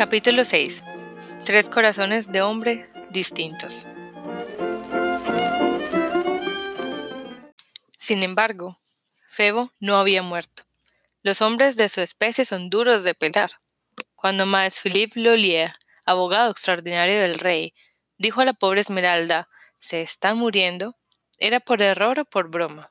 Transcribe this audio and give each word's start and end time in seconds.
Capítulo 0.00 0.44
6. 0.44 0.82
Tres 1.44 1.68
corazones 1.68 2.32
de 2.32 2.40
hombre 2.40 2.88
distintos. 3.10 3.86
Sin 7.98 8.22
embargo, 8.22 8.78
Febo 9.28 9.74
no 9.78 9.98
había 9.98 10.22
muerto. 10.22 10.62
Los 11.22 11.42
hombres 11.42 11.76
de 11.76 11.90
su 11.90 12.00
especie 12.00 12.46
son 12.46 12.70
duros 12.70 13.04
de 13.04 13.12
pelar. 13.14 13.60
Cuando 14.16 14.46
Maes 14.46 14.80
Philippe 14.80 15.20
Lollier, 15.20 15.74
abogado 16.06 16.50
extraordinario 16.50 17.20
del 17.20 17.38
rey, 17.38 17.74
dijo 18.16 18.40
a 18.40 18.46
la 18.46 18.54
pobre 18.54 18.80
Esmeralda, 18.80 19.50
se 19.80 20.00
está 20.00 20.32
muriendo, 20.32 20.96
era 21.36 21.60
por 21.60 21.82
error 21.82 22.20
o 22.20 22.24
por 22.24 22.48
broma. 22.48 22.90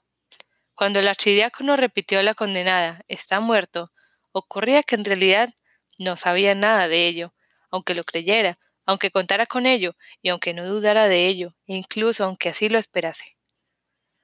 Cuando 0.76 1.00
el 1.00 1.08
archidiácono 1.08 1.76
repitió 1.76 2.20
a 2.20 2.24
la 2.24 2.36
condenada, 2.36 3.04
está 3.08 3.40
muerto, 3.40 3.92
ocurría 4.32 4.84
que 4.84 4.94
en 4.94 5.06
realidad 5.06 5.56
no 6.00 6.18
sabía 6.18 6.56
nada 6.56 6.88
de 6.88 7.08
ello, 7.08 7.34
aunque 7.70 7.94
lo 7.94 8.04
creyera, 8.04 8.58
aunque 8.86 9.12
contara 9.12 9.46
con 9.46 9.68
ello, 9.68 9.96
y 10.24 10.30
aunque 10.30 10.54
no 10.56 10.68
dudara 10.68 11.08
de 11.08 11.28
ello, 11.28 11.56
incluso 11.68 12.24
aunque 12.24 12.50
así 12.50 12.70
lo 12.70 12.80
esperase. 12.80 13.38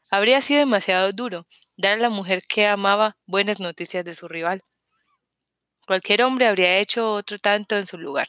Habría 0.09 0.41
sido 0.41 0.59
demasiado 0.59 1.11
duro 1.11 1.45
dar 1.77 1.93
a 1.93 1.97
la 1.97 2.09
mujer 2.09 2.41
que 2.47 2.65
amaba 2.65 3.17
buenas 3.25 3.59
noticias 3.59 4.05
de 4.05 4.15
su 4.15 4.27
rival. 4.27 4.63
Cualquier 5.85 6.23
hombre 6.23 6.47
habría 6.47 6.79
hecho 6.79 7.13
otro 7.13 7.37
tanto 7.37 7.75
en 7.75 7.85
su 7.85 7.97
lugar. 7.97 8.27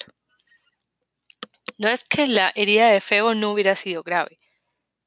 No 1.79 1.89
es 1.89 2.05
que 2.05 2.27
la 2.27 2.53
herida 2.55 2.89
de 2.91 3.01
Febo 3.01 3.35
no 3.35 3.53
hubiera 3.53 3.77
sido 3.77 4.03
grave, 4.03 4.39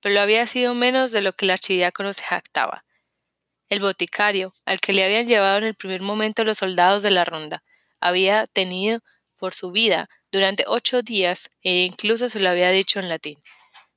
pero 0.02 0.16
lo 0.16 0.21
había 0.21 0.47
sido 0.47 0.73
menos 0.73 1.11
de 1.11 1.21
lo 1.21 1.33
que 1.33 1.45
el 1.45 1.52
archidiácono 1.52 2.13
se 2.13 2.23
jactaba. 2.23 2.85
El 3.67 3.81
boticario, 3.81 4.53
al 4.66 4.80
que 4.80 4.94
le 4.94 5.03
habían 5.03 5.27
llevado 5.27 5.58
en 5.58 5.66
el 5.66 5.75
primer 5.75 6.02
momento 6.02 6.44
los 6.44 6.58
soldados 6.58 7.03
de 7.03 7.11
la 7.11 7.25
ronda, 7.25 7.64
había 8.00 8.47
tenido 8.47 9.00
por 9.38 9.53
su 9.53 9.72
vida 9.72 10.09
durante 10.31 10.66
ocho 10.67 11.02
días 11.02 11.50
e 11.61 11.86
incluso 11.86 12.30
se 12.30 12.39
lo 12.39 12.50
había 12.50 12.69
dicho 12.72 13.00
en 13.00 13.09
latín. 13.09 13.42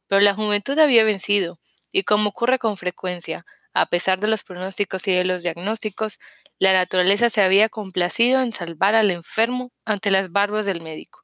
Pero 0.07 0.21
la 0.21 0.35
juventud 0.35 0.79
había 0.79 1.05
vencido, 1.05 1.59
y 1.93 2.05
como 2.05 2.31
ocurre 2.31 2.59
con 2.59 2.77
frecuencia, 2.77 3.45
a 3.75 3.87
pesar 3.87 4.21
de 4.21 4.29
los 4.29 4.45
pronósticos 4.45 5.07
y 5.09 5.13
de 5.13 5.25
los 5.25 5.43
diagnósticos, 5.43 6.19
la 6.59 6.73
naturaleza 6.73 7.31
se 7.31 7.43
había 7.43 7.69
complacido 7.69 8.41
en 8.43 8.53
salvar 8.53 8.95
al 8.95 9.11
enfermo 9.11 9.73
ante 9.85 10.11
las 10.11 10.31
barbas 10.31 10.67
del 10.67 10.81
médico. 10.81 11.21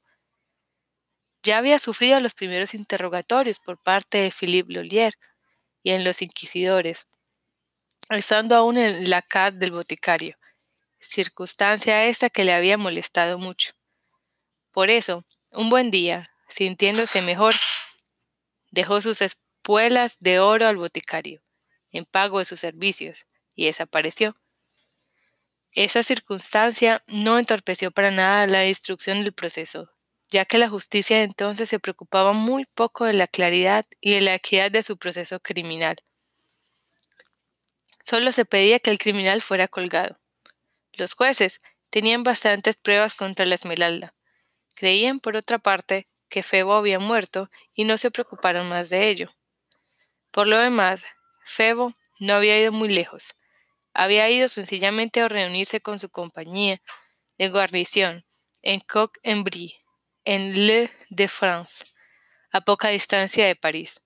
Ya 1.43 1.59
había 1.59 1.79
sufrido 1.79 2.19
los 2.21 2.34
primeros 2.34 2.75
interrogatorios 2.75 3.59
por 3.59 3.83
parte 3.83 4.19
de 4.19 4.31
Philippe 4.31 4.73
Lollier 4.73 5.15
y 5.83 5.93
en 5.93 6.05
los 6.05 6.23
inquisidores, 6.23 7.06
estando 8.11 8.56
aún 8.56 8.79
en 8.79 9.11
la 9.11 9.23
car 9.23 9.55
del 9.55 9.71
boticario, 9.73 10.37
circunstancia 11.01 12.07
esta 12.07 12.31
que 12.31 12.45
le 12.45 12.53
había 12.53 12.77
molestado 12.77 13.39
mucho. 13.39 13.73
Por 14.73 14.91
eso, 14.91 15.25
un 15.51 15.71
buen 15.71 15.91
día, 15.91 16.31
sintiéndose 16.49 17.23
mejor, 17.23 17.55
dejó 18.71 19.01
sus 19.01 19.23
espuelas 19.23 20.19
de 20.21 20.41
oro 20.41 20.67
al 20.67 20.77
boticario, 20.77 21.43
en 21.91 22.05
pago 22.05 22.39
de 22.39 22.45
sus 22.45 22.61
servicios, 22.61 23.27
y 23.55 23.67
desapareció. 23.67 24.37
Esa 25.73 26.03
circunstancia 26.03 27.03
no 27.07 27.39
entorpeció 27.39 27.91
para 27.91 28.11
nada 28.11 28.47
la 28.47 28.67
instrucción 28.67 29.23
del 29.23 29.33
proceso, 29.33 29.93
ya 30.31 30.45
que 30.45 30.59
la 30.59 30.69
justicia 30.69 31.23
entonces 31.23 31.69
se 31.69 31.79
preocupaba 31.79 32.33
muy 32.33 32.67
poco 32.67 33.05
de 33.05 33.12
la 33.15 33.27
claridad 33.27 33.87
y 34.01 34.12
de 34.15 34.21
la 34.21 34.35
equidad 34.35 34.71
de 34.71 34.83
su 34.83 34.97
proceso 34.97 35.41
criminal. 35.41 35.97
Solo 38.03 38.33
se 38.33 38.45
pedía 38.45 38.81
que 38.81 38.91
el 38.91 38.99
criminal 38.99 39.43
fuera 39.43 39.69
colgado. 39.69 40.19
Los 40.99 41.15
jueces 41.15 41.61
tenían 41.91 42.25
bastantes 42.25 42.77
pruebas 42.77 43.15
contra 43.15 43.47
la 43.47 43.55
Esmeralda. 43.55 44.15
Creían, 44.75 45.21
por 45.21 45.37
otra 45.37 45.61
parte, 45.61 46.09
que 46.28 46.43
Febo 46.43 46.75
había 46.75 46.99
muerto 46.99 47.50
y 47.72 47.84
no 47.84 47.97
se 47.99 48.11
preocuparon 48.11 48.69
más 48.69 48.91
de 48.91 49.09
ello. 49.09 49.31
Por 50.33 50.49
lo 50.49 50.59
demás, 50.59 51.06
Febo 51.45 51.95
no 52.19 52.34
había 52.34 52.61
ido 52.61 52.72
muy 52.72 52.89
lejos. 52.89 53.37
Había 53.95 54.28
ido 54.28 54.49
sencillamente 54.49 55.21
a 55.21 55.28
reunirse 55.28 55.81
con 55.81 56.00
su 56.00 56.11
compañía 56.11 56.83
de 57.39 57.49
guarnición 57.49 58.27
en 58.62 58.81
Coq-en-Brie, 58.81 59.77
en 60.25 60.67
Le 60.67 60.91
de 61.11 61.28
France, 61.28 61.84
a 62.51 62.61
poca 62.62 62.89
distancia 62.89 63.47
de 63.47 63.55
París. 63.55 64.03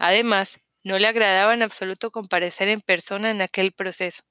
Además, 0.00 0.60
no 0.82 0.98
le 0.98 1.06
agradaba 1.06 1.54
en 1.54 1.62
absoluto 1.62 2.10
comparecer 2.10 2.66
en 2.66 2.80
persona 2.80 3.30
en 3.30 3.40
aquel 3.40 3.72
proceso. 3.72 4.24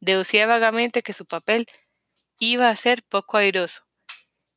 Deducía 0.00 0.46
vagamente 0.46 1.02
que 1.02 1.12
su 1.12 1.26
papel 1.26 1.66
iba 2.38 2.70
a 2.70 2.76
ser 2.76 3.02
poco 3.02 3.36
airoso. 3.36 3.82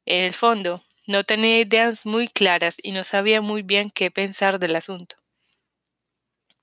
En 0.06 0.24
el 0.24 0.34
fondo, 0.34 0.84
no 1.08 1.24
tenía 1.24 1.60
ideas 1.60 2.06
muy 2.06 2.28
claras 2.28 2.78
y 2.82 2.92
no 2.92 3.04
sabía 3.04 3.42
muy 3.42 3.64
bien 3.64 3.90
qué 3.90 4.12
pensar 4.12 4.60
del 4.60 4.76
asunto. 4.76 5.16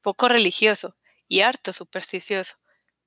Poco 0.03 0.29
religioso 0.29 0.97
y 1.29 1.41
harto 1.41 1.73
supersticioso, 1.73 2.57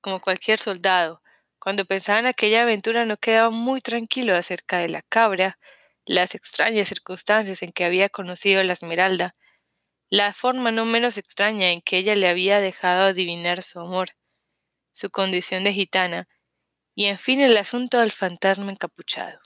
como 0.00 0.20
cualquier 0.20 0.58
soldado, 0.58 1.22
cuando 1.58 1.84
pensaba 1.84 2.18
en 2.18 2.26
aquella 2.26 2.62
aventura 2.62 3.04
no 3.04 3.16
quedaba 3.16 3.50
muy 3.50 3.80
tranquilo 3.80 4.34
acerca 4.36 4.78
de 4.78 4.88
la 4.88 5.02
cabra, 5.02 5.58
las 6.04 6.34
extrañas 6.34 6.88
circunstancias 6.88 7.62
en 7.62 7.72
que 7.72 7.84
había 7.84 8.08
conocido 8.08 8.60
a 8.60 8.64
la 8.64 8.72
Esmeralda, 8.72 9.36
la 10.10 10.32
forma 10.34 10.72
no 10.72 10.84
menos 10.84 11.18
extraña 11.18 11.70
en 11.70 11.80
que 11.80 11.98
ella 11.98 12.14
le 12.14 12.28
había 12.28 12.60
dejado 12.60 13.04
adivinar 13.04 13.62
su 13.62 13.80
amor, 13.80 14.10
su 14.92 15.10
condición 15.10 15.64
de 15.64 15.72
gitana, 15.72 16.28
y 16.94 17.06
en 17.06 17.18
fin 17.18 17.40
el 17.40 17.56
asunto 17.56 17.98
del 17.98 18.12
fantasma 18.12 18.70
encapuchado. 18.70 19.40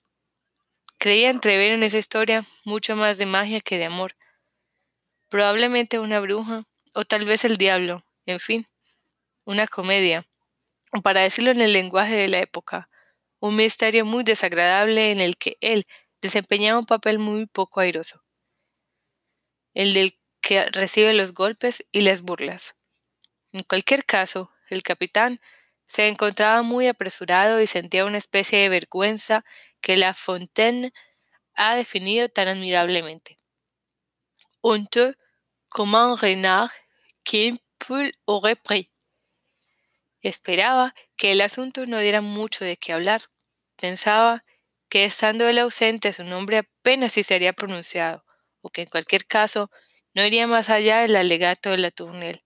Creía 0.98 1.30
entrever 1.30 1.72
en 1.72 1.82
esa 1.82 1.98
historia 1.98 2.44
mucho 2.64 2.96
más 2.96 3.18
de 3.18 3.26
magia 3.26 3.60
que 3.60 3.78
de 3.78 3.84
amor. 3.84 4.16
Probablemente 5.28 5.98
una 5.98 6.20
bruja, 6.20 6.64
o 6.94 7.04
tal 7.04 7.24
vez 7.24 7.44
el 7.44 7.56
diablo, 7.56 8.04
en 8.26 8.40
fin, 8.40 8.66
una 9.44 9.66
comedia, 9.66 10.26
o 10.92 11.02
para 11.02 11.22
decirlo 11.22 11.50
en 11.50 11.60
el 11.60 11.72
lenguaje 11.72 12.14
de 12.14 12.28
la 12.28 12.40
época, 12.40 12.88
un 13.40 13.56
misterio 13.56 14.04
muy 14.04 14.24
desagradable 14.24 15.10
en 15.10 15.20
el 15.20 15.36
que 15.36 15.56
él 15.60 15.86
desempeñaba 16.22 16.78
un 16.78 16.86
papel 16.86 17.18
muy 17.18 17.46
poco 17.46 17.80
airoso, 17.80 18.22
el 19.74 19.94
del 19.94 20.18
que 20.40 20.64
recibe 20.70 21.12
los 21.12 21.34
golpes 21.34 21.84
y 21.92 22.00
las 22.00 22.22
burlas. 22.22 22.74
En 23.56 23.62
cualquier 23.62 24.04
caso, 24.04 24.50
el 24.68 24.82
capitán 24.82 25.40
se 25.86 26.08
encontraba 26.08 26.60
muy 26.60 26.88
apresurado 26.88 27.62
y 27.62 27.66
sentía 27.66 28.04
una 28.04 28.18
especie 28.18 28.58
de 28.58 28.68
vergüenza 28.68 29.46
que 29.80 29.96
La 29.96 30.12
Fontaine 30.12 30.92
ha 31.54 31.74
definido 31.74 32.28
tan 32.28 32.48
admirablemente. 32.48 33.38
Honteux 34.60 35.16
comme 35.70 35.96
un 35.96 36.18
renard 36.18 36.70
qu'un 37.24 37.58
poule 37.78 38.12
aurait 38.26 38.60
pris. 38.62 38.90
Esperaba 40.20 40.94
que 41.16 41.32
el 41.32 41.40
asunto 41.40 41.86
no 41.86 41.98
diera 41.98 42.20
mucho 42.20 42.62
de 42.62 42.76
qué 42.76 42.92
hablar. 42.92 43.22
Pensaba 43.76 44.44
que 44.90 45.06
estando 45.06 45.48
él 45.48 45.58
ausente 45.60 46.12
su 46.12 46.24
nombre 46.24 46.58
apenas 46.58 47.14
si 47.14 47.22
sería 47.22 47.54
pronunciado, 47.54 48.22
o 48.60 48.68
que 48.68 48.82
en 48.82 48.88
cualquier 48.88 49.24
caso 49.24 49.70
no 50.12 50.26
iría 50.26 50.46
más 50.46 50.68
allá 50.68 50.98
del 50.98 51.16
alegato 51.16 51.70
de 51.70 51.78
la 51.78 51.90
Tournelle. 51.90 52.45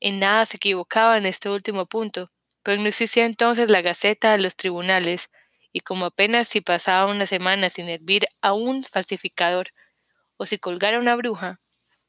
En 0.00 0.20
nada 0.20 0.46
se 0.46 0.56
equivocaba 0.56 1.18
en 1.18 1.26
este 1.26 1.50
último 1.50 1.86
punto, 1.86 2.30
pero 2.62 2.80
no 2.80 2.88
existía 2.88 3.26
entonces 3.26 3.70
la 3.70 3.82
Gaceta 3.82 4.32
de 4.32 4.38
los 4.38 4.54
tribunales, 4.54 5.28
y 5.72 5.80
como 5.80 6.06
apenas 6.06 6.48
si 6.48 6.60
pasaba 6.60 7.10
una 7.10 7.26
semana 7.26 7.68
sin 7.70 7.88
hervir 7.88 8.26
a 8.40 8.52
un 8.52 8.84
falsificador, 8.84 9.68
o 10.36 10.46
si 10.46 10.58
colgara 10.58 10.98
una 10.98 11.16
bruja, 11.16 11.60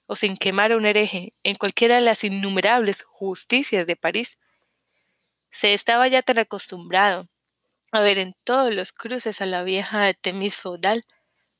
o 0.07 0.15
sin 0.15 0.37
quemar 0.37 0.71
a 0.71 0.77
un 0.77 0.85
hereje 0.85 1.33
en 1.43 1.55
cualquiera 1.55 1.95
de 1.95 2.01
las 2.01 2.23
innumerables 2.23 3.03
justicias 3.03 3.87
de 3.87 3.95
París, 3.95 4.39
se 5.51 5.73
estaba 5.73 6.07
ya 6.07 6.21
tan 6.21 6.39
acostumbrado 6.39 7.27
a 7.91 8.01
ver 8.01 8.19
en 8.19 8.35
todos 8.43 8.73
los 8.73 8.93
cruces 8.93 9.41
a 9.41 9.47
la 9.47 9.63
vieja 9.63 10.03
de 10.03 10.13
Temis 10.13 10.57
feudal, 10.57 11.05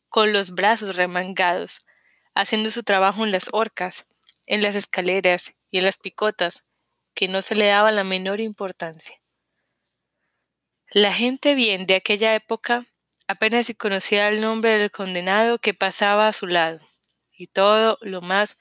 con 0.10 0.32
los 0.34 0.52
brazos 0.52 0.96
remangados, 0.96 1.82
haciendo 2.36 2.72
su 2.72 2.84
trabajo 2.84 3.24
en 3.24 3.32
las 3.32 3.50
horcas, 3.52 4.06
en 4.46 4.62
las 4.62 4.76
escaleras 4.76 5.54
y 5.72 5.82
las 5.82 5.98
picotas, 5.98 6.64
que 7.14 7.28
no 7.28 7.42
se 7.42 7.56
le 7.56 7.68
daba 7.68 7.92
la 7.92 8.04
menor 8.04 8.40
importancia. 8.40 9.20
La 10.92 11.14
gente 11.14 11.54
bien 11.54 11.86
de 11.86 11.96
aquella 11.96 12.34
época 12.34 12.88
apenas 13.28 13.68
si 13.68 13.76
conocía 13.76 14.28
el 14.28 14.42
nombre 14.42 14.78
del 14.78 14.90
condenado 14.90 15.60
que 15.60 15.76
pasaba 15.76 16.28
a 16.28 16.34
su 16.34 16.48
lado, 16.48 16.80
y 17.38 17.46
todo 17.46 18.00
lo 18.02 18.22
más 18.22 18.58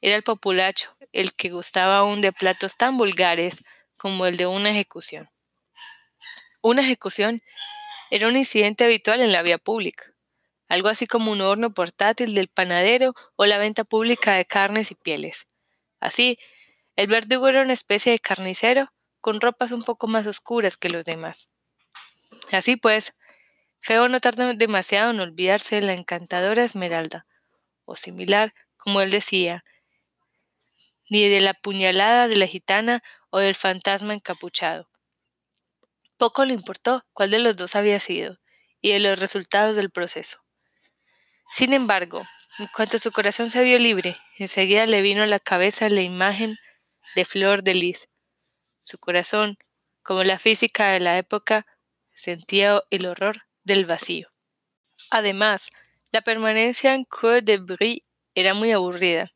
era 0.00 0.14
el 0.14 0.22
populacho, 0.22 0.96
el 1.12 1.32
que 1.32 1.50
gustaba 1.50 1.98
aún 1.98 2.20
de 2.20 2.32
platos 2.32 2.76
tan 2.76 2.96
vulgares 2.96 3.64
como 3.96 4.26
el 4.26 4.36
de 4.36 4.46
una 4.46 4.70
ejecución. 4.70 5.28
Una 6.62 6.82
ejecución 6.82 7.42
era 8.10 8.28
un 8.28 8.36
incidente 8.36 8.84
habitual 8.84 9.20
en 9.20 9.32
la 9.32 9.42
vía 9.42 9.58
pública, 9.58 10.12
algo 10.68 10.88
así 10.88 11.08
como 11.08 11.32
un 11.32 11.40
horno 11.40 11.74
portátil 11.74 12.36
del 12.36 12.46
panadero 12.46 13.14
o 13.34 13.44
la 13.46 13.58
venta 13.58 13.82
pública 13.82 14.34
de 14.34 14.44
carnes 14.44 14.92
y 14.92 14.94
pieles. 14.94 15.46
Así, 16.06 16.38
el 16.94 17.08
verdugo 17.08 17.48
era 17.48 17.62
una 17.62 17.72
especie 17.72 18.12
de 18.12 18.20
carnicero 18.20 18.92
con 19.20 19.40
ropas 19.40 19.72
un 19.72 19.82
poco 19.82 20.06
más 20.06 20.24
oscuras 20.28 20.76
que 20.76 20.88
los 20.88 21.04
demás. 21.04 21.48
Así 22.52 22.76
pues, 22.76 23.12
Feo 23.80 24.08
no 24.08 24.20
tardó 24.20 24.54
demasiado 24.54 25.10
en 25.10 25.18
olvidarse 25.18 25.74
de 25.74 25.82
la 25.82 25.94
encantadora 25.94 26.62
Esmeralda, 26.62 27.26
o 27.86 27.96
similar, 27.96 28.54
como 28.76 29.00
él 29.00 29.10
decía, 29.10 29.64
ni 31.10 31.28
de 31.28 31.40
la 31.40 31.54
puñalada 31.54 32.28
de 32.28 32.36
la 32.36 32.46
gitana 32.46 33.02
o 33.30 33.40
del 33.40 33.56
fantasma 33.56 34.14
encapuchado. 34.14 34.88
Poco 36.16 36.44
le 36.44 36.54
importó 36.54 37.04
cuál 37.14 37.32
de 37.32 37.40
los 37.40 37.56
dos 37.56 37.74
había 37.74 37.98
sido, 37.98 38.38
y 38.80 38.92
de 38.92 39.00
los 39.00 39.18
resultados 39.18 39.74
del 39.74 39.90
proceso. 39.90 40.45
Sin 41.52 41.72
embargo, 41.72 42.22
en 42.58 42.68
cuanto 42.74 42.98
su 42.98 43.12
corazón 43.12 43.50
se 43.50 43.62
vio 43.62 43.78
libre, 43.78 44.16
enseguida 44.38 44.86
le 44.86 45.02
vino 45.02 45.22
a 45.22 45.26
la 45.26 45.40
cabeza 45.40 45.88
la 45.88 46.02
imagen 46.02 46.58
de 47.14 47.24
Flor 47.24 47.62
de 47.62 47.74
Lis. 47.74 48.08
Su 48.82 48.98
corazón, 48.98 49.58
como 50.02 50.24
la 50.24 50.38
física 50.38 50.88
de 50.88 51.00
la 51.00 51.18
época, 51.18 51.66
sentía 52.14 52.82
el 52.90 53.06
horror 53.06 53.42
del 53.64 53.84
vacío. 53.84 54.30
Además, 55.10 55.68
la 56.12 56.22
permanencia 56.22 56.94
en 56.94 57.04
Coeur 57.04 57.42
de 57.42 57.58
Brie 57.58 58.04
era 58.34 58.54
muy 58.54 58.72
aburrida. 58.72 59.32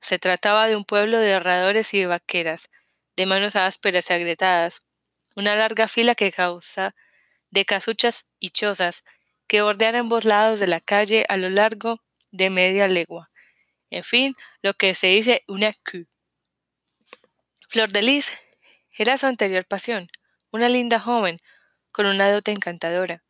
Se 0.00 0.18
trataba 0.18 0.66
de 0.66 0.76
un 0.76 0.84
pueblo 0.84 1.18
de 1.18 1.30
herradores 1.30 1.94
y 1.94 2.00
de 2.00 2.06
vaqueras, 2.06 2.70
de 3.16 3.26
manos 3.26 3.56
ásperas 3.56 4.10
y 4.10 4.12
agrietadas, 4.12 4.80
una 5.36 5.56
larga 5.56 5.88
fila 5.88 6.14
que 6.14 6.32
causa 6.32 6.94
de 7.50 7.64
casuchas 7.64 8.26
y 8.40 8.50
chozas 8.50 9.04
que 9.46 9.62
bordean 9.62 9.96
ambos 9.96 10.24
lados 10.24 10.60
de 10.60 10.66
la 10.66 10.80
calle 10.80 11.24
a 11.28 11.36
lo 11.36 11.50
largo 11.50 12.00
de 12.32 12.50
media 12.50 12.88
legua. 12.88 13.30
En 13.90 14.04
fin, 14.04 14.34
lo 14.62 14.74
que 14.74 14.94
se 14.94 15.08
dice 15.08 15.44
una 15.46 15.72
Q. 15.72 16.06
Flor 17.68 17.90
de 17.92 18.02
Lis 18.02 18.32
era 18.96 19.18
su 19.18 19.26
anterior 19.26 19.64
pasión, 19.64 20.08
una 20.50 20.68
linda 20.68 21.00
joven, 21.00 21.38
con 21.92 22.06
una 22.06 22.30
dote 22.30 22.52
encantadora. 22.52 23.24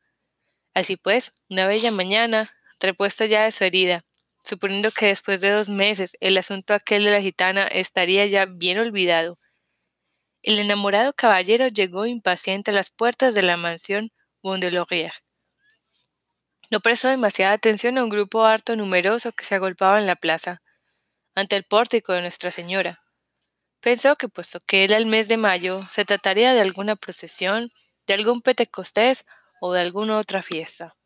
Así 0.75 0.97
pues, 0.97 1.35
una 1.49 1.67
bella 1.67 1.91
mañana, 1.91 2.51
repuesto 2.81 3.25
ya 3.25 3.45
de 3.45 3.53
su 3.53 3.65
herida, 3.65 4.05
suponiendo 4.43 4.91
que 4.91 5.07
después 5.07 5.41
de 5.41 5.51
dos 5.51 5.69
meses 5.69 6.17
el 6.21 6.37
asunto 6.37 6.75
aquel 6.75 7.05
de 7.05 7.11
la 7.11 7.21
gitana 7.21 7.67
estaría 7.67 8.27
ya 8.27 8.47
bien 8.47 8.79
olvidado, 8.79 9.39
el 10.45 10.59
enamorado 10.59 11.15
caballero 11.15 11.69
llegó 11.69 12.05
impaciente 12.05 12.71
a 12.71 12.75
las 12.75 12.91
puertas 12.91 13.35
de 13.35 13.41
la 13.41 13.57
mansión 13.57 14.13
Laurier. 14.43 15.24
No 16.75 16.81
prestó 16.81 17.07
demasiada 17.07 17.53
atención 17.53 17.99
a 17.99 18.03
un 18.03 18.11
grupo 18.11 18.45
harto 18.45 18.75
numeroso 18.75 19.31
que 19.31 19.45
se 19.45 19.55
agolpaba 19.55 20.01
en 20.01 20.07
la 20.07 20.17
plaza, 20.17 20.61
ante 21.37 21.55
el 21.55 21.63
pórtico 21.63 22.13
de 22.13 22.21
Nuestra 22.21 22.51
Señora. 22.51 23.01
Pensó 23.79 24.17
que, 24.17 24.29
puesto 24.29 24.59
que 24.59 24.83
era 24.83 24.97
el 24.97 25.07
mes 25.07 25.29
de 25.29 25.37
mayo, 25.37 25.87
se 25.89 26.05
trataría 26.05 26.53
de 26.53 26.61
alguna 26.61 26.97
procesión, 26.97 27.71
de 28.09 28.15
algún 28.15 28.43
petecostés 28.43 29.25
o 29.61 29.73
de 29.73 29.83
alguna 29.83 30.19
otra 30.19 30.43
fiesta. 30.43 30.97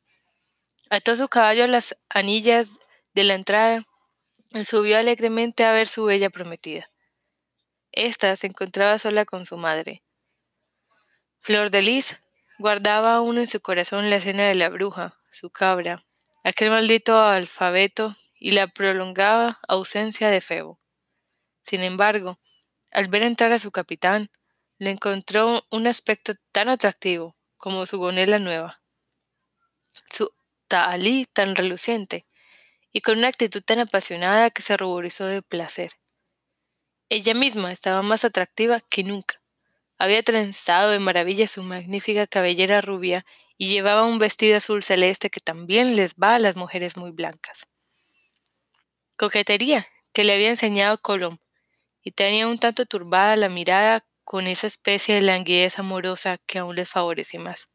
Ató 0.88 1.18
su 1.18 1.28
caballo 1.28 1.64
a 1.64 1.66
las 1.66 1.94
anillas 2.08 2.78
de 3.12 3.24
la 3.24 3.34
entrada 3.34 3.84
y 4.52 4.64
subió 4.64 4.96
alegremente 4.96 5.66
a 5.66 5.72
ver 5.72 5.86
su 5.86 6.02
bella 6.06 6.30
prometida. 6.30 6.90
Esta 7.92 8.34
se 8.36 8.46
encontraba 8.46 8.98
sola 8.98 9.26
con 9.26 9.44
su 9.44 9.58
madre. 9.58 10.02
Flor 11.40 11.70
de 11.70 11.82
Lis 11.82 12.16
guardaba 12.58 13.16
aún 13.16 13.36
en 13.36 13.46
su 13.46 13.60
corazón 13.60 14.08
la 14.08 14.16
escena 14.16 14.48
de 14.48 14.54
la 14.54 14.70
bruja, 14.70 15.18
su 15.38 15.50
cabra, 15.50 16.04
aquel 16.42 16.70
maldito 16.70 17.16
alfabeto 17.16 18.14
y 18.34 18.50
la 18.50 18.66
prolongada 18.66 19.60
ausencia 19.68 20.30
de 20.30 20.40
Febo. 20.40 20.80
Sin 21.62 21.82
embargo, 21.82 22.40
al 22.90 23.06
ver 23.08 23.22
entrar 23.22 23.52
a 23.52 23.60
su 23.60 23.70
capitán, 23.70 24.30
le 24.78 24.90
encontró 24.90 25.64
un 25.70 25.86
aspecto 25.86 26.34
tan 26.50 26.68
atractivo 26.68 27.36
como 27.56 27.86
su 27.86 27.98
gonela 27.98 28.38
nueva, 28.38 28.80
su 30.10 30.32
tahalí 30.66 31.24
tan 31.32 31.54
reluciente, 31.54 32.26
y 32.92 33.00
con 33.00 33.18
una 33.18 33.28
actitud 33.28 33.62
tan 33.62 33.78
apasionada 33.78 34.50
que 34.50 34.62
se 34.62 34.76
ruborizó 34.76 35.26
de 35.26 35.42
placer. 35.42 35.92
Ella 37.10 37.34
misma 37.34 37.70
estaba 37.70 38.02
más 38.02 38.24
atractiva 38.24 38.80
que 38.80 39.04
nunca. 39.04 39.37
Había 39.98 40.22
trenzado 40.22 40.90
de 40.90 41.00
maravilla 41.00 41.46
su 41.48 41.62
magnífica 41.62 42.26
cabellera 42.26 42.80
rubia 42.80 43.26
y 43.56 43.68
llevaba 43.68 44.04
un 44.04 44.18
vestido 44.18 44.56
azul 44.56 44.84
celeste 44.84 45.28
que 45.28 45.40
también 45.40 45.96
les 45.96 46.14
va 46.14 46.36
a 46.36 46.38
las 46.38 46.54
mujeres 46.54 46.96
muy 46.96 47.10
blancas. 47.10 47.66
Coquetería 49.16 49.88
que 50.12 50.22
le 50.24 50.34
había 50.34 50.50
enseñado 50.50 50.98
Colom, 51.02 51.38
y 52.02 52.12
tenía 52.12 52.46
un 52.46 52.58
tanto 52.58 52.86
turbada 52.86 53.36
la 53.36 53.48
mirada 53.48 54.06
con 54.24 54.46
esa 54.46 54.66
especie 54.66 55.16
de 55.16 55.22
languidez 55.22 55.78
amorosa 55.78 56.38
que 56.46 56.58
aún 56.58 56.76
les 56.76 56.88
favorece 56.88 57.38
más. 57.38 57.68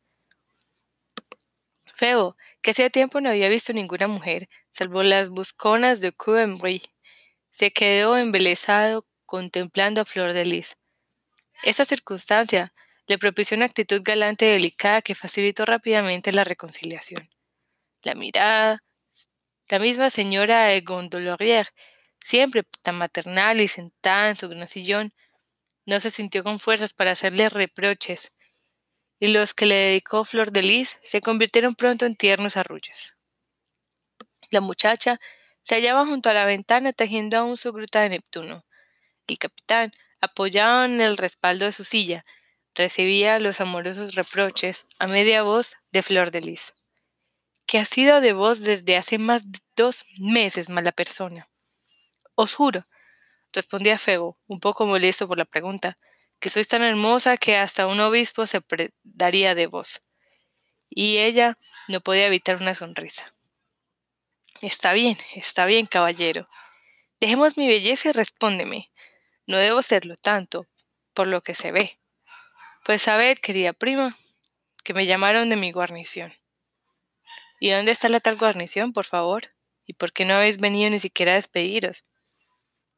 Feo, 1.95 2.35
que 2.61 2.71
hacía 2.71 2.89
tiempo 2.89 3.21
no 3.21 3.29
había 3.29 3.49
visto 3.49 3.73
ninguna 3.73 4.07
mujer, 4.07 4.49
salvo 4.71 5.03
las 5.03 5.29
busconas 5.29 6.01
de 6.01 6.11
Coembry, 6.11 6.81
se 7.51 7.71
quedó 7.71 8.17
embelesado 8.17 9.05
contemplando 9.25 10.01
a 10.01 10.05
Flor 10.05 10.33
de 10.33 10.45
Lis. 10.45 10.77
Esa 11.63 11.85
circunstancia 11.85 12.73
le 13.07 13.17
propició 13.17 13.55
una 13.55 13.65
actitud 13.65 14.01
galante 14.03 14.45
y 14.45 14.51
delicada 14.51 15.01
que 15.01 15.15
facilitó 15.15 15.65
rápidamente 15.65 16.33
la 16.33 16.43
reconciliación. 16.43 17.29
La 18.01 18.15
mirada, 18.15 18.83
la 19.69 19.79
misma 19.79 20.09
señora 20.09 20.65
de 20.65 20.81
Gondolaurier, 20.81 21.69
siempre 22.19 22.63
tan 22.81 22.97
maternal 22.97 23.61
y 23.61 23.69
sentada 23.69 24.29
en 24.29 24.37
su 24.37 24.49
gran 24.49 24.67
sillón, 24.67 25.13
no 25.85 26.01
se 26.01 26.11
sintió 26.11 26.43
con 26.43 26.59
fuerzas 26.59 26.93
para 26.93 27.11
hacerle 27.11 27.47
reproches, 27.47 28.33
y 29.19 29.27
los 29.27 29.53
que 29.53 29.65
le 29.65 29.75
dedicó 29.75 30.25
Flor 30.25 30.51
de 30.51 30.63
Lis 30.63 30.99
se 31.01 31.21
convirtieron 31.21 31.75
pronto 31.75 32.05
en 32.05 32.17
tiernos 32.17 32.57
arrullos. 32.57 33.13
La 34.51 34.59
muchacha 34.59 35.21
se 35.63 35.75
hallaba 35.75 36.05
junto 36.05 36.29
a 36.29 36.33
la 36.33 36.45
ventana 36.45 36.91
tejiendo 36.91 37.37
aún 37.37 37.55
su 37.55 37.71
gruta 37.71 38.01
de 38.01 38.09
Neptuno, 38.09 38.65
el 39.27 39.37
capitán, 39.37 39.91
apoyado 40.23 40.85
en 40.85 41.01
el 41.01 41.17
respaldo 41.17 41.65
de 41.65 41.73
su 41.73 41.83
silla, 41.83 42.25
recibía 42.75 43.39
los 43.39 43.59
amorosos 43.59 44.15
reproches 44.15 44.87
a 44.97 45.07
media 45.07 45.43
voz 45.43 45.75
de 45.91 46.01
Flor 46.01 46.31
de 46.31 46.41
Lis. 46.41 46.73
¿Qué 47.65 47.77
ha 47.77 47.85
sido 47.85 48.21
de 48.21 48.33
vos 48.33 48.61
desde 48.61 48.97
hace 48.97 49.17
más 49.17 49.51
de 49.51 49.59
dos 49.75 50.05
meses, 50.17 50.69
mala 50.69 50.91
persona? 50.91 51.49
Os 52.35 52.55
juro, 52.55 52.87
respondía 53.51 53.97
Febo, 53.97 54.37
un 54.47 54.59
poco 54.59 54.85
molesto 54.85 55.27
por 55.27 55.37
la 55.37 55.45
pregunta, 55.45 55.97
que 56.39 56.49
sois 56.49 56.67
tan 56.67 56.83
hermosa 56.83 57.37
que 57.37 57.57
hasta 57.57 57.87
un 57.87 57.99
obispo 57.99 58.47
se 58.47 58.61
daría 59.03 59.55
de 59.55 59.67
vos. 59.67 60.01
Y 60.89 61.17
ella 61.17 61.57
no 61.87 62.01
podía 62.01 62.27
evitar 62.27 62.57
una 62.57 62.75
sonrisa. 62.75 63.25
Está 64.61 64.93
bien, 64.93 65.17
está 65.35 65.65
bien, 65.65 65.85
caballero. 65.85 66.47
Dejemos 67.19 67.57
mi 67.57 67.67
belleza 67.67 68.09
y 68.09 68.11
respóndeme. 68.11 68.91
No 69.45 69.57
debo 69.57 69.81
serlo 69.81 70.15
tanto, 70.15 70.67
por 71.13 71.27
lo 71.27 71.41
que 71.41 71.53
se 71.53 71.71
ve. 71.71 71.99
Pues 72.85 73.01
sabed, 73.01 73.37
querida 73.37 73.73
prima, 73.73 74.15
que 74.83 74.93
me 74.93 75.05
llamaron 75.05 75.49
de 75.49 75.55
mi 75.55 75.71
guarnición. 75.71 76.33
¿Y 77.59 77.69
dónde 77.69 77.91
está 77.91 78.09
la 78.09 78.19
tal 78.19 78.37
guarnición, 78.37 78.93
por 78.93 79.05
favor? 79.05 79.53
¿Y 79.85 79.93
por 79.93 80.11
qué 80.11 80.25
no 80.25 80.33
habéis 80.33 80.57
venido 80.57 80.89
ni 80.89 80.99
siquiera 80.99 81.33
a 81.33 81.35
despediros? 81.35 82.03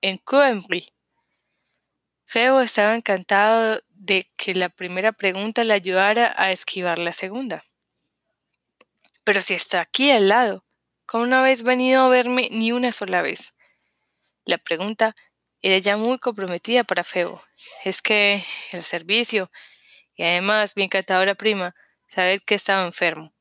En 0.02 0.18
Coembry. 0.18 0.92
Feo 2.24 2.60
estaba 2.62 2.96
encantado 2.96 3.82
de 3.90 4.32
que 4.38 4.56
la 4.56 4.70
primera 4.70 5.12
pregunta 5.12 5.64
le 5.64 5.74
ayudara 5.74 6.34
a 6.38 6.52
esquivar 6.52 7.00
la 7.00 7.14
segunda. 7.14 7.64
Pero 9.24 9.42
si 9.42 9.54
está 9.54 9.82
aquí 9.82 10.12
al 10.12 10.30
lado, 10.30 10.66
¿cómo 11.06 11.26
no 11.26 11.38
habéis 11.38 11.64
venido 11.64 12.02
a 12.02 12.10
verme 12.10 12.50
ni 12.52 12.72
una 12.72 12.92
sola 12.92 13.22
vez? 13.22 13.54
La 14.46 14.58
pregunta 14.58 15.16
era 15.62 15.78
ya 15.80 15.98
muy 15.98 16.20
comprometida 16.20 16.84
para 16.84 17.04
Febo. 17.04 17.42
Es 17.84 18.02
que 18.02 18.44
el 18.72 18.84
servicio, 18.84 19.52
y 20.16 20.24
además 20.24 20.74
mi 20.76 20.84
encantadora 20.84 21.36
prima, 21.36 21.76
sabed 22.10 22.42
que 22.46 22.56
estaba 22.56 22.86
enfermo. 22.86 23.34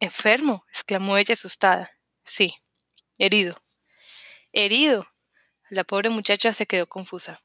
¿Enfermo? 0.00 0.64
exclamó 0.68 1.16
ella 1.16 1.34
asustada. 1.34 1.90
Sí, 2.24 2.54
herido. 3.18 3.54
Herido. 4.52 5.06
La 5.70 5.84
pobre 5.84 6.10
muchacha 6.10 6.52
se 6.52 6.66
quedó 6.66 6.86
confusa. 6.88 7.42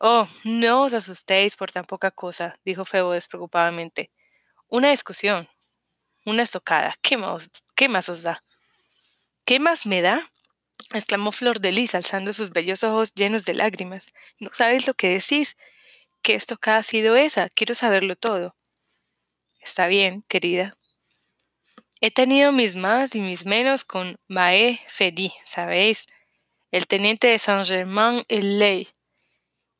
Oh, 0.00 0.26
no 0.44 0.84
os 0.84 0.94
asustéis 0.94 1.56
por 1.56 1.72
tan 1.72 1.84
poca 1.84 2.10
cosa, 2.10 2.54
dijo 2.64 2.84
Febo 2.84 3.12
despreocupadamente. 3.12 4.12
Una 4.68 4.90
discusión, 4.90 5.48
una 6.24 6.44
estocada, 6.44 6.94
¿qué 7.02 7.16
más, 7.16 7.50
qué 7.74 7.88
más 7.88 8.08
os 8.08 8.22
da? 8.22 8.44
¿Qué 9.44 9.58
más 9.58 9.86
me 9.86 10.02
da? 10.02 10.30
Exclamó 10.96 11.32
Flor 11.32 11.60
de 11.60 11.72
Lis, 11.72 11.94
alzando 11.94 12.32
sus 12.32 12.50
bellos 12.50 12.82
ojos 12.84 13.14
llenos 13.14 13.44
de 13.44 13.54
lágrimas. 13.54 14.14
No 14.38 14.50
sabéis 14.52 14.86
lo 14.86 14.94
que 14.94 15.08
decís. 15.08 15.56
¿Qué 16.22 16.34
estocada 16.34 16.78
ha 16.78 16.82
sido 16.82 17.16
esa? 17.16 17.48
Quiero 17.48 17.74
saberlo 17.74 18.16
todo. 18.16 18.56
Está 19.60 19.86
bien, 19.86 20.22
querida. 20.28 20.76
He 22.00 22.10
tenido 22.10 22.52
mis 22.52 22.76
más 22.76 23.14
y 23.14 23.20
mis 23.20 23.44
menos 23.44 23.84
con 23.84 24.18
Mae 24.28 24.80
Fedi, 24.86 25.32
¿sabéis? 25.44 26.06
El 26.70 26.86
teniente 26.86 27.28
de 27.28 27.38
Saint-Germain-en-Laye. 27.38 28.88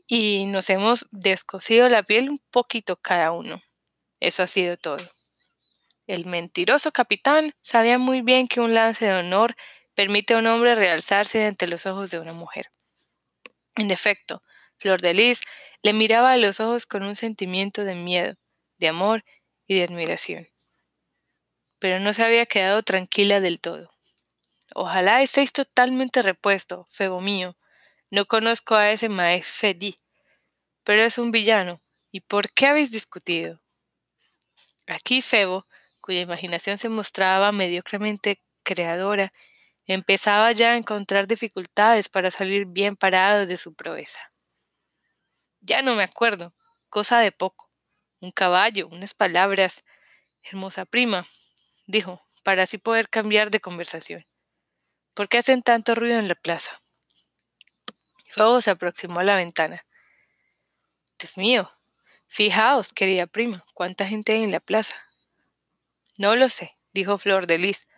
Y 0.09 0.47
nos 0.47 0.69
hemos 0.71 1.07
descosido 1.11 1.89
la 1.89 2.03
piel 2.03 2.31
un 2.31 2.41
poquito 2.51 2.97
cada 2.97 3.31
uno. 3.31 3.63
Eso 4.21 4.43
ha 4.43 4.49
sido 4.49 4.77
todo. 4.77 4.99
El 6.07 6.25
mentiroso 6.25 6.91
capitán 6.91 7.53
sabía 7.61 7.99
muy 7.99 8.23
bien 8.23 8.49
que 8.49 8.61
un 8.61 8.75
lance 8.75 9.05
de 9.05 9.13
honor 9.13 9.55
permite 9.99 10.35
a 10.35 10.39
un 10.39 10.47
hombre 10.47 10.77
realzarse 10.77 11.45
ante 11.45 11.67
los 11.67 11.85
ojos 11.85 12.13
de 12.13 12.21
una 12.21 12.33
mujer. 12.33 12.71
En 13.75 13.91
efecto, 13.91 14.45
Flor 14.77 15.01
de 15.01 15.13
Lis 15.13 15.41
le 15.83 15.93
miraba 15.93 16.31
a 16.31 16.37
los 16.37 16.61
ojos 16.61 16.87
con 16.87 17.03
un 17.03 17.17
sentimiento 17.17 17.83
de 17.83 17.97
miedo, 17.97 18.37
de 18.77 18.87
amor 18.87 19.25
y 19.67 19.75
de 19.75 19.83
admiración. 19.83 20.47
Pero 21.81 21.99
no 21.99 22.15
se 22.15 22.23
había 22.23 22.47
quedado 22.47 22.85
tranquila 22.85 23.41
del 23.41 23.61
todo. 23.61 23.91
Ojalá 24.73 25.21
estéis 25.21 25.53
totalmente 25.53 26.23
repuesto, 26.23 26.87
Febo 26.93 27.21
mío. 27.21 27.57
No 28.09 28.27
conozco 28.27 28.77
a 28.77 28.93
ese 28.93 29.09
Maefedi, 29.09 29.97
pero 30.85 31.03
es 31.03 31.19
un 31.19 31.33
villano. 31.33 31.83
¿Y 32.13 32.21
por 32.21 32.53
qué 32.53 32.69
habéis 32.69 32.93
discutido? 32.93 33.61
Aquí 34.87 35.23
Febo, 35.23 35.67
cuya 36.01 36.21
imaginación 36.21 36.79
se 36.79 36.89
mostraba 36.89 37.51
mediocremente 37.51 38.41
creadora, 38.63 39.33
empezaba 39.95 40.53
ya 40.53 40.73
a 40.73 40.77
encontrar 40.77 41.27
dificultades 41.27 42.09
para 42.09 42.31
salir 42.31 42.67
bien 42.67 42.97
parado 42.97 43.47
de 43.47 43.57
su 43.57 43.75
proeza. 43.75 44.21
Ya 45.61 45.83
no 45.83 45.95
me 45.95 46.05
acuerdo, 46.05 46.55
cosa 46.89 47.19
de 47.21 47.33
poco. 47.33 47.71
Un 48.21 48.31
caballo, 48.31 48.89
unas 48.89 49.15
palabras. 49.15 49.85
Hermosa 50.43 50.85
prima, 50.85 51.25
dijo, 51.87 52.23
para 52.43 52.63
así 52.63 52.79
poder 52.79 53.09
cambiar 53.09 53.51
de 53.51 53.61
conversación. 53.61 54.27
¿Por 55.15 55.29
qué 55.29 55.39
hacen 55.39 55.63
tanto 55.63 55.95
ruido 55.95 56.19
en 56.19 56.29
la 56.29 56.35
plaza? 56.35 56.81
Febo 58.31 58.61
se 58.61 58.71
aproximó 58.71 59.21
a 59.21 59.25
la 59.25 59.37
ventana. 59.37 59.85
Dios 61.19 61.37
mío, 61.37 61.73
fijaos, 62.29 62.93
querida 62.93 63.27
prima, 63.27 63.65
cuánta 63.75 64.07
gente 64.07 64.33
hay 64.33 64.45
en 64.45 64.53
la 64.53 64.61
plaza. 64.61 64.97
No 66.19 66.37
lo 66.37 66.49
sé, 66.49 66.77
dijo 66.93 67.19
Flor 67.19 67.47
de 67.47 67.59
Lis. 67.59 67.89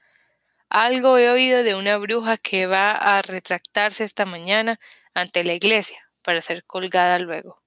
Algo 0.71 1.19
he 1.19 1.29
oído 1.29 1.65
de 1.65 1.75
una 1.75 1.99
bruja 1.99 2.37
que 2.37 2.67
va 2.67 2.93
a 2.93 3.23
retractarse 3.23 4.05
esta 4.05 4.25
mañana 4.25 4.79
ante 5.15 5.43
la 5.43 5.53
iglesia 5.53 5.99
para 6.23 6.41
ser 6.41 6.63
colgada 6.65 7.19
luego. 7.19 7.61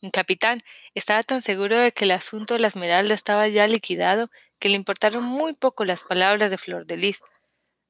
El 0.00 0.10
capitán 0.10 0.60
estaba 0.94 1.22
tan 1.22 1.42
seguro 1.42 1.76
de 1.78 1.92
que 1.92 2.06
el 2.06 2.12
asunto 2.12 2.54
de 2.54 2.60
la 2.60 2.68
esmeralda 2.68 3.14
estaba 3.14 3.48
ya 3.48 3.66
liquidado 3.66 4.30
que 4.58 4.70
le 4.70 4.76
importaron 4.76 5.24
muy 5.24 5.52
poco 5.52 5.84
las 5.84 6.04
palabras 6.04 6.50
de 6.50 6.56
Flor 6.56 6.86
de 6.86 6.96
Lis. 6.96 7.22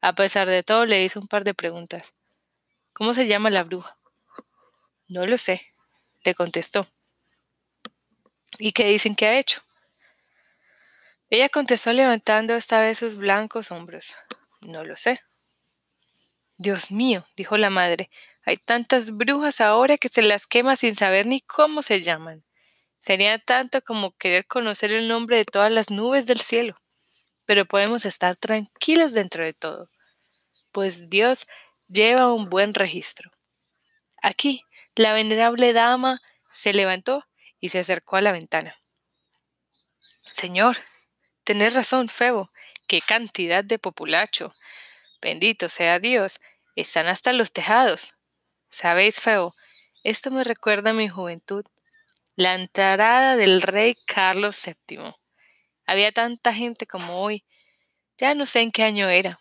A 0.00 0.12
pesar 0.12 0.48
de 0.48 0.64
todo, 0.64 0.84
le 0.84 1.04
hizo 1.04 1.20
un 1.20 1.28
par 1.28 1.44
de 1.44 1.54
preguntas. 1.54 2.14
¿Cómo 2.92 3.14
se 3.14 3.28
llama 3.28 3.48
la 3.48 3.62
bruja? 3.62 3.96
No 5.06 5.24
lo 5.24 5.38
sé, 5.38 5.62
le 6.24 6.34
contestó. 6.34 6.84
¿Y 8.58 8.72
qué 8.72 8.86
dicen 8.88 9.14
que 9.14 9.26
ha 9.26 9.38
hecho? 9.38 9.67
Ella 11.30 11.48
contestó 11.48 11.92
levantando 11.92 12.54
esta 12.54 12.80
vez 12.80 12.98
sus 12.98 13.16
blancos 13.16 13.70
hombros. 13.70 14.16
No 14.60 14.84
lo 14.84 14.96
sé. 14.96 15.20
Dios 16.56 16.90
mío, 16.90 17.26
dijo 17.36 17.56
la 17.56 17.70
madre, 17.70 18.10
hay 18.44 18.56
tantas 18.56 19.12
brujas 19.12 19.60
ahora 19.60 19.98
que 19.98 20.08
se 20.08 20.22
las 20.22 20.46
quema 20.46 20.74
sin 20.74 20.94
saber 20.94 21.26
ni 21.26 21.40
cómo 21.42 21.82
se 21.82 22.00
llaman. 22.00 22.44
Sería 22.98 23.38
tanto 23.38 23.82
como 23.82 24.16
querer 24.16 24.46
conocer 24.46 24.90
el 24.90 25.06
nombre 25.06 25.36
de 25.36 25.44
todas 25.44 25.70
las 25.70 25.90
nubes 25.90 26.26
del 26.26 26.40
cielo. 26.40 26.74
Pero 27.44 27.66
podemos 27.66 28.06
estar 28.06 28.36
tranquilos 28.36 29.12
dentro 29.12 29.44
de 29.44 29.54
todo, 29.54 29.90
pues 30.72 31.08
Dios 31.08 31.46
lleva 31.88 32.32
un 32.32 32.48
buen 32.50 32.74
registro. 32.74 33.30
Aquí, 34.22 34.64
la 34.94 35.12
venerable 35.12 35.72
dama 35.72 36.20
se 36.52 36.72
levantó 36.72 37.24
y 37.60 37.68
se 37.68 37.78
acercó 37.78 38.16
a 38.16 38.20
la 38.20 38.32
ventana. 38.32 38.76
Señor, 40.32 40.76
tenés 41.48 41.74
razón, 41.74 42.10
Febo, 42.10 42.52
qué 42.86 43.00
cantidad 43.00 43.64
de 43.64 43.78
populacho. 43.78 44.54
Bendito 45.22 45.70
sea 45.70 45.98
Dios, 45.98 46.42
están 46.76 47.06
hasta 47.06 47.32
los 47.32 47.54
tejados. 47.54 48.14
Sabéis, 48.68 49.18
Feo, 49.18 49.54
esto 50.04 50.30
me 50.30 50.44
recuerda 50.44 50.90
a 50.90 50.92
mi 50.92 51.08
juventud, 51.08 51.64
la 52.36 52.54
entrada 52.54 53.34
del 53.36 53.62
rey 53.62 53.96
Carlos 54.06 54.60
VII. 54.62 55.14
Había 55.86 56.12
tanta 56.12 56.52
gente 56.52 56.86
como 56.86 57.22
hoy. 57.22 57.46
Ya 58.18 58.34
no 58.34 58.44
sé 58.44 58.60
en 58.60 58.70
qué 58.70 58.82
año 58.82 59.08
era. 59.08 59.40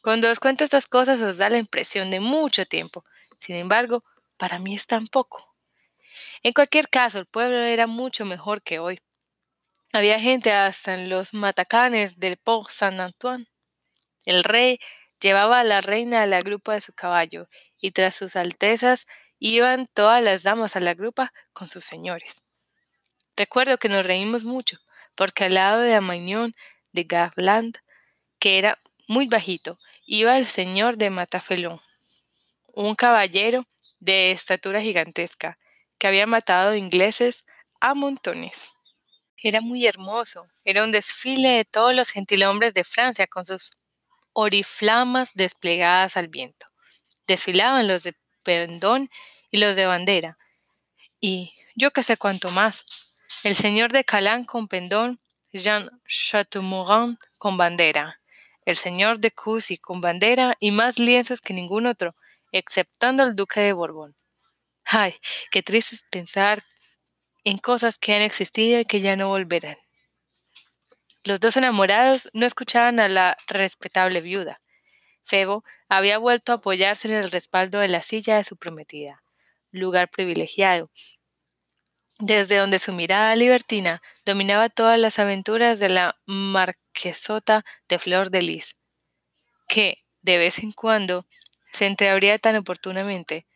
Cuando 0.00 0.30
os 0.30 0.38
cuento 0.38 0.62
estas 0.62 0.86
cosas 0.86 1.20
os 1.20 1.38
da 1.38 1.48
la 1.48 1.58
impresión 1.58 2.12
de 2.12 2.20
mucho 2.20 2.66
tiempo. 2.66 3.04
Sin 3.40 3.56
embargo, 3.56 4.04
para 4.36 4.60
mí 4.60 4.76
es 4.76 4.86
tan 4.86 5.08
poco. 5.08 5.56
En 6.44 6.52
cualquier 6.52 6.88
caso, 6.88 7.18
el 7.18 7.26
pueblo 7.26 7.58
era 7.58 7.88
mucho 7.88 8.24
mejor 8.24 8.62
que 8.62 8.78
hoy. 8.78 9.00
Había 9.94 10.18
gente 10.18 10.52
hasta 10.52 10.94
en 10.94 11.10
los 11.10 11.34
matacanes 11.34 12.18
del 12.18 12.38
Port 12.38 12.70
Saint-Antoine. 12.70 13.46
El 14.24 14.42
rey 14.42 14.80
llevaba 15.20 15.60
a 15.60 15.64
la 15.64 15.82
reina 15.82 16.22
a 16.22 16.26
la 16.26 16.40
grupa 16.40 16.72
de 16.72 16.80
su 16.80 16.94
caballo 16.94 17.46
y 17.78 17.90
tras 17.90 18.14
sus 18.14 18.34
altezas 18.34 19.06
iban 19.38 19.88
todas 19.92 20.24
las 20.24 20.44
damas 20.44 20.76
a 20.76 20.80
la 20.80 20.94
grupa 20.94 21.34
con 21.52 21.68
sus 21.68 21.84
señores. 21.84 22.42
Recuerdo 23.36 23.76
que 23.76 23.90
nos 23.90 24.06
reímos 24.06 24.44
mucho, 24.44 24.78
porque 25.14 25.44
al 25.44 25.54
lado 25.54 25.82
de 25.82 25.94
Amagnon 25.94 26.54
de 26.92 27.04
Garland, 27.04 27.76
que 28.38 28.56
era 28.56 28.78
muy 29.08 29.26
bajito, 29.26 29.78
iba 30.06 30.38
el 30.38 30.46
señor 30.46 30.96
de 30.96 31.10
Matafelón, 31.10 31.82
un 32.68 32.94
caballero 32.94 33.66
de 34.00 34.30
estatura 34.30 34.80
gigantesca, 34.80 35.58
que 35.98 36.06
había 36.06 36.26
matado 36.26 36.74
ingleses 36.74 37.44
a 37.78 37.92
montones. 37.92 38.72
Era 39.42 39.60
muy 39.60 39.86
hermoso, 39.86 40.48
era 40.64 40.84
un 40.84 40.92
desfile 40.92 41.50
de 41.50 41.64
todos 41.64 41.94
los 41.94 42.10
gentilhombres 42.10 42.74
de 42.74 42.84
Francia 42.84 43.26
con 43.26 43.44
sus 43.44 43.72
oriflamas 44.32 45.32
desplegadas 45.34 46.16
al 46.16 46.28
viento 46.28 46.72
desfilaban 47.26 47.88
los 47.88 48.02
de 48.02 48.14
pendón 48.42 49.10
y 49.50 49.58
los 49.58 49.76
de 49.76 49.86
bandera. 49.86 50.38
Y 51.20 51.54
yo 51.74 51.90
que 51.92 52.02
sé 52.02 52.16
cuánto 52.16 52.50
más. 52.50 52.84
El 53.44 53.54
señor 53.54 53.92
de 53.92 54.04
Calán 54.04 54.44
con 54.44 54.68
pendón, 54.68 55.20
Jean 55.52 55.88
Chateaumorin 56.06 57.18
con 57.38 57.56
bandera, 57.56 58.20
el 58.64 58.76
señor 58.76 59.18
de 59.18 59.30
Cusi 59.30 59.78
con 59.78 60.00
bandera 60.00 60.56
y 60.60 60.70
más 60.70 60.98
lienzos 60.98 61.40
que 61.40 61.52
ningún 61.52 61.86
otro, 61.86 62.14
exceptando 62.52 63.24
el 63.24 63.34
duque 63.34 63.60
de 63.60 63.72
Borbón. 63.72 64.14
Ay, 64.84 65.14
qué 65.50 65.62
triste 65.62 65.96
pensar 66.10 66.62
en 67.44 67.58
cosas 67.58 67.98
que 67.98 68.14
han 68.14 68.22
existido 68.22 68.80
y 68.80 68.84
que 68.84 69.00
ya 69.00 69.16
no 69.16 69.28
volverán. 69.28 69.76
Los 71.24 71.40
dos 71.40 71.56
enamorados 71.56 72.28
no 72.32 72.46
escuchaban 72.46 72.98
a 72.98 73.08
la 73.08 73.36
respetable 73.46 74.20
viuda. 74.20 74.60
Febo 75.24 75.64
había 75.88 76.18
vuelto 76.18 76.52
a 76.52 76.56
apoyarse 76.56 77.08
en 77.08 77.14
el 77.14 77.30
respaldo 77.30 77.78
de 77.78 77.88
la 77.88 78.02
silla 78.02 78.36
de 78.36 78.44
su 78.44 78.56
prometida, 78.56 79.22
lugar 79.70 80.10
privilegiado, 80.10 80.90
desde 82.18 82.56
donde 82.56 82.78
su 82.78 82.92
mirada 82.92 83.34
libertina 83.36 84.02
dominaba 84.24 84.68
todas 84.68 84.98
las 84.98 85.18
aventuras 85.18 85.80
de 85.80 85.88
la 85.88 86.16
marquesota 86.26 87.64
de 87.88 87.98
Flor 87.98 88.30
de 88.30 88.42
Lis, 88.42 88.76
que, 89.68 90.04
de 90.22 90.38
vez 90.38 90.58
en 90.58 90.72
cuando, 90.72 91.26
se 91.72 91.86
entreabría 91.86 92.38
tan 92.38 92.56
oportunamente, 92.56 93.46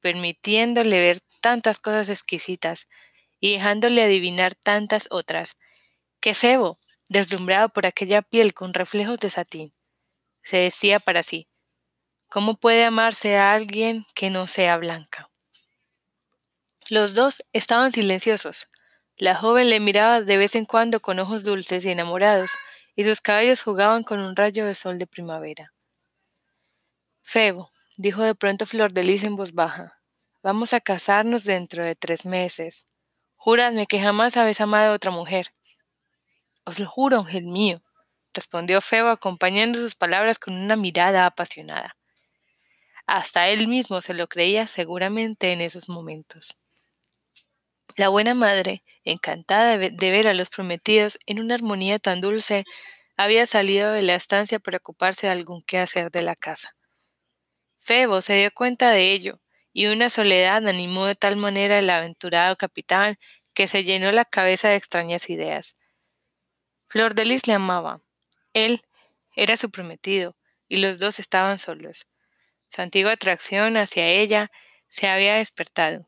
permitiéndole 0.00 1.00
ver 1.00 1.20
tantas 1.40 1.80
cosas 1.80 2.08
exquisitas 2.08 2.88
y 3.40 3.54
dejándole 3.54 4.02
adivinar 4.02 4.54
tantas 4.54 5.08
otras, 5.10 5.56
que 6.20 6.34
Febo, 6.34 6.78
deslumbrado 7.08 7.70
por 7.70 7.86
aquella 7.86 8.22
piel 8.22 8.54
con 8.54 8.74
reflejos 8.74 9.18
de 9.18 9.30
satín, 9.30 9.74
se 10.42 10.58
decía 10.58 11.00
para 11.00 11.22
sí, 11.22 11.48
¿cómo 12.28 12.54
puede 12.54 12.84
amarse 12.84 13.36
a 13.36 13.52
alguien 13.52 14.06
que 14.14 14.30
no 14.30 14.46
sea 14.46 14.76
blanca? 14.76 15.30
Los 16.88 17.14
dos 17.14 17.44
estaban 17.52 17.92
silenciosos. 17.92 18.68
La 19.16 19.34
joven 19.34 19.68
le 19.68 19.80
miraba 19.80 20.22
de 20.22 20.36
vez 20.38 20.56
en 20.56 20.64
cuando 20.64 21.00
con 21.00 21.18
ojos 21.18 21.44
dulces 21.44 21.84
y 21.84 21.90
enamorados, 21.90 22.52
y 22.96 23.04
sus 23.04 23.20
cabellos 23.20 23.62
jugaban 23.62 24.02
con 24.02 24.18
un 24.20 24.34
rayo 24.34 24.66
de 24.66 24.74
sol 24.74 24.98
de 24.98 25.06
primavera. 25.06 25.72
Febo, 27.22 27.70
dijo 27.96 28.22
de 28.22 28.34
pronto 28.34 28.66
Flor 28.66 28.92
de 28.92 29.04
Lis 29.04 29.22
en 29.24 29.36
voz 29.36 29.52
baja, 29.52 30.00
vamos 30.42 30.72
a 30.72 30.80
casarnos 30.80 31.44
dentro 31.44 31.84
de 31.84 31.94
tres 31.94 32.26
meses. 32.26 32.86
Júrame 33.42 33.86
que 33.86 33.98
jamás 33.98 34.36
habéis 34.36 34.60
amado 34.60 34.92
a 34.92 34.94
otra 34.94 35.10
mujer. 35.10 35.54
Os 36.66 36.78
lo 36.78 36.86
juro, 36.86 37.20
ángel 37.20 37.46
mío, 37.46 37.82
respondió 38.34 38.82
Febo 38.82 39.08
acompañando 39.08 39.78
sus 39.78 39.94
palabras 39.94 40.38
con 40.38 40.52
una 40.54 40.76
mirada 40.76 41.24
apasionada. 41.24 41.96
Hasta 43.06 43.48
él 43.48 43.66
mismo 43.66 44.02
se 44.02 44.12
lo 44.12 44.26
creía 44.26 44.66
seguramente 44.66 45.52
en 45.52 45.62
esos 45.62 45.88
momentos. 45.88 46.58
La 47.96 48.10
buena 48.10 48.34
madre, 48.34 48.82
encantada 49.04 49.78
de 49.78 50.10
ver 50.10 50.28
a 50.28 50.34
los 50.34 50.50
prometidos 50.50 51.18
en 51.24 51.40
una 51.40 51.54
armonía 51.54 51.98
tan 51.98 52.20
dulce, 52.20 52.66
había 53.16 53.46
salido 53.46 53.90
de 53.92 54.02
la 54.02 54.16
estancia 54.16 54.58
para 54.58 54.76
ocuparse 54.76 55.28
de 55.28 55.32
algún 55.32 55.62
quehacer 55.62 56.10
de 56.10 56.20
la 56.20 56.34
casa. 56.34 56.76
Febo 57.78 58.20
se 58.20 58.34
dio 58.34 58.50
cuenta 58.52 58.90
de 58.90 59.14
ello, 59.14 59.39
y 59.72 59.86
una 59.86 60.10
soledad 60.10 60.66
animó 60.66 61.06
de 61.06 61.14
tal 61.14 61.36
manera 61.36 61.78
al 61.78 61.90
aventurado 61.90 62.56
capitán 62.56 63.18
que 63.54 63.68
se 63.68 63.84
llenó 63.84 64.12
la 64.12 64.24
cabeza 64.24 64.68
de 64.68 64.76
extrañas 64.76 65.30
ideas. 65.30 65.76
Flor 66.88 67.14
de 67.14 67.24
Lis 67.24 67.46
le 67.46 67.54
amaba. 67.54 68.00
Él 68.52 68.82
era 69.36 69.56
su 69.56 69.70
prometido, 69.70 70.36
y 70.68 70.78
los 70.78 70.98
dos 70.98 71.18
estaban 71.18 71.58
solos. 71.58 72.06
Su 72.68 72.82
antigua 72.82 73.12
atracción 73.12 73.76
hacia 73.76 74.06
ella 74.06 74.50
se 74.88 75.08
había 75.08 75.36
despertado, 75.36 76.06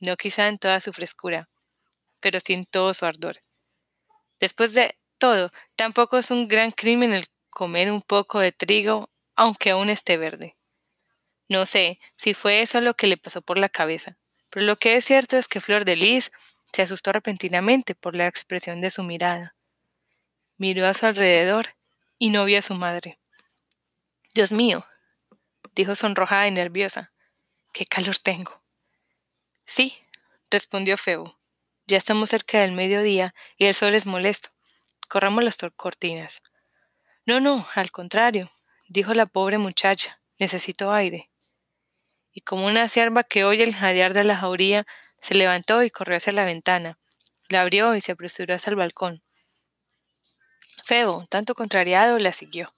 no 0.00 0.16
quizá 0.16 0.48
en 0.48 0.58
toda 0.58 0.80
su 0.80 0.92
frescura, 0.92 1.48
pero 2.20 2.40
sin 2.40 2.66
todo 2.66 2.92
su 2.94 3.06
ardor. 3.06 3.42
Después 4.40 4.74
de 4.74 4.98
todo, 5.18 5.50
tampoco 5.76 6.18
es 6.18 6.30
un 6.30 6.48
gran 6.48 6.72
crimen 6.72 7.14
el 7.14 7.26
comer 7.50 7.90
un 7.90 8.02
poco 8.02 8.40
de 8.40 8.52
trigo, 8.52 9.10
aunque 9.36 9.70
aún 9.70 9.90
esté 9.90 10.16
verde. 10.16 10.56
No 11.48 11.66
sé 11.66 12.00
si 12.16 12.34
fue 12.34 12.62
eso 12.62 12.80
lo 12.80 12.94
que 12.94 13.06
le 13.06 13.16
pasó 13.16 13.42
por 13.42 13.58
la 13.58 13.68
cabeza, 13.68 14.16
pero 14.50 14.66
lo 14.66 14.76
que 14.76 14.96
es 14.96 15.04
cierto 15.04 15.36
es 15.36 15.48
que 15.48 15.60
Flor 15.60 15.84
de 15.84 15.96
Lis 15.96 16.32
se 16.72 16.82
asustó 16.82 17.12
repentinamente 17.12 17.94
por 17.94 18.16
la 18.16 18.26
expresión 18.26 18.80
de 18.80 18.90
su 18.90 19.02
mirada. 19.02 19.54
Miró 20.56 20.86
a 20.86 20.94
su 20.94 21.06
alrededor 21.06 21.68
y 22.18 22.30
no 22.30 22.44
vio 22.44 22.58
a 22.58 22.62
su 22.62 22.74
madre. 22.74 23.18
Dios 24.34 24.52
mío, 24.52 24.84
dijo 25.74 25.94
sonrojada 25.94 26.48
y 26.48 26.52
nerviosa, 26.52 27.12
qué 27.72 27.84
calor 27.84 28.16
tengo. 28.18 28.62
Sí, 29.66 29.98
respondió 30.50 30.96
Febo. 30.96 31.38
Ya 31.86 31.96
estamos 31.96 32.30
cerca 32.30 32.60
del 32.60 32.72
mediodía 32.72 33.34
y 33.56 33.66
el 33.66 33.74
sol 33.74 33.94
es 33.94 34.06
molesto. 34.06 34.50
Corramos 35.08 35.44
las 35.44 35.58
cortinas. 35.76 36.42
No, 37.26 37.40
no, 37.40 37.66
al 37.74 37.90
contrario, 37.90 38.50
dijo 38.88 39.14
la 39.14 39.26
pobre 39.26 39.58
muchacha, 39.58 40.20
necesito 40.38 40.92
aire. 40.92 41.31
Y 42.32 42.40
como 42.40 42.66
una 42.66 42.88
cierva 42.88 43.24
que 43.24 43.44
oye 43.44 43.62
el 43.62 43.74
jadear 43.74 44.14
de 44.14 44.24
la 44.24 44.36
jauría, 44.36 44.86
se 45.20 45.34
levantó 45.34 45.82
y 45.82 45.90
corrió 45.90 46.16
hacia 46.16 46.32
la 46.32 46.44
ventana. 46.44 46.98
La 47.48 47.62
abrió 47.62 47.94
y 47.94 48.00
se 48.00 48.12
apresuró 48.12 48.54
hacia 48.54 48.70
el 48.70 48.76
balcón. 48.76 49.22
Febo, 50.84 51.26
tanto 51.28 51.54
contrariado, 51.54 52.18
la 52.18 52.32
siguió. 52.32 52.74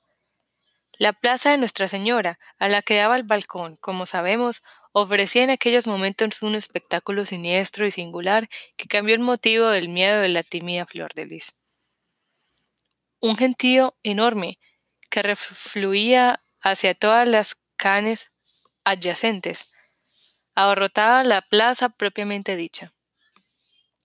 La 0.99 1.13
plaza 1.13 1.51
de 1.51 1.59
Nuestra 1.59 1.89
Señora, 1.89 2.39
a 2.59 2.69
la 2.69 2.83
que 2.83 2.97
daba 2.97 3.17
el 3.17 3.25
balcón, 3.25 3.77
como 3.77 4.07
sabemos, 4.07 4.63
ofrecía 4.93 5.43
en 5.43 5.51
aquellos 5.51 5.87
momentos 5.87 6.43
un 6.43 6.55
espectáculo 6.55 7.25
siniestro 7.25 7.87
y 7.87 7.91
singular 7.91 8.49
que 8.77 8.87
cambió 8.87 9.15
el 9.15 9.21
motivo 9.21 9.67
del 9.69 9.89
miedo 9.89 10.21
de 10.21 10.29
la 10.29 10.45
tímida 10.45 10.87
Flor 10.87 11.13
de 11.15 11.27
Lis. 11.27 11.55
Un 13.21 13.37
gentío 13.37 13.97
enorme 14.05 14.59
que 15.11 15.23
refluía 15.23 16.45
hacia 16.61 16.95
todas 16.95 17.27
las 17.27 17.57
canes 17.77 18.31
adyacentes 18.85 19.75
abarrotaba 20.55 21.25
la 21.25 21.43
plaza 21.43 21.89
propiamente 21.89 22.57
dicha. 22.57 22.93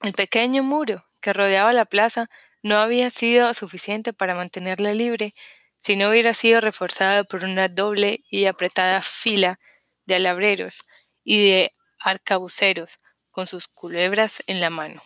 El 0.02 0.14
pequeño 0.14 0.64
muro 0.64 1.06
que 1.22 1.34
rodeaba 1.34 1.74
la 1.74 1.86
plaza 1.86 2.30
no 2.64 2.78
había 2.78 3.10
sido 3.10 3.54
suficiente 3.54 4.14
para 4.14 4.36
mantenerla 4.36 4.94
libre 4.94 5.34
si 5.80 5.96
no 5.96 6.10
hubiera 6.10 6.34
sido 6.34 6.62
reforzada 6.62 7.24
por 7.24 7.44
una 7.44 7.68
doble 7.68 8.24
y 8.30 8.46
apretada 8.46 9.02
fila 9.02 9.60
de 10.06 10.16
alabreros 10.16 10.84
y 11.24 11.50
de 11.50 11.72
arcabuceros 12.00 13.00
con 13.30 13.48
sus 13.48 13.68
culebras 13.68 14.44
en 14.48 14.60
la 14.60 14.70
mano. 14.70 15.02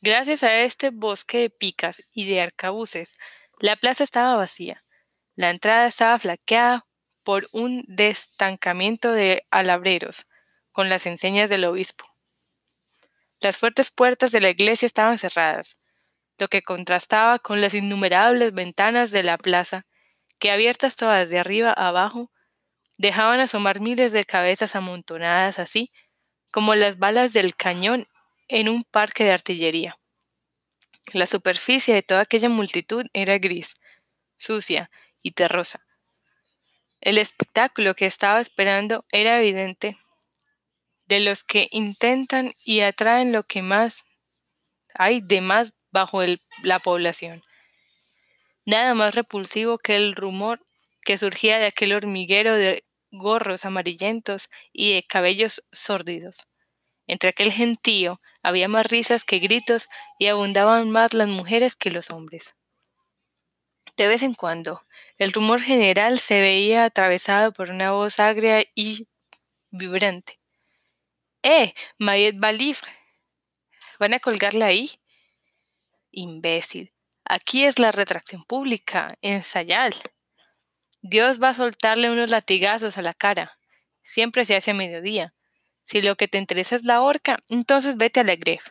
Gracias 0.00 0.42
a 0.42 0.60
este 0.60 0.90
bosque 0.90 1.38
de 1.38 1.50
picas 1.50 2.02
y 2.12 2.28
de 2.28 2.40
arcabuces, 2.40 3.18
la 3.58 3.76
plaza 3.76 4.04
estaba 4.04 4.36
vacía. 4.36 4.84
La 5.34 5.50
entrada 5.50 5.86
estaba 5.86 6.18
flaqueada 6.18 6.87
por 7.28 7.46
un 7.52 7.84
destancamiento 7.88 9.12
de 9.12 9.46
alabreros 9.50 10.28
con 10.72 10.88
las 10.88 11.04
enseñas 11.04 11.50
del 11.50 11.66
obispo. 11.66 12.06
Las 13.38 13.58
fuertes 13.58 13.90
puertas 13.90 14.32
de 14.32 14.40
la 14.40 14.48
iglesia 14.48 14.86
estaban 14.86 15.18
cerradas, 15.18 15.78
lo 16.38 16.48
que 16.48 16.62
contrastaba 16.62 17.38
con 17.38 17.60
las 17.60 17.74
innumerables 17.74 18.54
ventanas 18.54 19.10
de 19.10 19.24
la 19.24 19.36
plaza, 19.36 19.84
que 20.38 20.50
abiertas 20.50 20.96
todas 20.96 21.28
de 21.28 21.38
arriba 21.38 21.68
a 21.68 21.88
abajo, 21.88 22.32
dejaban 22.96 23.40
asomar 23.40 23.80
miles 23.80 24.12
de 24.12 24.24
cabezas 24.24 24.74
amontonadas 24.74 25.58
así 25.58 25.92
como 26.50 26.76
las 26.76 26.96
balas 26.96 27.34
del 27.34 27.54
cañón 27.54 28.08
en 28.48 28.70
un 28.70 28.84
parque 28.84 29.24
de 29.24 29.32
artillería. 29.32 29.98
La 31.12 31.26
superficie 31.26 31.92
de 31.92 32.02
toda 32.02 32.22
aquella 32.22 32.48
multitud 32.48 33.04
era 33.12 33.36
gris, 33.36 33.76
sucia 34.38 34.90
y 35.20 35.32
terrosa. 35.32 35.87
El 37.00 37.18
espectáculo 37.18 37.94
que 37.94 38.06
estaba 38.06 38.40
esperando 38.40 39.04
era 39.10 39.38
evidente 39.38 39.98
de 41.06 41.20
los 41.20 41.42
que 41.44 41.68
intentan 41.70 42.52
y 42.64 42.80
atraen 42.80 43.32
lo 43.32 43.44
que 43.44 43.62
más 43.62 44.04
hay 44.94 45.20
de 45.20 45.40
más 45.40 45.74
bajo 45.90 46.20
la 46.62 46.80
población. 46.80 47.42
Nada 48.66 48.94
más 48.94 49.14
repulsivo 49.14 49.78
que 49.78 49.96
el 49.96 50.14
rumor 50.14 50.60
que 51.02 51.16
surgía 51.16 51.58
de 51.58 51.66
aquel 51.66 51.94
hormiguero 51.94 52.54
de 52.54 52.84
gorros 53.10 53.64
amarillentos 53.64 54.50
y 54.72 54.92
de 54.92 55.02
cabellos 55.04 55.64
sórdidos. 55.72 56.46
Entre 57.06 57.30
aquel 57.30 57.52
gentío 57.52 58.20
había 58.42 58.68
más 58.68 58.86
risas 58.86 59.24
que 59.24 59.38
gritos 59.38 59.88
y 60.18 60.26
abundaban 60.26 60.90
más 60.90 61.14
las 61.14 61.28
mujeres 61.28 61.74
que 61.76 61.90
los 61.90 62.10
hombres. 62.10 62.54
De 63.98 64.06
vez 64.06 64.22
en 64.22 64.34
cuando, 64.34 64.86
el 65.18 65.32
rumor 65.32 65.60
general 65.60 66.20
se 66.20 66.40
veía 66.40 66.84
atravesado 66.84 67.52
por 67.52 67.70
una 67.70 67.90
voz 67.90 68.20
agria 68.20 68.64
y 68.76 69.08
vibrante. 69.70 70.38
¡Eh, 71.42 71.74
Mayet 71.98 72.38
Balifre! 72.38 72.92
¿Van 73.98 74.14
a 74.14 74.20
colgarla 74.20 74.66
ahí? 74.66 75.00
Imbécil. 76.12 76.92
Aquí 77.24 77.64
es 77.64 77.80
la 77.80 77.90
retracción 77.90 78.44
pública. 78.44 79.08
Ensayal. 79.20 79.96
Dios 81.02 81.42
va 81.42 81.48
a 81.48 81.54
soltarle 81.54 82.08
unos 82.08 82.30
latigazos 82.30 82.98
a 82.98 83.02
la 83.02 83.14
cara. 83.14 83.58
Siempre 84.04 84.44
se 84.44 84.54
hace 84.54 84.70
a 84.70 84.74
mediodía. 84.74 85.34
Si 85.82 86.02
lo 86.02 86.14
que 86.14 86.28
te 86.28 86.38
interesa 86.38 86.76
es 86.76 86.84
la 86.84 87.00
horca, 87.00 87.38
entonces 87.48 87.96
vete 87.96 88.20
a 88.20 88.24
la 88.24 88.36
gref. 88.36 88.68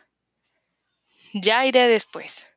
Ya 1.34 1.66
iré 1.66 1.86
después. 1.86 2.47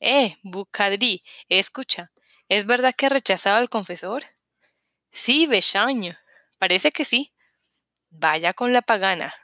Eh, 0.00 0.36
Bucadri, 0.42 1.24
escucha, 1.48 2.12
¿es 2.48 2.66
verdad 2.66 2.94
que 2.96 3.06
ha 3.06 3.10
rechazado 3.10 3.56
al 3.56 3.68
confesor? 3.68 4.24
Sí, 5.10 5.46
Bechaño. 5.46 6.16
Parece 6.58 6.92
que 6.92 7.04
sí. 7.04 7.32
Vaya 8.10 8.52
con 8.52 8.72
la 8.72 8.82
pagana. 8.82 9.34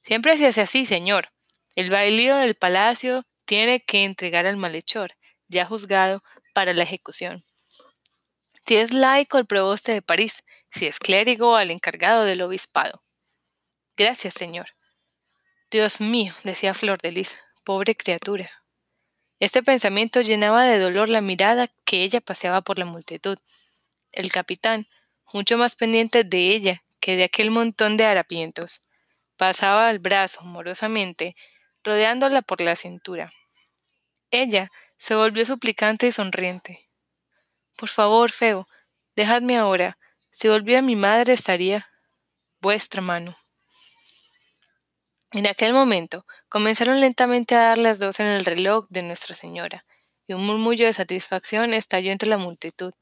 Siempre 0.00 0.36
se 0.36 0.46
hace 0.46 0.62
así, 0.62 0.86
señor. 0.86 1.30
El 1.74 1.90
bailío 1.90 2.36
del 2.36 2.54
palacio 2.54 3.24
tiene 3.44 3.80
que 3.80 4.04
entregar 4.04 4.46
al 4.46 4.56
malhechor, 4.56 5.12
ya 5.48 5.64
juzgado, 5.66 6.22
para 6.54 6.74
la 6.74 6.82
ejecución. 6.82 7.44
Si 8.66 8.76
es 8.76 8.92
laico 8.92 9.38
el 9.38 9.46
proboste 9.46 9.92
de 9.92 10.02
París, 10.02 10.44
si 10.70 10.86
es 10.86 10.98
clérigo 10.98 11.56
al 11.56 11.70
encargado 11.70 12.24
del 12.24 12.42
obispado. 12.42 13.02
Gracias, 13.96 14.34
señor. 14.34 14.68
Dios 15.70 16.00
mío, 16.00 16.34
decía 16.44 16.74
Flor 16.74 17.00
de 17.00 17.12
Lis, 17.12 17.42
pobre 17.64 17.94
criatura. 17.94 18.61
Este 19.42 19.60
pensamiento 19.60 20.20
llenaba 20.20 20.62
de 20.62 20.78
dolor 20.78 21.08
la 21.08 21.20
mirada 21.20 21.66
que 21.84 22.04
ella 22.04 22.20
paseaba 22.20 22.60
por 22.60 22.78
la 22.78 22.84
multitud. 22.84 23.36
El 24.12 24.30
capitán, 24.30 24.86
mucho 25.32 25.58
más 25.58 25.74
pendiente 25.74 26.22
de 26.22 26.54
ella 26.54 26.84
que 27.00 27.16
de 27.16 27.24
aquel 27.24 27.50
montón 27.50 27.96
de 27.96 28.04
harapientos, 28.04 28.82
pasaba 29.36 29.90
el 29.90 29.98
brazo 29.98 30.42
morosamente 30.42 31.34
rodeándola 31.82 32.42
por 32.42 32.60
la 32.60 32.76
cintura. 32.76 33.32
Ella 34.30 34.70
se 34.96 35.16
volvió 35.16 35.44
suplicante 35.44 36.06
y 36.06 36.12
sonriente. 36.12 36.88
Por 37.76 37.88
favor, 37.88 38.30
Feo, 38.30 38.68
dejadme 39.16 39.58
ahora. 39.58 39.98
Si 40.30 40.46
volviera 40.46 40.82
mi 40.82 40.94
madre 40.94 41.32
estaría 41.32 41.90
vuestra 42.60 43.02
mano. 43.02 43.36
En 45.34 45.46
aquel 45.46 45.72
momento 45.72 46.26
comenzaron 46.50 47.00
lentamente 47.00 47.54
a 47.54 47.60
dar 47.60 47.78
las 47.78 47.98
dos 47.98 48.20
en 48.20 48.26
el 48.26 48.44
reloj 48.44 48.86
de 48.90 49.00
Nuestra 49.00 49.34
Señora, 49.34 49.86
y 50.26 50.34
un 50.34 50.44
murmullo 50.44 50.84
de 50.84 50.92
satisfacción 50.92 51.72
estalló 51.72 52.12
entre 52.12 52.28
la 52.28 52.36
multitud. 52.36 52.92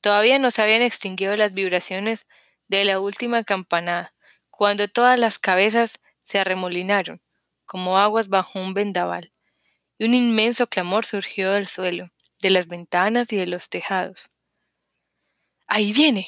Todavía 0.00 0.38
no 0.38 0.50
se 0.50 0.62
habían 0.62 0.80
extinguido 0.80 1.36
las 1.36 1.52
vibraciones 1.52 2.26
de 2.68 2.86
la 2.86 3.00
última 3.00 3.44
campanada, 3.44 4.14
cuando 4.50 4.88
todas 4.88 5.18
las 5.18 5.38
cabezas 5.38 6.00
se 6.22 6.38
arremolinaron, 6.38 7.20
como 7.66 7.98
aguas 7.98 8.28
bajo 8.28 8.58
un 8.58 8.72
vendaval, 8.72 9.30
y 9.98 10.06
un 10.06 10.14
inmenso 10.14 10.66
clamor 10.68 11.04
surgió 11.04 11.52
del 11.52 11.66
suelo, 11.66 12.10
de 12.40 12.48
las 12.48 12.66
ventanas 12.66 13.30
y 13.34 13.36
de 13.36 13.46
los 13.46 13.68
tejados. 13.68 14.30
Ahí 15.66 15.92
viene. 15.92 16.26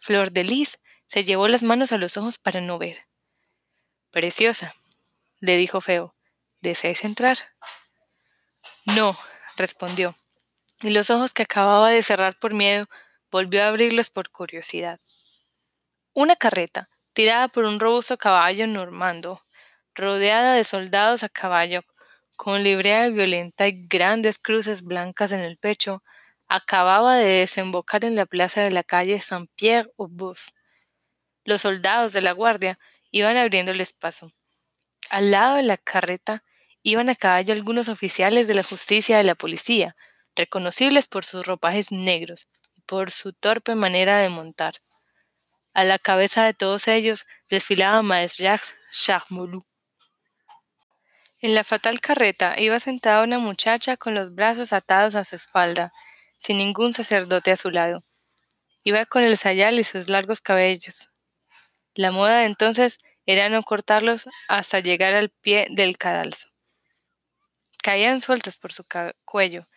Flor 0.00 0.32
de 0.32 0.42
Lis 0.42 0.80
se 1.06 1.22
llevó 1.22 1.46
las 1.46 1.62
manos 1.62 1.92
a 1.92 1.98
los 1.98 2.16
ojos 2.16 2.38
para 2.38 2.60
no 2.60 2.76
ver. 2.76 3.09
Preciosa, 4.10 4.74
le 5.38 5.56
dijo 5.56 5.80
Feo, 5.80 6.16
¿deseas 6.60 7.04
entrar? 7.04 7.38
No, 8.84 9.16
respondió, 9.56 10.16
y 10.82 10.90
los 10.90 11.10
ojos 11.10 11.32
que 11.32 11.44
acababa 11.44 11.90
de 11.90 12.02
cerrar 12.02 12.36
por 12.36 12.52
miedo 12.52 12.88
volvió 13.30 13.62
a 13.62 13.68
abrirlos 13.68 14.10
por 14.10 14.30
curiosidad. 14.30 14.98
Una 16.12 16.34
carreta, 16.34 16.88
tirada 17.12 17.46
por 17.46 17.64
un 17.64 17.78
robusto 17.78 18.18
caballo 18.18 18.66
normando, 18.66 19.44
rodeada 19.94 20.54
de 20.54 20.64
soldados 20.64 21.22
a 21.22 21.28
caballo, 21.28 21.84
con 22.36 22.64
librea 22.64 23.08
violenta 23.10 23.68
y 23.68 23.86
grandes 23.86 24.40
cruces 24.40 24.82
blancas 24.82 25.30
en 25.30 25.38
el 25.40 25.56
pecho, 25.56 26.02
acababa 26.48 27.14
de 27.14 27.28
desembocar 27.28 28.04
en 28.04 28.16
la 28.16 28.26
plaza 28.26 28.60
de 28.62 28.72
la 28.72 28.82
calle 28.82 29.20
Saint-Pierre-au-Boeuf. 29.20 30.48
Los 31.44 31.60
soldados 31.60 32.12
de 32.12 32.22
la 32.22 32.32
guardia 32.32 32.76
iban 33.10 33.36
abriéndoles 33.36 33.92
paso. 33.92 34.32
Al 35.10 35.30
lado 35.30 35.56
de 35.56 35.62
la 35.62 35.76
carreta 35.76 36.44
iban 36.82 37.10
a 37.10 37.16
caballo 37.16 37.52
algunos 37.52 37.88
oficiales 37.88 38.48
de 38.48 38.54
la 38.54 38.62
justicia 38.62 39.18
de 39.18 39.24
la 39.24 39.34
policía, 39.34 39.96
reconocibles 40.36 41.08
por 41.08 41.24
sus 41.24 41.46
ropajes 41.46 41.92
negros 41.92 42.48
y 42.76 42.80
por 42.82 43.10
su 43.10 43.32
torpe 43.32 43.74
manera 43.74 44.18
de 44.18 44.28
montar. 44.28 44.74
A 45.74 45.84
la 45.84 45.98
cabeza 45.98 46.44
de 46.44 46.54
todos 46.54 46.88
ellos 46.88 47.26
desfilaba 47.48 48.02
Maes 48.02 48.38
Jacques 48.38 48.74
Charmolou. 48.92 49.64
En 51.40 51.54
la 51.54 51.64
fatal 51.64 52.00
carreta 52.00 52.54
iba 52.58 52.78
sentada 52.80 53.22
una 53.24 53.38
muchacha 53.38 53.96
con 53.96 54.14
los 54.14 54.34
brazos 54.34 54.72
atados 54.72 55.14
a 55.14 55.24
su 55.24 55.36
espalda, 55.36 55.92
sin 56.38 56.58
ningún 56.58 56.92
sacerdote 56.92 57.50
a 57.50 57.56
su 57.56 57.70
lado. 57.70 58.02
Iba 58.82 59.06
con 59.06 59.22
el 59.22 59.36
sayal 59.36 59.78
y 59.78 59.84
sus 59.84 60.08
largos 60.08 60.40
cabellos. 60.40 61.09
La 61.94 62.10
moda 62.12 62.38
de 62.38 62.46
entonces 62.46 62.98
era 63.26 63.48
no 63.48 63.62
cortarlos 63.62 64.28
hasta 64.48 64.80
llegar 64.80 65.14
al 65.14 65.30
pie 65.30 65.66
del 65.70 65.98
cadalso. 65.98 66.48
Caían 67.82 68.20
sueltos 68.20 68.58
por 68.58 68.72
su 68.72 68.84
cuello 69.24 69.68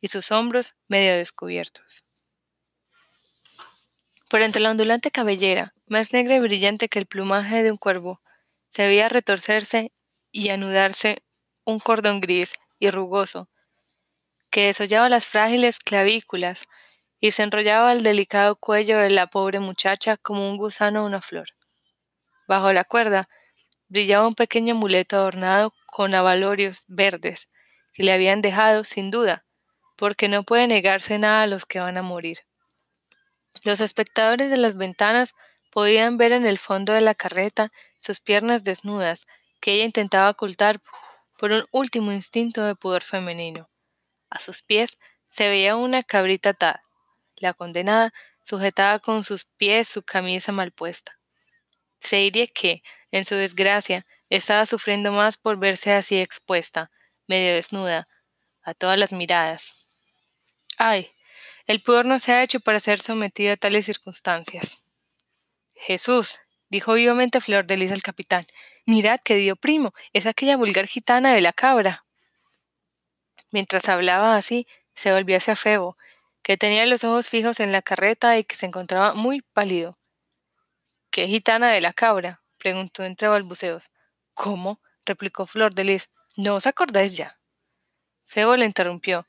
y 0.00 0.08
sus 0.08 0.30
hombros 0.32 0.74
medio 0.88 1.14
descubiertos. 1.14 2.04
Por 4.28 4.42
entre 4.42 4.60
la 4.60 4.70
ondulante 4.70 5.10
cabellera, 5.10 5.74
más 5.86 6.12
negra 6.12 6.34
y 6.34 6.40
brillante 6.40 6.88
que 6.88 6.98
el 6.98 7.06
plumaje 7.06 7.62
de 7.62 7.70
un 7.70 7.76
cuervo, 7.76 8.20
se 8.68 8.86
veía 8.86 9.08
retorcerse 9.08 9.92
y 10.32 10.50
anudarse 10.50 11.22
un 11.64 11.78
cordón 11.78 12.20
gris 12.20 12.54
y 12.78 12.90
rugoso, 12.90 13.48
que 14.50 14.66
desollaba 14.66 15.08
las 15.08 15.26
frágiles 15.26 15.78
clavículas 15.78 16.64
y 17.24 17.30
se 17.30 17.42
enrollaba 17.42 17.94
el 17.94 18.02
delicado 18.02 18.54
cuello 18.54 18.98
de 18.98 19.08
la 19.08 19.28
pobre 19.28 19.58
muchacha 19.58 20.18
como 20.18 20.46
un 20.46 20.58
gusano 20.58 21.06
una 21.06 21.22
flor. 21.22 21.46
Bajo 22.46 22.70
la 22.74 22.84
cuerda 22.84 23.30
brillaba 23.88 24.28
un 24.28 24.34
pequeño 24.34 24.74
amuleto 24.74 25.16
adornado 25.16 25.72
con 25.86 26.14
avalorios 26.14 26.84
verdes, 26.86 27.48
que 27.94 28.02
le 28.02 28.12
habían 28.12 28.42
dejado, 28.42 28.84
sin 28.84 29.10
duda, 29.10 29.46
porque 29.96 30.28
no 30.28 30.42
puede 30.42 30.66
negarse 30.66 31.18
nada 31.18 31.40
a 31.40 31.46
los 31.46 31.64
que 31.64 31.80
van 31.80 31.96
a 31.96 32.02
morir. 32.02 32.40
Los 33.64 33.80
espectadores 33.80 34.50
de 34.50 34.58
las 34.58 34.76
ventanas 34.76 35.32
podían 35.72 36.18
ver 36.18 36.32
en 36.32 36.44
el 36.44 36.58
fondo 36.58 36.92
de 36.92 37.00
la 37.00 37.14
carreta 37.14 37.72
sus 38.00 38.20
piernas 38.20 38.64
desnudas, 38.64 39.26
que 39.62 39.72
ella 39.72 39.86
intentaba 39.86 40.28
ocultar 40.28 40.82
por 41.38 41.52
un 41.52 41.64
último 41.70 42.12
instinto 42.12 42.62
de 42.64 42.74
pudor 42.74 43.02
femenino. 43.02 43.70
A 44.28 44.40
sus 44.40 44.60
pies 44.60 44.98
se 45.30 45.48
veía 45.48 45.74
una 45.74 46.02
cabrita 46.02 46.50
atada. 46.50 46.82
La 47.44 47.52
condenada 47.52 48.14
sujetaba 48.42 49.00
con 49.00 49.22
sus 49.22 49.44
pies 49.44 49.86
su 49.86 50.02
camisa 50.02 50.50
mal 50.50 50.72
puesta. 50.72 51.20
Se 52.00 52.16
diría 52.16 52.46
que, 52.46 52.82
en 53.10 53.26
su 53.26 53.34
desgracia, 53.34 54.06
estaba 54.30 54.64
sufriendo 54.64 55.12
más 55.12 55.36
por 55.36 55.58
verse 55.58 55.92
así 55.92 56.18
expuesta, 56.18 56.90
medio 57.26 57.52
desnuda, 57.52 58.08
a 58.62 58.72
todas 58.72 58.98
las 58.98 59.12
miradas. 59.12 59.74
Ay, 60.78 61.12
el 61.66 61.82
pudor 61.82 62.06
no 62.06 62.18
se 62.18 62.32
ha 62.32 62.42
hecho 62.42 62.60
para 62.60 62.80
ser 62.80 62.98
sometido 62.98 63.52
a 63.52 63.58
tales 63.58 63.84
circunstancias. 63.84 64.88
Jesús, 65.74 66.40
dijo 66.70 66.94
vivamente 66.94 67.42
Flor 67.42 67.66
de 67.66 67.76
Lis 67.76 67.92
al 67.92 68.02
capitán, 68.02 68.46
mirad 68.86 69.20
que 69.22 69.34
dio 69.34 69.56
primo, 69.56 69.92
es 70.14 70.24
aquella 70.24 70.56
vulgar 70.56 70.86
gitana 70.86 71.34
de 71.34 71.42
la 71.42 71.52
cabra. 71.52 72.06
Mientras 73.50 73.90
hablaba 73.90 74.34
así, 74.34 74.66
se 74.94 75.12
volvió 75.12 75.36
hacia 75.36 75.56
Febo, 75.56 75.98
que 76.44 76.58
tenía 76.58 76.84
los 76.86 77.02
ojos 77.04 77.30
fijos 77.30 77.58
en 77.58 77.72
la 77.72 77.80
carreta 77.80 78.36
y 78.36 78.44
que 78.44 78.54
se 78.54 78.66
encontraba 78.66 79.14
muy 79.14 79.40
pálido. 79.40 79.98
¿Qué 81.10 81.26
gitana 81.26 81.72
de 81.72 81.80
la 81.80 81.94
cabra? 81.94 82.42
preguntó 82.58 83.02
entre 83.02 83.28
balbuceos. 83.28 83.90
¿Cómo? 84.34 84.78
replicó 85.06 85.46
Flor 85.46 85.74
de 85.74 85.84
Lis. 85.84 86.10
¿No 86.36 86.56
os 86.56 86.66
acordáis 86.66 87.16
ya? 87.16 87.38
Febo 88.26 88.56
le 88.56 88.66
interrumpió. 88.66 89.26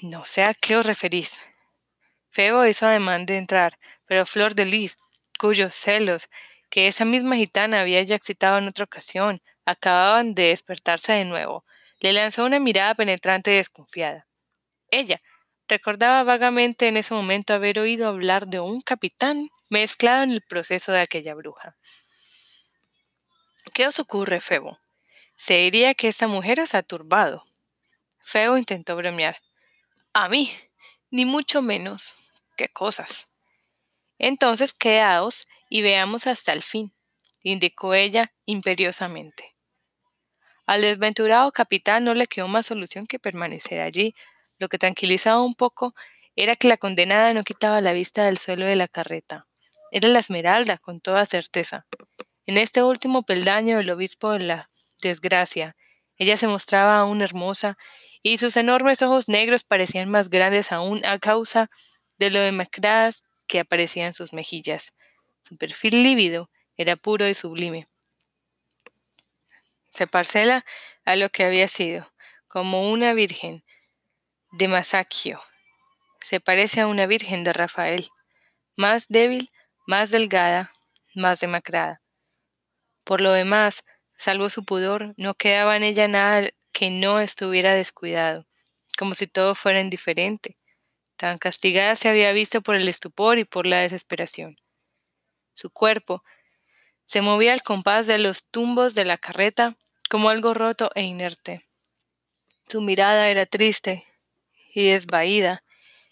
No 0.00 0.24
sé 0.24 0.42
a 0.44 0.54
qué 0.54 0.76
os 0.76 0.86
referís. 0.86 1.44
Febo 2.30 2.64
hizo 2.64 2.86
ademán 2.86 3.26
de 3.26 3.36
entrar, 3.36 3.78
pero 4.06 4.24
Flor 4.24 4.54
de 4.54 4.64
Lis, 4.64 4.96
cuyos 5.38 5.74
celos, 5.74 6.30
que 6.70 6.88
esa 6.88 7.04
misma 7.04 7.36
gitana 7.36 7.82
había 7.82 8.02
ya 8.02 8.16
excitado 8.16 8.56
en 8.56 8.68
otra 8.68 8.84
ocasión, 8.84 9.42
acababan 9.66 10.34
de 10.34 10.44
despertarse 10.44 11.12
de 11.12 11.26
nuevo, 11.26 11.66
le 11.98 12.14
lanzó 12.14 12.46
una 12.46 12.60
mirada 12.60 12.94
penetrante 12.94 13.52
y 13.52 13.56
desconfiada. 13.56 14.26
Ella 14.90 15.20
recordaba 15.70 16.22
vagamente 16.24 16.88
en 16.88 16.98
ese 16.98 17.14
momento 17.14 17.54
haber 17.54 17.78
oído 17.78 18.08
hablar 18.08 18.48
de 18.48 18.60
un 18.60 18.82
capitán 18.82 19.48
mezclado 19.70 20.24
en 20.24 20.32
el 20.32 20.42
proceso 20.42 20.92
de 20.92 21.00
aquella 21.00 21.34
bruja. 21.34 21.76
¿Qué 23.72 23.86
os 23.86 23.98
ocurre, 24.00 24.40
Febo? 24.40 24.78
Se 25.36 25.54
diría 25.54 25.94
que 25.94 26.08
esta 26.08 26.26
mujer 26.26 26.60
os 26.60 26.74
ha 26.74 26.82
turbado. 26.82 27.44
Febo 28.18 28.58
intentó 28.58 28.96
bromear. 28.96 29.40
A 30.12 30.28
mí, 30.28 30.50
ni 31.10 31.24
mucho 31.24 31.62
menos. 31.62 32.12
¿Qué 32.56 32.68
cosas? 32.68 33.30
Entonces 34.18 34.74
quedaos 34.74 35.46
y 35.70 35.82
veamos 35.82 36.26
hasta 36.26 36.52
el 36.52 36.62
fin, 36.62 36.92
indicó 37.42 37.94
ella 37.94 38.34
imperiosamente. 38.44 39.56
Al 40.66 40.82
desventurado 40.82 41.50
capitán 41.52 42.04
no 42.04 42.14
le 42.14 42.26
quedó 42.26 42.48
más 42.48 42.66
solución 42.66 43.06
que 43.06 43.18
permanecer 43.18 43.80
allí. 43.80 44.14
Lo 44.60 44.68
que 44.68 44.78
tranquilizaba 44.78 45.42
un 45.42 45.54
poco 45.54 45.94
era 46.36 46.54
que 46.54 46.68
la 46.68 46.76
condenada 46.76 47.32
no 47.32 47.44
quitaba 47.44 47.80
la 47.80 47.94
vista 47.94 48.26
del 48.26 48.36
suelo 48.36 48.66
de 48.66 48.76
la 48.76 48.88
carreta. 48.88 49.46
Era 49.90 50.08
la 50.08 50.18
esmeralda, 50.18 50.76
con 50.76 51.00
toda 51.00 51.24
certeza. 51.24 51.86
En 52.44 52.58
este 52.58 52.82
último 52.82 53.22
peldaño 53.22 53.78
del 53.78 53.88
obispo 53.88 54.32
de 54.32 54.40
la 54.40 54.70
desgracia, 55.00 55.76
ella 56.18 56.36
se 56.36 56.46
mostraba 56.46 56.98
aún 56.98 57.22
hermosa 57.22 57.78
y 58.22 58.36
sus 58.36 58.58
enormes 58.58 59.00
ojos 59.00 59.30
negros 59.30 59.64
parecían 59.64 60.10
más 60.10 60.28
grandes 60.28 60.72
aún 60.72 61.02
a 61.06 61.18
causa 61.18 61.70
de 62.18 62.28
lo 62.28 62.40
demacradas 62.40 63.24
que 63.46 63.60
aparecían 63.60 64.12
sus 64.12 64.34
mejillas. 64.34 64.94
Su 65.42 65.56
perfil 65.56 66.02
lívido 66.02 66.50
era 66.76 66.96
puro 66.96 67.26
y 67.26 67.32
sublime. 67.32 67.88
Se 69.90 70.06
parcela 70.06 70.66
a 71.06 71.16
lo 71.16 71.30
que 71.30 71.44
había 71.44 71.66
sido, 71.66 72.12
como 72.46 72.90
una 72.90 73.14
virgen 73.14 73.64
de 74.52 74.68
Masaccio. 74.68 75.40
Se 76.20 76.40
parece 76.40 76.80
a 76.80 76.86
una 76.86 77.06
virgen 77.06 77.44
de 77.44 77.52
Rafael, 77.52 78.10
más 78.76 79.06
débil, 79.08 79.50
más 79.86 80.10
delgada, 80.10 80.72
más 81.14 81.40
demacrada. 81.40 82.02
Por 83.04 83.20
lo 83.20 83.32
demás, 83.32 83.84
salvo 84.16 84.50
su 84.50 84.64
pudor, 84.64 85.14
no 85.16 85.34
quedaba 85.34 85.76
en 85.76 85.84
ella 85.84 86.08
nada 86.08 86.50
que 86.72 86.90
no 86.90 87.20
estuviera 87.20 87.74
descuidado, 87.74 88.46
como 88.98 89.14
si 89.14 89.26
todo 89.26 89.54
fuera 89.54 89.80
indiferente. 89.80 90.58
Tan 91.16 91.38
castigada 91.38 91.96
se 91.96 92.08
había 92.08 92.32
visto 92.32 92.60
por 92.60 92.74
el 92.74 92.88
estupor 92.88 93.38
y 93.38 93.44
por 93.44 93.66
la 93.66 93.80
desesperación. 93.80 94.56
Su 95.54 95.70
cuerpo 95.70 96.24
se 97.04 97.22
movía 97.22 97.52
al 97.52 97.62
compás 97.62 98.06
de 98.06 98.18
los 98.18 98.44
tumbos 98.44 98.94
de 98.94 99.04
la 99.04 99.18
carreta 99.18 99.76
como 100.08 100.28
algo 100.28 100.54
roto 100.54 100.90
e 100.94 101.02
inerte. 101.02 101.66
Su 102.68 102.80
mirada 102.80 103.28
era 103.28 103.46
triste 103.46 104.09
y 104.74 104.88
desvaída, 104.90 105.62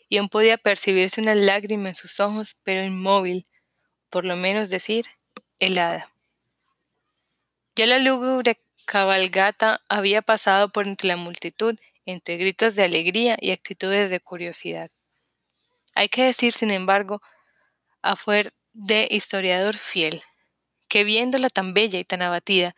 y 0.08 0.18
aún 0.18 0.28
podía 0.28 0.56
percibirse 0.56 1.20
una 1.20 1.34
lágrima 1.34 1.90
en 1.90 1.94
sus 1.94 2.18
ojos, 2.20 2.56
pero 2.62 2.84
inmóvil, 2.84 3.46
por 4.10 4.24
lo 4.24 4.36
menos 4.36 4.70
decir, 4.70 5.06
helada. 5.58 6.10
Ya 7.76 7.86
la 7.86 7.98
lúgubre 7.98 8.58
cabalgata 8.86 9.82
había 9.88 10.22
pasado 10.22 10.70
por 10.70 10.88
entre 10.88 11.08
la 11.08 11.16
multitud, 11.16 11.78
entre 12.06 12.38
gritos 12.38 12.74
de 12.74 12.84
alegría 12.84 13.36
y 13.40 13.50
actitudes 13.50 14.10
de 14.10 14.18
curiosidad. 14.18 14.90
Hay 15.94 16.08
que 16.08 16.24
decir, 16.24 16.52
sin 16.52 16.70
embargo, 16.70 17.20
a 18.02 18.16
fuer 18.16 18.52
de 18.72 19.08
historiador 19.10 19.76
fiel, 19.76 20.22
que 20.88 21.04
viéndola 21.04 21.50
tan 21.50 21.74
bella 21.74 21.98
y 21.98 22.04
tan 22.04 22.22
abatida, 22.22 22.74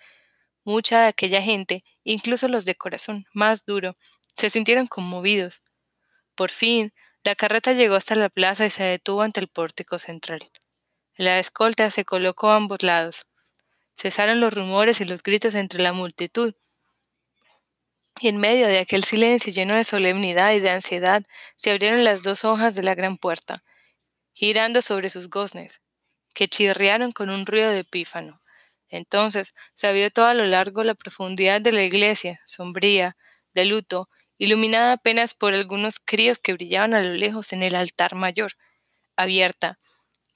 mucha 0.65 1.03
de 1.03 1.09
aquella 1.09 1.43
gente, 1.43 1.85
incluso 2.05 2.49
los 2.49 2.65
de 2.65 2.75
corazón 2.75 3.27
más 3.33 3.65
duro, 3.65 3.97
se 4.37 4.51
sintieron 4.51 4.87
conmovidos. 4.87 5.63
Por 6.35 6.51
fin, 6.51 6.93
la 7.25 7.35
carreta 7.35 7.73
llegó 7.73 7.95
hasta 7.95 8.15
la 8.15 8.29
plaza 8.29 8.67
y 8.67 8.71
se 8.71 8.85
detuvo 8.85 9.23
ante 9.23 9.41
el 9.41 9.49
pórtico 9.49 9.99
central. 9.99 10.51
La 11.17 11.39
escolta 11.39 11.91
se 11.91 12.05
colocó 12.05 12.51
a 12.51 12.57
ambos 12.57 12.83
lados, 12.83 13.27
Cesaron 14.01 14.41
los 14.41 14.55
rumores 14.55 15.03
y 15.03 15.05
los 15.05 15.23
gritos 15.23 15.55
entre 15.55 15.83
la 15.83 15.93
multitud. 15.93 16.55
Y 18.19 18.29
en 18.29 18.39
medio 18.39 18.67
de 18.67 18.79
aquel 18.79 19.05
silencio 19.05 19.53
lleno 19.53 19.75
de 19.75 19.85
solemnidad 19.85 20.55
y 20.55 20.61
de 20.61 20.71
ansiedad, 20.71 21.23
se 21.57 21.71
abrieron 21.71 22.03
las 22.03 22.23
dos 22.23 22.47
hojas 22.47 22.75
de 22.75 22.83
la 22.83 22.95
gran 22.95 23.19
puerta, 23.19 23.63
girando 24.33 24.81
sobre 24.81 25.11
sus 25.11 25.29
goznes, 25.29 25.83
que 26.33 26.49
chirriaron 26.49 27.13
con 27.13 27.29
un 27.29 27.45
ruido 27.45 27.71
de 27.71 27.85
pífano. 27.85 28.39
Entonces 28.89 29.55
se 29.75 29.93
vio 29.93 30.11
todo 30.11 30.25
a 30.25 30.35
lo 30.35 30.47
largo 30.47 30.83
la 30.83 30.95
profundidad 30.95 31.61
de 31.61 31.73
la 31.73 31.85
iglesia, 31.85 32.41
sombría, 32.47 33.19
de 33.53 33.67
luto, 33.67 34.09
iluminada 34.41 34.95
apenas 34.95 35.35
por 35.35 35.53
algunos 35.53 36.01
críos 36.01 36.39
que 36.39 36.55
brillaban 36.55 36.95
a 36.95 37.03
lo 37.03 37.13
lejos 37.13 37.53
en 37.53 37.63
el 37.63 37.75
altar 37.75 38.15
mayor, 38.15 38.53
abierta, 39.15 39.79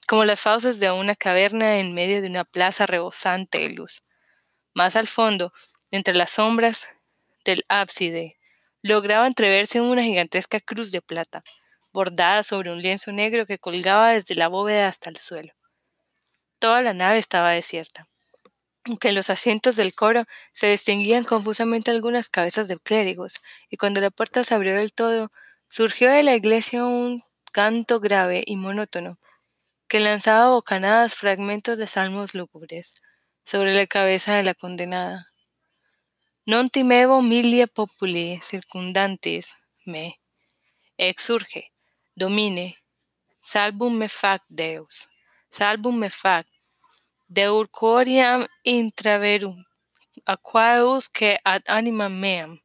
como 0.07 0.25
las 0.25 0.39
fauces 0.39 0.79
de 0.79 0.91
una 0.91 1.15
caverna 1.15 1.79
en 1.79 1.95
medio 1.95 2.21
de 2.21 2.27
una 2.27 2.43
plaza 2.43 2.85
rebosante 2.85 3.59
de 3.61 3.69
luz. 3.69 4.03
Más 4.75 4.95
al 4.95 5.07
fondo, 5.07 5.53
entre 5.89 6.13
las 6.13 6.33
sombras 6.33 6.87
del 7.45 7.65
ábside, 7.67 8.37
lograba 8.83 9.25
entreverse 9.25 9.81
una 9.81 10.03
gigantesca 10.03 10.59
cruz 10.59 10.91
de 10.91 11.01
plata, 11.01 11.41
bordada 11.91 12.43
sobre 12.43 12.71
un 12.71 12.83
lienzo 12.83 13.11
negro 13.11 13.47
que 13.47 13.57
colgaba 13.57 14.11
desde 14.11 14.35
la 14.35 14.49
bóveda 14.49 14.87
hasta 14.87 15.09
el 15.09 15.17
suelo. 15.17 15.53
Toda 16.59 16.83
la 16.83 16.93
nave 16.93 17.17
estaba 17.17 17.53
desierta. 17.53 18.07
Aunque 18.87 19.09
en 19.09 19.15
los 19.15 19.29
asientos 19.31 19.75
del 19.75 19.95
coro 19.95 20.23
se 20.53 20.67
distinguían 20.67 21.23
confusamente 21.23 21.91
algunas 21.91 22.29
cabezas 22.29 22.67
de 22.67 22.77
clérigos, 22.77 23.35
y 23.69 23.77
cuando 23.77 23.99
la 23.99 24.11
puerta 24.11 24.43
se 24.43 24.53
abrió 24.53 24.75
del 24.75 24.93
todo, 24.93 25.31
surgió 25.69 26.09
de 26.11 26.23
la 26.23 26.35
iglesia 26.35 26.85
un 26.85 27.23
canto 27.51 27.99
grave 27.99 28.43
y 28.45 28.57
monótono, 28.57 29.17
que 29.87 29.99
lanzaba 29.99 30.51
bocanadas 30.51 31.15
fragmentos 31.15 31.77
de 31.77 31.87
salmos 31.87 32.35
lúgubres 32.35 32.95
sobre 33.43 33.73
la 33.73 33.87
cabeza 33.87 34.35
de 34.35 34.43
la 34.43 34.53
condenada. 34.53 35.31
Non 36.45 36.69
timevo 36.69 37.23
milia 37.25 37.65
populi 37.65 38.37
circundantis 38.49 39.57
me, 39.85 40.05
exurge, 40.97 41.71
domine, 42.15 42.77
salvum 43.41 43.97
me 43.97 44.09
fac 44.09 44.41
Deus, 44.47 45.09
salvum 45.49 45.97
me 45.97 46.09
fac, 46.09 46.45
deur 47.27 47.67
coriam 47.69 48.47
intraverum, 48.63 49.65
aquaeus 50.25 51.09
que 51.09 51.39
ad 51.43 51.63
anima 51.67 52.09
meam. 52.09 52.61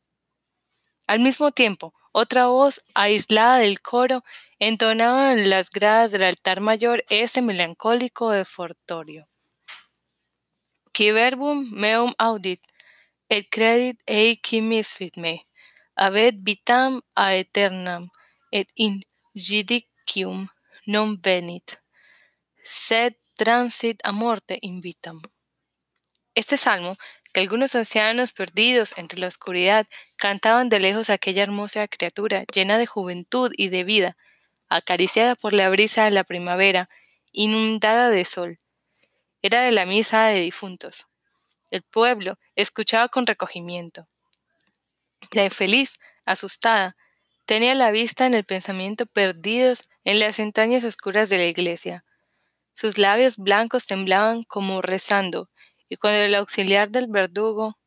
Al 1.06 1.18
mismo 1.20 1.50
tiempo, 1.50 1.92
otra 2.12 2.46
voz 2.46 2.84
aislada 2.94 3.58
del 3.58 3.80
coro 3.80 4.24
entonaba 4.58 5.32
en 5.32 5.50
las 5.50 5.70
gradas 5.70 6.12
del 6.12 6.24
altar 6.24 6.60
mayor 6.60 7.04
ese 7.08 7.42
melancólico 7.42 8.32
efortorio. 8.32 9.28
Qui 10.92 11.12
verbum 11.12 11.70
meum 11.70 12.12
audit, 12.18 12.60
et 13.28 13.48
credit 13.48 14.02
eici 14.06 14.60
misfit 14.60 15.16
me, 15.16 15.46
avet 15.94 16.34
vitam 16.42 17.00
aeternam, 17.14 18.10
et 18.50 18.68
in 18.74 19.02
judicium 19.34 20.48
non 20.86 21.16
venit, 21.22 21.78
sed 22.64 23.14
transit 23.40 23.98
a 24.04 24.12
morte 24.12 24.58
invitam. 24.60 25.22
Este 26.34 26.58
salmo, 26.58 26.98
que 27.32 27.40
algunos 27.40 27.74
ancianos 27.74 28.34
perdidos 28.34 28.92
entre 28.98 29.18
la 29.18 29.28
oscuridad 29.28 29.86
cantaban 30.16 30.68
de 30.68 30.78
lejos 30.78 31.08
aquella 31.08 31.44
hermosa 31.44 31.88
criatura 31.88 32.44
llena 32.52 32.76
de 32.76 32.84
juventud 32.84 33.50
y 33.56 33.70
de 33.70 33.84
vida, 33.84 34.18
acariciada 34.68 35.36
por 35.36 35.54
la 35.54 35.70
brisa 35.70 36.04
de 36.04 36.10
la 36.10 36.22
primavera, 36.22 36.90
inundada 37.32 38.10
de 38.10 38.26
sol. 38.26 38.58
Era 39.40 39.62
de 39.62 39.70
la 39.70 39.86
misa 39.86 40.26
de 40.26 40.40
difuntos. 40.40 41.06
El 41.70 41.80
pueblo 41.82 42.38
escuchaba 42.56 43.08
con 43.08 43.26
recogimiento. 43.26 44.06
La 45.30 45.44
infeliz, 45.44 45.98
asustada, 46.26 46.94
tenía 47.46 47.74
la 47.74 47.90
vista 47.90 48.26
en 48.26 48.34
el 48.34 48.44
pensamiento 48.44 49.06
perdidos 49.06 49.88
en 50.04 50.20
las 50.20 50.38
entrañas 50.40 50.84
oscuras 50.84 51.30
de 51.30 51.38
la 51.38 51.46
iglesia. 51.46 52.04
Sus 52.74 52.98
labios 52.98 53.36
blancos 53.36 53.86
temblaban 53.86 54.42
como 54.44 54.82
rezando, 54.82 55.50
y 55.88 55.96
cuando 55.96 56.20
el 56.20 56.34
auxiliar 56.34 56.90
del 56.90 57.08
verdugo 57.08 57.78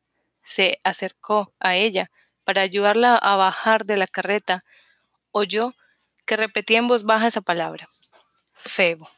se 0.42 0.78
acercó 0.84 1.52
a 1.58 1.76
ella 1.76 2.10
para 2.44 2.62
ayudarla 2.62 3.16
a 3.16 3.36
bajar 3.36 3.86
de 3.86 3.96
la 3.96 4.06
carreta, 4.06 4.64
oyó 5.32 5.74
que 6.26 6.36
repetía 6.36 6.78
en 6.78 6.88
voz 6.88 7.04
baja 7.04 7.26
esa 7.26 7.40
palabra, 7.40 7.88
Febo. 8.52 9.08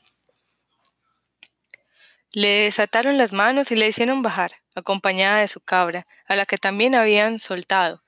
Le 2.33 2.49
desataron 2.65 3.19
las 3.19 3.33
manos 3.33 3.71
y 3.71 3.77
le 3.77 3.89
hicieron 3.89 4.23
bajar, 4.23 4.53
acompañada 4.75 5.41
de 5.41 5.49
su 5.49 5.61
cabra, 5.61 6.07
a 6.27 6.37
la 6.37 6.45
que 6.45 6.59
también 6.59 6.95
habían 6.95 7.39
soltado, 7.39 8.03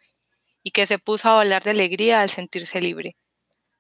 y 0.63 0.71
que 0.71 0.87
se 0.87 0.99
puso 0.99 1.29
a 1.29 1.37
volar 1.37 1.63
de 1.63 1.71
alegría 1.71 2.21
al 2.21 2.29
sentirse 2.29 2.81
libre. 2.81 3.17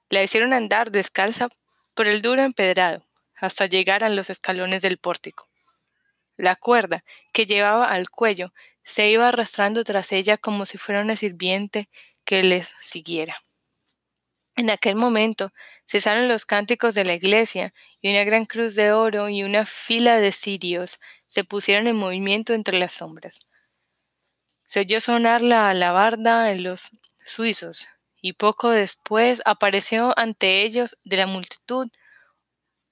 La 0.09 0.23
hicieron 0.23 0.53
andar 0.53 0.91
descalza 0.91 1.49
por 1.95 2.07
el 2.07 2.23
duro 2.23 2.43
empedrado, 2.43 3.05
hasta 3.41 3.67
llegar 3.67 4.05
a 4.05 4.09
los 4.09 4.31
escalones 4.31 4.83
del 4.83 4.99
pórtico. 4.99 5.49
La 6.37 6.57
cuerda 6.57 7.05
que 7.33 7.47
llevaba 7.47 7.91
al 7.91 8.11
cuello 8.11 8.53
se 8.83 9.11
iba 9.11 9.29
arrastrando 9.29 9.85
tras 9.85 10.13
ella 10.13 10.39
como 10.39 10.67
si 10.67 10.79
fuera 10.79 11.03
una 11.03 11.17
sirviente 11.17 11.89
que 12.25 12.43
les 12.43 12.73
siguiera. 12.81 13.37
En 14.57 14.71
aquel 14.71 14.97
momento 14.97 15.53
cesaron 15.87 16.29
los 16.29 16.45
cánticos 16.45 16.95
de 16.95 17.05
la 17.05 17.15
iglesia 17.15 17.73
y 18.01 18.11
una 18.11 18.25
gran 18.25 18.45
cruz 18.45 18.75
de 18.75 18.93
oro 18.93 19.29
y 19.29 19.43
una 19.45 19.67
fila 19.67 20.19
de 20.19 20.33
cirios 20.33 20.99
se 21.29 21.45
pusieron 21.45 21.87
en 21.87 21.97
movimiento 21.97 22.55
entre 22.55 22.79
las 22.79 22.95
sombras. 22.95 23.41
Se 24.67 24.81
oyó 24.81 25.01
sonar 25.01 25.43
la 25.43 25.71
alabarda 25.71 26.51
en 26.51 26.65
los 26.65 26.91
suizos 27.25 27.89
y 28.21 28.33
poco 28.33 28.71
después 28.71 29.43
apareció 29.45 30.19
ante 30.19 30.63
ellos 30.63 30.99
de 31.05 31.19
la 31.19 31.27
multitud 31.27 31.89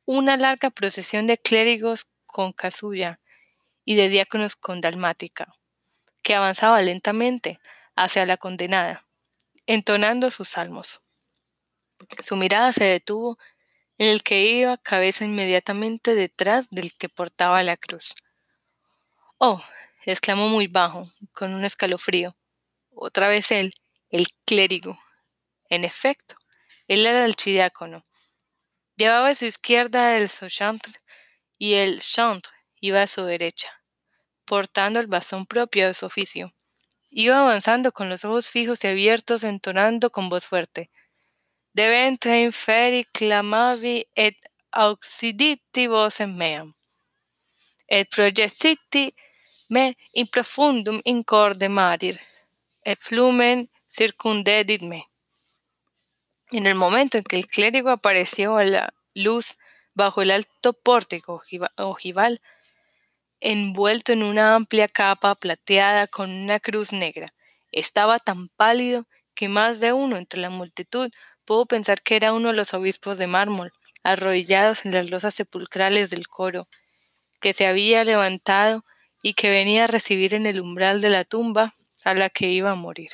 una 0.06 0.36
larga 0.36 0.70
procesión 0.70 1.26
de 1.26 1.36
clérigos 1.36 2.06
con 2.26 2.52
casulla 2.52 3.20
y 3.84 3.96
de 3.96 4.08
diáconos 4.08 4.56
con 4.56 4.80
dalmática, 4.80 5.54
que 6.22 6.34
avanzaba 6.34 6.80
lentamente 6.80 7.60
hacia 7.96 8.24
la 8.24 8.36
condenada, 8.36 9.04
entonando 9.66 10.30
sus 10.30 10.48
salmos. 10.48 11.00
Su 12.22 12.36
mirada 12.36 12.72
se 12.72 12.84
detuvo 12.84 13.38
en 13.98 14.08
el 14.10 14.22
que 14.22 14.46
iba 14.46 14.76
cabeza 14.76 15.24
inmediatamente 15.24 16.14
detrás 16.14 16.70
del 16.70 16.92
que 16.96 17.08
portaba 17.08 17.62
la 17.62 17.76
cruz. 17.76 18.14
Oh, 19.38 19.62
exclamó 20.04 20.48
muy 20.48 20.66
bajo, 20.66 21.02
con 21.32 21.52
un 21.52 21.64
escalofrío. 21.64 22.36
Otra 22.94 23.28
vez 23.28 23.50
él, 23.50 23.72
el 24.10 24.28
clérigo. 24.44 24.98
En 25.68 25.84
efecto, 25.84 26.36
él 26.86 27.06
era 27.06 27.24
el 27.24 27.34
chidiácono. 27.34 28.04
Llevaba 28.96 29.28
a 29.28 29.34
su 29.34 29.44
izquierda 29.44 30.16
el 30.16 30.28
sochantre 30.28 30.94
y 31.58 31.74
el 31.74 32.00
chantre 32.00 32.52
iba 32.80 33.02
a 33.02 33.06
su 33.06 33.24
derecha, 33.24 33.70
portando 34.44 35.00
el 35.00 35.06
bastón 35.06 35.46
propio 35.46 35.86
de 35.86 35.94
su 35.94 36.06
oficio. 36.06 36.54
Iba 37.10 37.40
avanzando 37.40 37.92
con 37.92 38.08
los 38.08 38.24
ojos 38.24 38.50
fijos 38.50 38.84
y 38.84 38.88
abiertos, 38.88 39.44
entonando 39.44 40.10
con 40.10 40.28
voz 40.28 40.46
fuerte 40.46 40.90
ventre 41.84 42.42
inferi 42.42 43.04
clamavi 43.12 44.04
et 44.14 44.36
auxiditi 44.70 45.86
vocem 45.86 46.32
meam, 46.34 46.74
et 47.86 48.08
projeciti 48.08 49.12
me 49.68 49.94
in 50.14 50.26
profundum 50.26 51.00
in 51.04 51.22
corde 51.22 51.68
marir, 51.68 52.18
et 52.84 52.98
flumen 52.98 53.68
circundedit 53.88 54.82
me. 54.82 55.02
En 56.52 56.66
el 56.66 56.74
momento 56.74 57.18
en 57.18 57.24
que 57.24 57.36
el 57.36 57.46
clérigo 57.46 57.90
apareció 57.90 58.56
a 58.56 58.64
la 58.64 58.94
luz 59.14 59.58
bajo 59.94 60.22
el 60.22 60.30
alto 60.30 60.72
pórtico 60.72 61.42
ojival, 61.76 62.40
envuelto 63.40 64.12
en 64.12 64.22
una 64.22 64.54
amplia 64.54 64.88
capa 64.88 65.34
plateada 65.34 66.06
con 66.06 66.30
una 66.30 66.60
cruz 66.60 66.92
negra, 66.92 67.28
estaba 67.72 68.18
tan 68.18 68.48
pálido 68.48 69.06
que 69.34 69.48
más 69.48 69.80
de 69.80 69.92
uno 69.92 70.16
entre 70.16 70.40
la 70.40 70.50
multitud 70.50 71.10
Puedo 71.46 71.64
pensar 71.64 72.02
que 72.02 72.16
era 72.16 72.32
uno 72.32 72.48
de 72.48 72.54
los 72.54 72.74
obispos 72.74 73.18
de 73.18 73.28
mármol, 73.28 73.72
arrodillados 74.02 74.84
en 74.84 74.92
las 74.92 75.08
losas 75.08 75.32
sepulcrales 75.32 76.10
del 76.10 76.26
coro, 76.26 76.66
que 77.40 77.52
se 77.52 77.68
había 77.68 78.02
levantado 78.02 78.84
y 79.22 79.34
que 79.34 79.48
venía 79.48 79.84
a 79.84 79.86
recibir 79.86 80.34
en 80.34 80.46
el 80.46 80.60
umbral 80.60 81.00
de 81.00 81.08
la 81.08 81.24
tumba 81.24 81.72
a 82.04 82.14
la 82.14 82.30
que 82.30 82.48
iba 82.48 82.72
a 82.72 82.74
morir. 82.74 83.10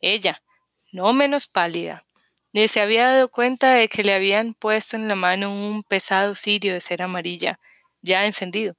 Ella, 0.00 0.42
no 0.90 1.12
menos 1.12 1.46
pálida, 1.46 2.06
ni 2.52 2.68
se 2.68 2.80
había 2.80 3.08
dado 3.08 3.28
cuenta 3.28 3.74
de 3.74 3.88
que 3.88 4.04
le 4.04 4.14
habían 4.14 4.54
puesto 4.54 4.96
en 4.96 5.08
la 5.08 5.14
mano 5.14 5.52
un 5.52 5.82
pesado 5.82 6.34
cirio 6.34 6.74
de 6.74 6.80
cera 6.80 7.04
amarilla, 7.04 7.60
ya 8.02 8.26
encendido. 8.26 8.74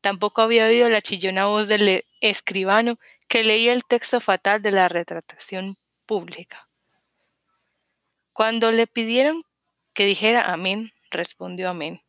Tampoco 0.00 0.42
había 0.42 0.66
oído 0.66 0.88
la 0.88 1.02
chillona 1.02 1.46
voz 1.46 1.68
del 1.68 2.04
escribano 2.20 2.96
que 3.28 3.44
leía 3.44 3.72
el 3.72 3.84
texto 3.84 4.20
fatal 4.20 4.62
de 4.62 4.70
la 4.70 4.88
retratación 4.88 5.76
pública. 6.06 6.68
Cuando 8.32 8.72
le 8.72 8.86
pidieron 8.86 9.42
que 9.92 10.06
dijera 10.06 10.50
amén, 10.52 10.92
respondió 11.10 11.68
amén. 11.68 12.02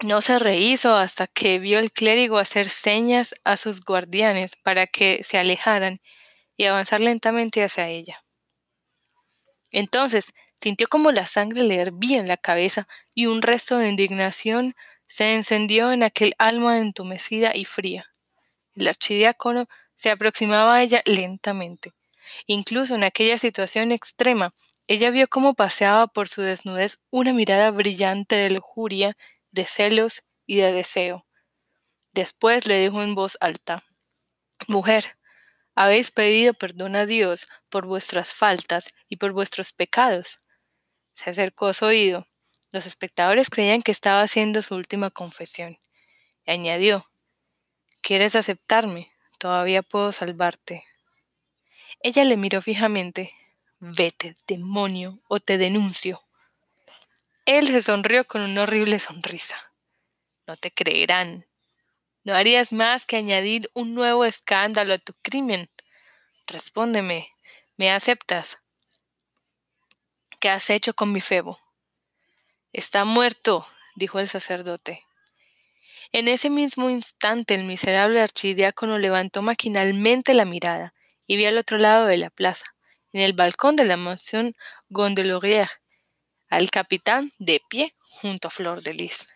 No 0.00 0.20
se 0.20 0.38
rehizo 0.38 0.94
hasta 0.94 1.26
que 1.26 1.58
vio 1.58 1.80
el 1.80 1.90
clérigo 1.90 2.38
hacer 2.38 2.68
señas 2.68 3.34
a 3.42 3.56
sus 3.56 3.80
guardianes 3.80 4.54
para 4.54 4.86
que 4.86 5.24
se 5.24 5.38
alejaran 5.38 6.00
y 6.56 6.66
avanzar 6.66 7.00
lentamente 7.00 7.64
hacia 7.64 7.88
ella. 7.88 8.22
Entonces 9.70 10.32
sintió 10.60 10.88
como 10.88 11.12
la 11.12 11.26
sangre 11.26 11.62
le 11.62 11.76
hervía 11.76 12.18
en 12.18 12.28
la 12.28 12.36
cabeza 12.36 12.88
y 13.14 13.26
un 13.26 13.42
resto 13.42 13.78
de 13.78 13.88
indignación 13.88 14.74
se 15.06 15.34
encendió 15.34 15.92
en 15.92 16.02
aquel 16.02 16.34
alma 16.38 16.78
entumecida 16.78 17.54
y 17.54 17.64
fría. 17.64 18.12
El 18.74 18.88
archidiácono 18.88 19.68
se 19.96 20.10
aproximaba 20.10 20.76
a 20.76 20.82
ella 20.82 21.02
lentamente. 21.04 21.92
Incluso 22.46 22.94
en 22.94 23.04
aquella 23.04 23.38
situación 23.38 23.90
extrema, 23.90 24.54
ella 24.86 25.10
vio 25.10 25.28
cómo 25.28 25.54
paseaba 25.54 26.06
por 26.06 26.28
su 26.28 26.42
desnudez 26.42 27.02
una 27.10 27.32
mirada 27.32 27.70
brillante 27.70 28.36
de 28.36 28.50
lujuria, 28.50 29.16
de 29.50 29.66
celos 29.66 30.22
y 30.46 30.56
de 30.56 30.72
deseo. 30.72 31.26
Después 32.12 32.66
le 32.66 32.80
dijo 32.80 33.02
en 33.02 33.14
voz 33.14 33.36
alta, 33.40 33.84
Mujer, 34.66 35.17
habéis 35.80 36.10
pedido 36.10 36.54
perdón 36.54 36.96
a 36.96 37.06
Dios 37.06 37.46
por 37.68 37.86
vuestras 37.86 38.34
faltas 38.34 38.92
y 39.08 39.16
por 39.16 39.30
vuestros 39.30 39.72
pecados. 39.72 40.40
Se 41.14 41.30
acercó 41.30 41.66
a 41.66 41.72
su 41.74 41.84
oído. 41.84 42.26
Los 42.72 42.86
espectadores 42.86 43.48
creían 43.48 43.82
que 43.82 43.92
estaba 43.92 44.22
haciendo 44.22 44.60
su 44.62 44.74
última 44.74 45.10
confesión. 45.10 45.78
Y 46.44 46.50
añadió, 46.50 47.08
¿Quieres 48.00 48.34
aceptarme? 48.34 49.12
Todavía 49.38 49.82
puedo 49.82 50.10
salvarte. 50.10 50.84
Ella 52.00 52.24
le 52.24 52.36
miró 52.36 52.60
fijamente. 52.60 53.32
Vete, 53.78 54.34
demonio, 54.48 55.20
o 55.28 55.38
te 55.38 55.58
denuncio. 55.58 56.20
Él 57.46 57.68
se 57.68 57.82
sonrió 57.82 58.26
con 58.26 58.42
una 58.42 58.64
horrible 58.64 58.98
sonrisa. 58.98 59.72
No 60.48 60.56
te 60.56 60.72
creerán. 60.72 61.46
No 62.28 62.34
harías 62.34 62.72
más 62.72 63.06
que 63.06 63.16
añadir 63.16 63.70
un 63.72 63.94
nuevo 63.94 64.26
escándalo 64.26 64.92
a 64.92 64.98
tu 64.98 65.14
crimen. 65.22 65.70
Respóndeme, 66.46 67.30
¿me 67.78 67.90
aceptas? 67.90 68.58
¿Qué 70.38 70.50
has 70.50 70.68
hecho 70.68 70.92
con 70.92 71.10
mi 71.10 71.22
febo? 71.22 71.58
Está 72.74 73.06
muerto, 73.06 73.66
dijo 73.96 74.18
el 74.18 74.28
sacerdote. 74.28 75.06
En 76.12 76.28
ese 76.28 76.50
mismo 76.50 76.90
instante 76.90 77.54
el 77.54 77.64
miserable 77.64 78.20
archidiácono 78.20 78.98
levantó 78.98 79.40
maquinalmente 79.40 80.34
la 80.34 80.44
mirada 80.44 80.92
y 81.26 81.38
vio 81.38 81.48
al 81.48 81.56
otro 81.56 81.78
lado 81.78 82.04
de 82.04 82.18
la 82.18 82.28
plaza, 82.28 82.66
en 83.14 83.22
el 83.22 83.32
balcón 83.32 83.74
de 83.74 83.86
la 83.86 83.96
mansión 83.96 84.52
Gondelaurier, 84.90 85.70
al 86.50 86.70
capitán 86.70 87.32
de 87.38 87.62
pie 87.70 87.94
junto 88.00 88.48
a 88.48 88.50
Flor 88.50 88.82
de 88.82 88.92
Lis. 88.92 89.28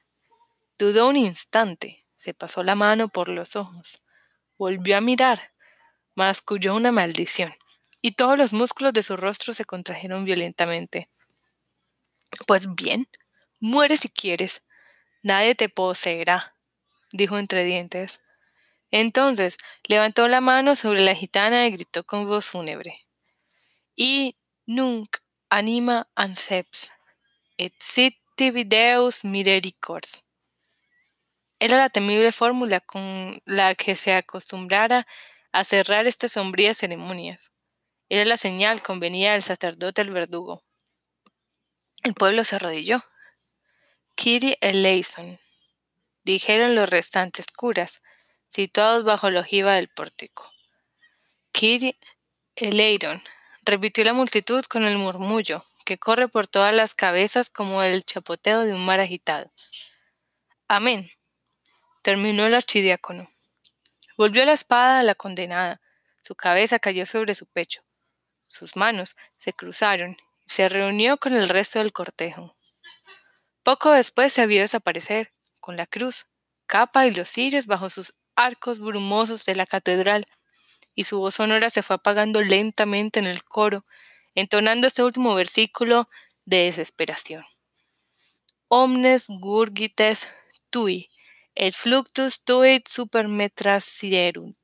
Dudó 0.79 1.09
un 1.09 1.17
instante, 1.17 2.02
se 2.23 2.35
pasó 2.35 2.63
la 2.63 2.77
mano 2.77 3.09
por 3.09 3.29
los 3.29 3.57
ojos, 3.57 4.01
volvió 4.57 4.97
a 4.97 5.01
mirar, 5.01 5.51
masculló 6.15 6.77
una 6.77 6.93
maldición, 6.93 7.53
y 8.01 8.13
todos 8.13 8.39
los 8.39 8.53
músculos 8.53 8.93
de 8.93 9.03
su 9.03 9.17
rostro 9.17 9.55
se 9.55 9.65
contrajeron 9.65 10.25
violentamente. 10.25 11.09
Pues 12.47 12.73
bien, 12.77 13.09
muere 13.59 13.97
si 13.97 14.09
quieres, 14.09 14.63
nadie 15.25 15.57
te 15.57 15.69
poseerá, 15.69 16.55
dijo 17.11 17.39
entre 17.39 17.65
dientes. 17.65 18.21
Entonces 18.93 19.57
levantó 19.89 20.29
la 20.29 20.41
mano 20.41 20.77
sobre 20.77 21.01
la 21.01 21.17
gitana 21.17 21.67
y 21.67 21.73
gritó 21.73 22.05
con 22.05 22.29
voz 22.29 22.47
fúnebre. 22.47 23.05
Y 23.97 24.37
nunc 24.65 25.17
anima 25.49 26.07
anseps, 26.15 26.89
et 27.59 27.75
sit 27.81 28.15
videus 28.39 29.25
misericors. 29.25 30.23
Era 31.63 31.79
la 31.79 31.91
temible 31.91 32.33
fórmula 32.33 32.81
con 32.81 33.41
la 33.45 33.77
que 33.77 33.95
se 33.95 34.15
acostumbrara 34.15 35.07
a 35.53 35.63
cerrar 35.63 36.09
estas 36.09 36.33
sombrías 36.33 36.77
ceremonias. 36.77 37.53
Era 38.09 38.25
la 38.25 38.37
señal 38.37 38.83
convenida 38.83 39.31
del 39.31 39.45
sacerdote 39.45 40.01
al 40.01 40.11
verdugo. 40.11 40.65
El 42.03 42.15
pueblo 42.15 42.43
se 42.43 42.57
arrodilló. 42.57 43.05
Kiri 44.17 44.57
eleison, 44.61 45.39
dijeron 46.25 46.75
los 46.75 46.91
restantes 46.91 47.47
curas, 47.57 48.03
situados 48.49 49.05
bajo 49.05 49.31
la 49.31 49.43
ojiva 49.43 49.75
del 49.75 49.87
pórtico. 49.87 50.51
Kiri 51.53 51.97
eleiron, 52.57 53.23
repitió 53.65 54.03
la 54.03 54.15
multitud 54.15 54.65
con 54.65 54.83
el 54.83 54.99
murmullo, 54.99 55.63
que 55.85 55.97
corre 55.97 56.27
por 56.27 56.49
todas 56.49 56.75
las 56.75 56.97
cabezas 56.97 57.51
como 57.51 57.85
el 57.85 58.05
chapoteo 58.05 58.63
de 58.63 58.75
un 58.75 58.85
mar 58.85 58.99
agitado. 58.99 59.53
Amén. 60.67 61.09
Terminó 62.03 62.47
el 62.47 62.55
archidiácono. 62.55 63.31
Volvió 64.17 64.45
la 64.45 64.53
espada 64.53 64.99
a 64.99 65.03
la 65.05 65.15
condenada. 65.15 65.81
Su 66.21 66.35
cabeza 66.35 66.81
cayó 66.81 67.07
sobre 67.07 67.35
su 67.35 67.47
pecho. 67.47 67.83
Sus 68.49 68.77
manos 68.77 69.17
se 69.39 69.53
cruzaron 69.53 70.17
y 70.45 70.51
se 70.51 70.69
reunió 70.69 71.17
con 71.17 71.33
el 71.35 71.49
resto 71.49 71.79
del 71.79 71.93
cortejo. 71.93 72.57
Poco 73.63 73.93
después 73.93 74.33
se 74.33 74.47
vio 74.49 74.63
desaparecer, 74.63 75.33
con 75.61 75.77
la 75.77 75.87
cruz, 75.87 76.27
capa 76.67 77.07
y 77.07 77.13
los 77.13 77.29
cirios 77.29 77.67
bajo 77.67 77.89
sus 77.89 78.15
arcos 78.35 78.81
brumosos 78.81 79.45
de 79.45 79.55
la 79.55 79.67
catedral, 79.67 80.27
y 80.97 81.05
su 81.05 81.21
voz 81.21 81.37
sonora 81.37 81.71
se 81.71 81.83
fue 81.83 81.97
apagando 81.97 82.43
lentamente 82.43 83.21
en 83.21 83.27
el 83.27 83.45
coro, 83.45 83.87
entonando 84.35 84.89
ese 84.89 85.05
último 85.05 85.35
versículo 85.37 86.09
de 86.45 86.65
desesperación. 86.65 87.45
Omnes 88.67 89.27
gurgites 89.29 90.29
tui, 90.71 91.12
et 91.55 91.75
fluctus 91.75 92.43
tuit 92.45 92.87
supermetrasierunt. 92.89 94.57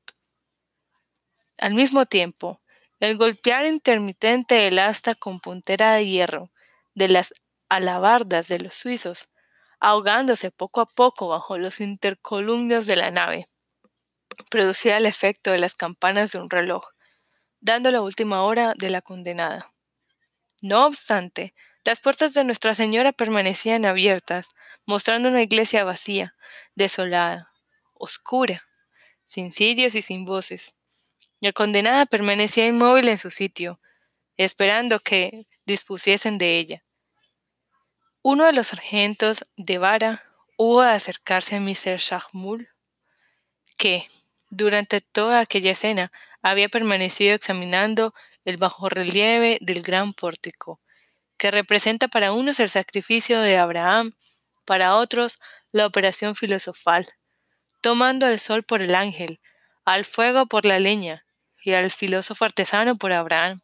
Al 1.59 1.73
mismo 1.73 2.05
tiempo, 2.05 2.61
el 2.99 3.17
golpear 3.17 3.65
intermitente 3.65 4.55
del 4.55 4.79
asta 4.79 5.15
con 5.15 5.39
puntera 5.39 5.93
de 5.93 6.07
hierro 6.07 6.51
de 6.95 7.07
las 7.07 7.33
alabardas 7.69 8.47
de 8.47 8.59
los 8.59 8.73
suizos, 8.73 9.29
ahogándose 9.79 10.51
poco 10.51 10.81
a 10.81 10.85
poco 10.85 11.27
bajo 11.29 11.57
los 11.57 11.79
intercolumnios 11.79 12.87
de 12.87 12.95
la 12.95 13.11
nave, 13.11 13.47
producía 14.49 14.97
el 14.97 15.05
efecto 15.05 15.51
de 15.51 15.59
las 15.59 15.75
campanas 15.75 16.31
de 16.31 16.39
un 16.39 16.49
reloj, 16.49 16.83
dando 17.61 17.91
la 17.91 18.01
última 18.01 18.43
hora 18.43 18.73
de 18.77 18.89
la 18.89 19.01
condenada. 19.01 19.71
No 20.61 20.85
obstante, 20.85 21.53
las 21.89 22.01
puertas 22.01 22.35
de 22.35 22.43
Nuestra 22.43 22.75
Señora 22.75 23.13
permanecían 23.13 23.83
abiertas, 23.83 24.51
mostrando 24.85 25.27
una 25.27 25.41
iglesia 25.41 25.83
vacía, 25.83 26.35
desolada, 26.75 27.51
oscura, 27.95 28.61
sin 29.25 29.51
cirios 29.51 29.95
y 29.95 30.03
sin 30.03 30.23
voces. 30.23 30.75
La 31.39 31.51
condenada 31.51 32.05
permanecía 32.05 32.67
inmóvil 32.67 33.07
en 33.07 33.17
su 33.17 33.31
sitio, 33.31 33.79
esperando 34.37 34.99
que 34.99 35.47
dispusiesen 35.65 36.37
de 36.37 36.59
ella. 36.59 36.83
Uno 38.21 38.43
de 38.43 38.53
los 38.53 38.67
sargentos 38.67 39.47
de 39.57 39.79
vara 39.79 40.23
hubo 40.57 40.83
de 40.83 40.91
acercarse 40.91 41.55
a 41.55 41.59
Mr. 41.59 41.97
Shahmul, 41.97 42.69
que, 43.79 44.05
durante 44.51 44.99
toda 44.99 45.39
aquella 45.39 45.71
escena, 45.71 46.11
había 46.43 46.69
permanecido 46.69 47.33
examinando 47.33 48.13
el 48.45 48.57
bajorrelieve 48.57 49.57
del 49.61 49.81
gran 49.81 50.13
pórtico, 50.13 50.79
que 51.39 51.49
representa 51.49 52.09
para 52.09 52.33
unos 52.33 52.59
el 52.59 52.69
sacrificio 52.69 53.39
de 53.39 53.57
Abraham, 53.57 54.11
para 54.65 54.95
otros 54.95 55.39
la 55.71 55.87
operación 55.87 56.35
filosofal, 56.35 57.07
tomando 57.81 58.27
al 58.27 58.39
sol 58.39 58.63
por 58.63 58.81
el 58.83 58.93
ángel, 58.93 59.39
al 59.85 60.05
fuego 60.05 60.45
por 60.45 60.65
la 60.65 60.79
leña 60.79 61.25
y 61.63 61.73
al 61.73 61.91
filósofo 61.91 62.45
artesano 62.45 62.97
por 62.97 63.13
Abraham. 63.13 63.61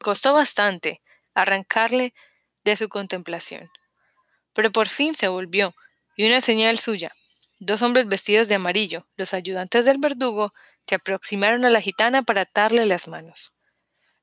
Costó 0.00 0.32
bastante 0.32 1.02
arrancarle 1.34 2.14
de 2.64 2.76
su 2.76 2.88
contemplación, 2.88 3.68
pero 4.54 4.70
por 4.70 4.88
fin 4.88 5.14
se 5.14 5.28
volvió, 5.28 5.74
y 6.16 6.28
una 6.28 6.40
señal 6.40 6.78
suya, 6.78 7.10
dos 7.58 7.82
hombres 7.82 8.06
vestidos 8.06 8.48
de 8.48 8.54
amarillo, 8.54 9.06
los 9.16 9.34
ayudantes 9.34 9.84
del 9.84 9.98
verdugo, 9.98 10.52
se 10.86 10.94
aproximaron 10.94 11.64
a 11.64 11.70
la 11.70 11.80
gitana 11.80 12.22
para 12.22 12.42
atarle 12.42 12.86
las 12.86 13.08
manos. 13.08 13.52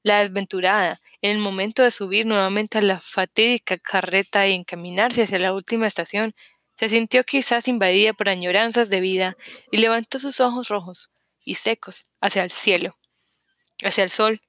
La 0.03 0.19
desventurada, 0.19 0.99
en 1.21 1.31
el 1.31 1.37
momento 1.37 1.81
de 1.81 1.91
subir 1.91 2.25
nuevamente 2.25 2.77
a 2.77 2.81
la 2.81 2.99
fatídica 2.99 3.77
carreta 3.77 4.45
y 4.47 4.53
encaminarse 4.53 5.23
hacia 5.23 5.39
la 5.39 5.53
última 5.53 5.87
estación, 5.87 6.35
se 6.77 6.89
sintió 6.89 7.23
quizás 7.23 7.69
invadida 7.69 8.11
por 8.11 8.27
añoranzas 8.27 8.89
de 8.89 8.99
vida 8.99 9.37
y 9.71 9.77
levantó 9.77 10.19
sus 10.19 10.41
ojos 10.41 10.67
rojos 10.67 11.11
y 11.45 11.55
secos 11.55 12.05
hacia 12.19 12.43
el 12.43 12.51
cielo, 12.51 12.97
hacia 13.83 14.03
el 14.03 14.09
sol, 14.09 14.41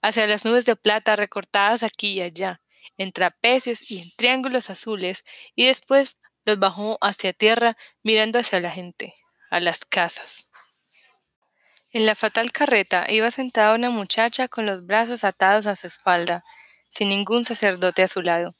hacia 0.00 0.26
las 0.26 0.46
nubes 0.46 0.64
de 0.64 0.76
plata 0.76 1.14
recortadas 1.14 1.82
aquí 1.82 2.12
y 2.12 2.22
allá, 2.22 2.62
en 2.96 3.12
trapecios 3.12 3.90
y 3.90 4.00
en 4.00 4.10
triángulos 4.16 4.70
azules, 4.70 5.24
y 5.54 5.66
después 5.66 6.16
los 6.46 6.58
bajó 6.58 6.96
hacia 7.02 7.34
tierra 7.34 7.76
mirando 8.02 8.38
hacia 8.38 8.60
la 8.60 8.70
gente, 8.70 9.14
a 9.50 9.60
las 9.60 9.84
casas. 9.84 10.48
En 11.96 12.04
la 12.04 12.14
fatal 12.14 12.52
carreta 12.52 13.06
iba 13.08 13.30
sentada 13.30 13.74
una 13.74 13.88
muchacha 13.88 14.48
con 14.48 14.66
los 14.66 14.84
brazos 14.84 15.24
atados 15.24 15.66
a 15.66 15.76
su 15.76 15.86
espalda, 15.86 16.44
sin 16.90 17.08
ningún 17.08 17.46
sacerdote 17.46 18.02
a 18.02 18.06
su 18.06 18.20
lado. 18.20 18.54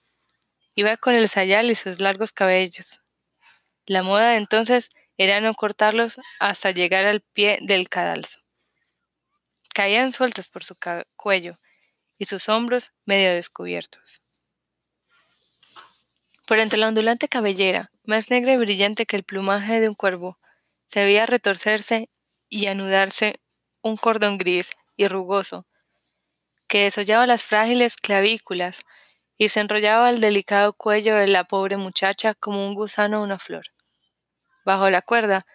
Iba 0.75 0.97
con 0.97 1.13
el 1.13 1.29
sayal 1.29 1.71
y 1.71 1.75
sus 1.75 2.01
largos 2.01 2.33
cabellos. 2.33 3.03
La 3.85 4.03
moda 4.03 4.31
de 4.31 4.39
entonces 4.39 4.89
era 5.19 5.43
no 5.43 5.53
cortarlos 5.53 6.19
hasta 6.41 6.71
llegar 6.71 7.05
al 7.05 7.21
pie 7.21 7.59
del 7.61 7.91
cadalso. 7.91 8.41
Caían 9.75 10.13
sueltos 10.13 10.49
por 10.49 10.65
su 10.65 10.75
cuello 11.15 11.59
y 12.17 12.25
sus 12.25 12.49
hombros 12.49 12.95
medio 13.05 13.35
descubiertos. 13.35 14.23
Por 16.47 16.59
entre 16.59 16.79
la 16.79 16.89
ondulante 16.89 17.29
cabellera, 17.29 17.91
más 18.03 18.31
negra 18.31 18.55
y 18.55 18.57
brillante 18.57 19.05
que 19.05 19.17
el 19.17 19.25
plumaje 19.25 19.79
de 19.79 19.91
un 19.91 19.95
cuervo, 19.95 20.39
se 20.87 21.05
veía 21.05 21.27
retorcerse 21.27 22.09
y 22.49 22.67
anudarse 22.67 23.41
un 23.83 23.97
cordón 23.97 24.39
gris 24.39 24.73
y 24.97 25.09
rugoso, 25.09 25.67
que 26.69 26.85
desollaba 26.85 27.27
las 27.27 27.45
frágiles 27.45 27.97
clavículas 27.97 28.85
y 29.39 29.49
se 29.49 29.61
enrollaba 29.61 30.11
el 30.11 30.21
delicado 30.21 30.73
cuello 30.73 31.17
de 31.17 31.29
la 31.29 31.45
pobre 31.45 31.77
muchacha 31.77 32.35
como 32.35 32.67
un 32.67 32.75
gusano 32.75 33.23
una 33.23 33.39
flor. 33.39 33.67
Bajo 34.65 34.91
la 34.91 35.03
cuerda 35.03 35.47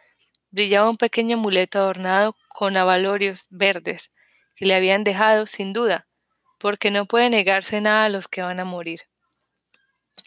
brillaba 0.52 0.90
un 0.90 0.98
pequeño 0.98 1.38
amuleto 1.38 1.80
adornado 1.80 2.36
con 2.48 2.78
avalorios 2.78 3.48
verdes, 3.50 4.12
que 4.56 4.66
le 4.66 4.76
habían 4.76 5.04
dejado, 5.04 5.46
sin 5.46 5.74
duda, 5.74 6.08
porque 6.60 6.92
no 6.92 7.06
puede 7.06 7.30
negarse 7.30 7.82
nada 7.82 8.06
a 8.06 8.10
los 8.10 8.28
que 8.28 8.42
van 8.42 8.60
a 8.60 8.66
morir. 8.66 9.02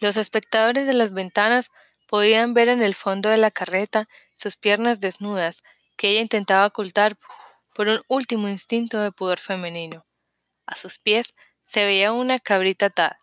Los 0.01 0.17
espectadores 0.17 0.85
de 0.87 0.93
las 0.93 1.13
ventanas 1.13 1.71
podían 2.07 2.53
ver 2.53 2.67
en 2.67 2.81
el 2.81 2.95
fondo 2.95 3.29
de 3.29 3.37
la 3.37 3.51
carreta 3.51 4.07
sus 4.35 4.57
piernas 4.57 4.99
desnudas, 4.99 5.63
que 5.95 6.09
ella 6.09 6.21
intentaba 6.21 6.65
ocultar 6.65 7.17
por 7.73 7.87
un 7.87 8.01
último 8.07 8.47
instinto 8.47 8.99
de 8.99 9.11
pudor 9.11 9.39
femenino. 9.39 10.05
A 10.65 10.75
sus 10.75 10.97
pies 10.97 11.35
se 11.65 11.85
veía 11.85 12.11
una 12.11 12.39
cabrita 12.39 12.87
atada. 12.87 13.17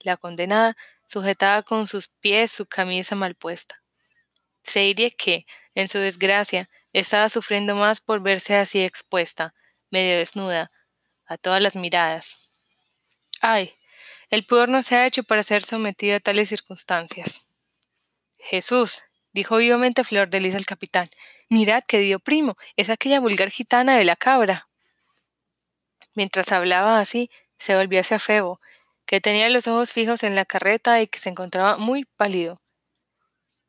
La 0.00 0.16
condenada 0.16 0.76
sujetaba 1.06 1.62
con 1.62 1.86
sus 1.86 2.08
pies 2.08 2.50
su 2.50 2.66
camisa 2.66 3.14
mal 3.14 3.34
puesta. 3.34 3.82
Se 4.62 4.80
diría 4.80 5.10
que, 5.10 5.46
en 5.74 5.88
su 5.88 5.98
desgracia, 5.98 6.68
estaba 6.92 7.28
sufriendo 7.28 7.74
más 7.74 8.00
por 8.00 8.20
verse 8.20 8.56
así 8.56 8.82
expuesta, 8.82 9.54
medio 9.90 10.16
desnuda, 10.16 10.70
a 11.26 11.36
todas 11.38 11.62
las 11.62 11.76
miradas. 11.76 12.50
Ay, 13.40 13.74
el 14.30 14.46
pudor 14.46 14.68
no 14.68 14.82
se 14.82 14.96
ha 14.96 15.06
hecho 15.06 15.24
para 15.24 15.42
ser 15.42 15.62
sometido 15.62 16.16
a 16.16 16.20
tales 16.20 16.48
circunstancias. 16.48 17.48
Jesús, 18.38 19.02
dijo 19.32 19.56
vivamente 19.56 20.04
Flor 20.04 20.28
de 20.28 20.40
Lis 20.40 20.54
al 20.54 20.66
capitán, 20.66 21.08
mirad 21.52 21.84
que 21.86 21.98
dio 21.98 22.18
primo, 22.18 22.56
es 22.76 22.88
aquella 22.88 23.20
vulgar 23.20 23.50
gitana 23.50 23.96
de 23.96 24.04
la 24.04 24.16
cabra. 24.16 24.68
Mientras 26.14 26.50
hablaba 26.50 26.98
así, 26.98 27.30
se 27.58 27.76
volvió 27.76 28.00
hacia 28.00 28.18
Febo, 28.18 28.60
que 29.06 29.20
tenía 29.20 29.50
los 29.50 29.68
ojos 29.68 29.92
fijos 29.92 30.22
en 30.22 30.34
la 30.34 30.46
carreta 30.46 31.00
y 31.02 31.06
que 31.06 31.18
se 31.18 31.28
encontraba 31.28 31.76
muy 31.76 32.06
pálido. 32.16 32.60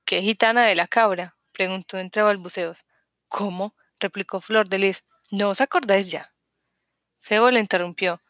¿Qué 0.06 0.22
gitana 0.22 0.66
de 0.66 0.76
la 0.76 0.88
cabra? 0.88 1.36
preguntó 1.52 1.98
entre 1.98 2.24
balbuceos. 2.24 2.86
¿Cómo? 3.28 3.76
replicó 4.00 4.40
Flor 4.40 4.70
de 4.70 4.80
Lis. 4.80 5.04
¿No 5.32 5.50
os 5.50 5.60
acordáis 5.60 6.10
ya? 6.10 6.34
Febo 7.20 7.52
le 7.52 7.60
interrumpió. 7.60 8.22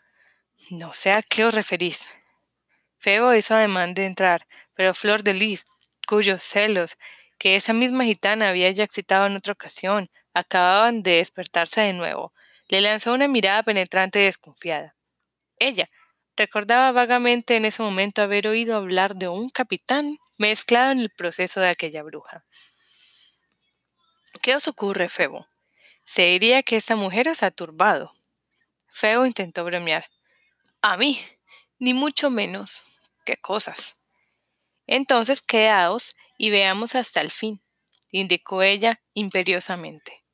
No 0.72 0.94
sé 0.94 1.12
a 1.12 1.22
qué 1.22 1.46
os 1.46 1.54
referís. 1.54 2.12
Febo 2.98 3.34
hizo 3.34 3.54
ademán 3.54 3.94
de 3.94 4.06
entrar, 4.06 4.48
pero 4.74 4.94
Flor 4.94 5.24
de 5.24 5.34
Lis, 5.34 5.66
cuyos 6.08 6.42
celos, 6.42 6.98
que 7.44 7.58
esa 7.58 7.74
misma 7.74 8.06
gitana 8.06 8.48
había 8.48 8.72
ya 8.72 8.86
excitado 8.86 9.28
en 9.28 9.36
otra 9.36 9.52
ocasión, 9.52 10.10
acababan 10.34 11.04
de 11.04 11.18
despertarse 11.18 11.82
de 11.82 11.92
nuevo, 11.92 12.32
le 12.70 12.80
lanzó 12.80 13.14
una 13.14 13.28
mirada 13.28 13.64
penetrante 13.64 14.22
y 14.22 14.24
desconfiada. 14.24 14.96
Ella 15.58 15.90
recordaba 16.38 16.94
vagamente 16.94 17.58
en 17.58 17.66
ese 17.66 17.84
momento 17.84 18.22
haber 18.22 18.48
oído 18.48 18.78
hablar 18.78 19.18
de 19.18 19.28
un 19.28 19.50
capitán 19.50 20.20
mezclado 20.38 20.94
en 20.94 21.02
el 21.02 21.10
proceso 21.10 21.60
de 21.60 21.68
aquella 21.68 22.02
bruja. 22.02 22.46
¿Qué 24.42 24.56
os 24.56 24.70
ocurre, 24.70 25.10
Febo? 25.10 25.46
Se 26.06 26.22
diría 26.28 26.64
que 26.64 26.78
esta 26.78 26.96
mujer 26.96 27.28
os 27.28 27.44
ha 27.44 27.52
turbado. 27.52 28.14
Febo 28.88 29.26
intentó 29.26 29.66
bromear. 29.66 30.06
A 30.82 30.96
mí, 30.96 31.20
ni 31.78 31.94
mucho 31.94 32.30
menos. 32.30 33.02
¿Qué 33.26 33.36
cosas? 33.36 33.98
Entonces 34.88 35.42
quedaos 35.42 36.16
y 36.44 36.50
veamos 36.50 36.94
hasta 36.96 37.22
el 37.22 37.32
fin, 37.32 37.64
indicó 38.12 38.64
ella 38.64 39.02
imperiosamente. 39.14 40.26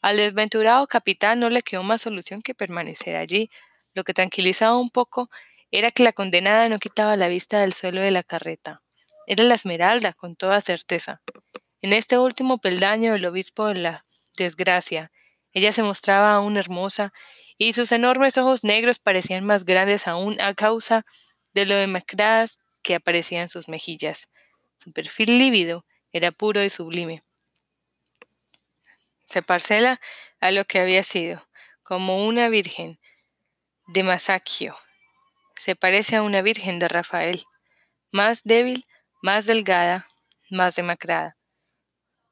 Al 0.00 0.18
desventurado 0.18 0.86
capitán 0.86 1.40
no 1.40 1.50
le 1.50 1.62
quedó 1.62 1.82
más 1.82 2.02
solución 2.02 2.42
que 2.42 2.54
permanecer 2.54 3.16
allí. 3.16 3.50
Lo 3.92 4.04
que 4.04 4.14
tranquilizaba 4.14 4.76
un 4.76 4.88
poco 4.88 5.28
era 5.72 5.90
que 5.90 6.04
la 6.04 6.12
condenada 6.12 6.68
no 6.68 6.78
quitaba 6.78 7.16
la 7.16 7.26
vista 7.26 7.60
del 7.60 7.72
suelo 7.72 8.00
de 8.00 8.12
la 8.12 8.22
carreta. 8.22 8.84
Era 9.26 9.42
la 9.42 9.56
esmeralda, 9.56 10.12
con 10.12 10.36
toda 10.36 10.60
certeza. 10.60 11.20
En 11.82 11.92
este 11.92 12.16
último 12.16 12.58
peldaño 12.58 13.14
del 13.14 13.26
obispo 13.26 13.66
de 13.66 13.80
la 13.80 14.04
desgracia, 14.36 15.10
ella 15.52 15.72
se 15.72 15.82
mostraba 15.82 16.34
aún 16.34 16.56
hermosa 16.56 17.12
y 17.58 17.72
sus 17.72 17.90
enormes 17.90 18.38
ojos 18.38 18.62
negros 18.62 19.00
parecían 19.00 19.44
más 19.44 19.64
grandes 19.64 20.06
aún 20.06 20.40
a 20.40 20.54
causa 20.54 21.04
de 21.52 21.66
lo 21.66 21.74
demacradas 21.74 22.60
que 22.84 22.94
aparecían 22.94 23.48
sus 23.48 23.68
mejillas. 23.68 24.30
Su 24.82 24.92
perfil 24.92 25.38
lívido 25.38 25.84
era 26.12 26.32
puro 26.32 26.62
y 26.62 26.68
sublime. 26.68 27.22
Se 29.28 29.42
parcela 29.42 30.00
a 30.40 30.50
lo 30.50 30.64
que 30.64 30.80
había 30.80 31.02
sido, 31.02 31.46
como 31.82 32.26
una 32.26 32.48
virgen 32.48 32.98
de 33.86 34.02
Masaccio. 34.02 34.76
Se 35.56 35.76
parece 35.76 36.16
a 36.16 36.22
una 36.22 36.42
virgen 36.42 36.78
de 36.78 36.88
Rafael, 36.88 37.44
más 38.10 38.42
débil 38.44 38.86
más 39.22 39.46
delgada, 39.46 40.08
más 40.50 40.76
demacrada. 40.76 41.36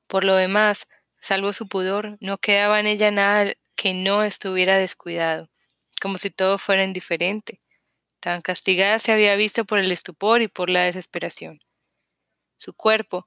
Por 0.06 0.24
lo 0.24 0.34
demás, 0.36 0.88
salvo 1.20 1.52
su 1.52 1.68
pudor, 1.68 2.16
no 2.20 2.38
quedaba 2.38 2.80
en 2.80 2.86
ella 2.86 3.10
nada 3.10 3.52
que 3.76 3.94
no 3.94 4.22
estuviera 4.22 4.78
descuidado, 4.78 5.50
como 6.00 6.18
si 6.18 6.30
todo 6.30 6.58
fuera 6.58 6.84
indiferente. 6.84 7.60
Tan 8.20 8.40
castigada 8.40 8.98
se 8.98 9.12
había 9.12 9.36
visto 9.36 9.64
por 9.64 9.78
el 9.78 9.92
estupor 9.92 10.42
y 10.42 10.48
por 10.48 10.70
la 10.70 10.82
desesperación. 10.82 11.60
Su 12.58 12.74
cuerpo 12.74 13.26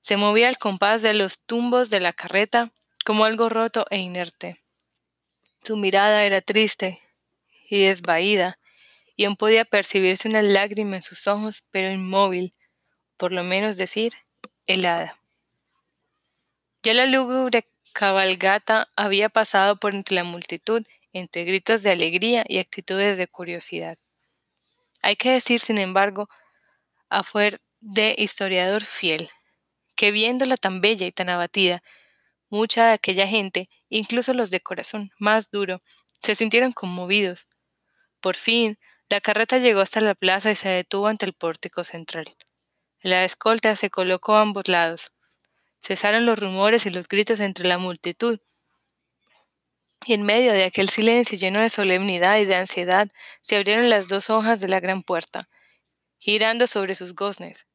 se 0.00 0.16
movía 0.16 0.48
al 0.48 0.58
compás 0.58 1.02
de 1.02 1.14
los 1.14 1.38
tumbos 1.40 1.88
de 1.90 2.00
la 2.00 2.12
carreta 2.12 2.72
como 3.04 3.24
algo 3.24 3.48
roto 3.48 3.86
e 3.90 3.98
inerte. 3.98 4.60
Su 5.62 5.76
mirada 5.76 6.24
era 6.24 6.40
triste 6.40 7.00
y 7.68 7.84
desvaída, 7.84 8.58
y 9.16 9.26
aún 9.26 9.36
podía 9.36 9.64
percibirse 9.64 10.28
una 10.28 10.42
lágrima 10.42 10.96
en 10.96 11.02
sus 11.02 11.26
ojos, 11.26 11.64
pero 11.70 11.92
inmóvil, 11.92 12.54
por 13.16 13.32
lo 13.32 13.44
menos 13.44 13.76
decir, 13.76 14.14
helada. 14.66 15.18
Ya 16.82 16.94
la 16.94 17.06
lúgubre 17.06 17.68
cabalgata 17.92 18.88
había 18.96 19.28
pasado 19.28 19.76
por 19.76 19.94
entre 19.94 20.16
la 20.16 20.24
multitud, 20.24 20.86
entre 21.12 21.44
gritos 21.44 21.82
de 21.82 21.90
alegría 21.90 22.44
y 22.48 22.58
actitudes 22.58 23.18
de 23.18 23.28
curiosidad. 23.28 23.98
Hay 25.02 25.16
que 25.16 25.30
decir, 25.30 25.60
sin 25.60 25.78
embargo, 25.78 26.28
a 27.10 27.22
fuer 27.22 27.60
de 27.80 28.14
historiador 28.18 28.84
fiel, 28.84 29.30
que 29.96 30.10
viéndola 30.10 30.56
tan 30.56 30.80
bella 30.80 31.06
y 31.06 31.12
tan 31.12 31.28
abatida, 31.28 31.82
mucha 32.50 32.86
de 32.86 32.92
aquella 32.92 33.26
gente, 33.26 33.70
incluso 33.88 34.34
los 34.34 34.50
de 34.50 34.60
corazón 34.60 35.10
más 35.18 35.50
duro, 35.50 35.82
se 36.22 36.34
sintieron 36.34 36.72
conmovidos. 36.72 37.48
Por 38.20 38.36
fin, 38.36 38.78
la 39.08 39.20
carreta 39.20 39.58
llegó 39.58 39.80
hasta 39.80 40.00
la 40.00 40.14
plaza 40.14 40.50
y 40.50 40.56
se 40.56 40.68
detuvo 40.68 41.06
ante 41.06 41.26
el 41.26 41.32
pórtico 41.32 41.84
central. 41.84 42.36
La 43.02 43.24
escolta 43.24 43.74
se 43.76 43.88
colocó 43.88 44.34
a 44.34 44.42
ambos 44.42 44.68
lados. 44.68 45.12
Cesaron 45.82 46.26
los 46.26 46.38
rumores 46.38 46.84
y 46.84 46.90
los 46.90 47.08
gritos 47.08 47.40
entre 47.40 47.66
la 47.66 47.78
multitud. 47.78 48.40
Y 50.04 50.12
en 50.12 50.22
medio 50.22 50.52
de 50.52 50.64
aquel 50.64 50.90
silencio 50.90 51.38
lleno 51.38 51.60
de 51.60 51.70
solemnidad 51.70 52.38
y 52.38 52.44
de 52.44 52.56
ansiedad, 52.56 53.08
se 53.42 53.56
abrieron 53.56 53.88
las 53.88 54.08
dos 54.08 54.28
hojas 54.28 54.60
de 54.60 54.68
la 54.68 54.80
gran 54.80 55.02
puerta, 55.02 55.48
girando 56.18 56.66
sobre 56.66 56.94
sus 56.94 57.14
goznes, 57.14 57.66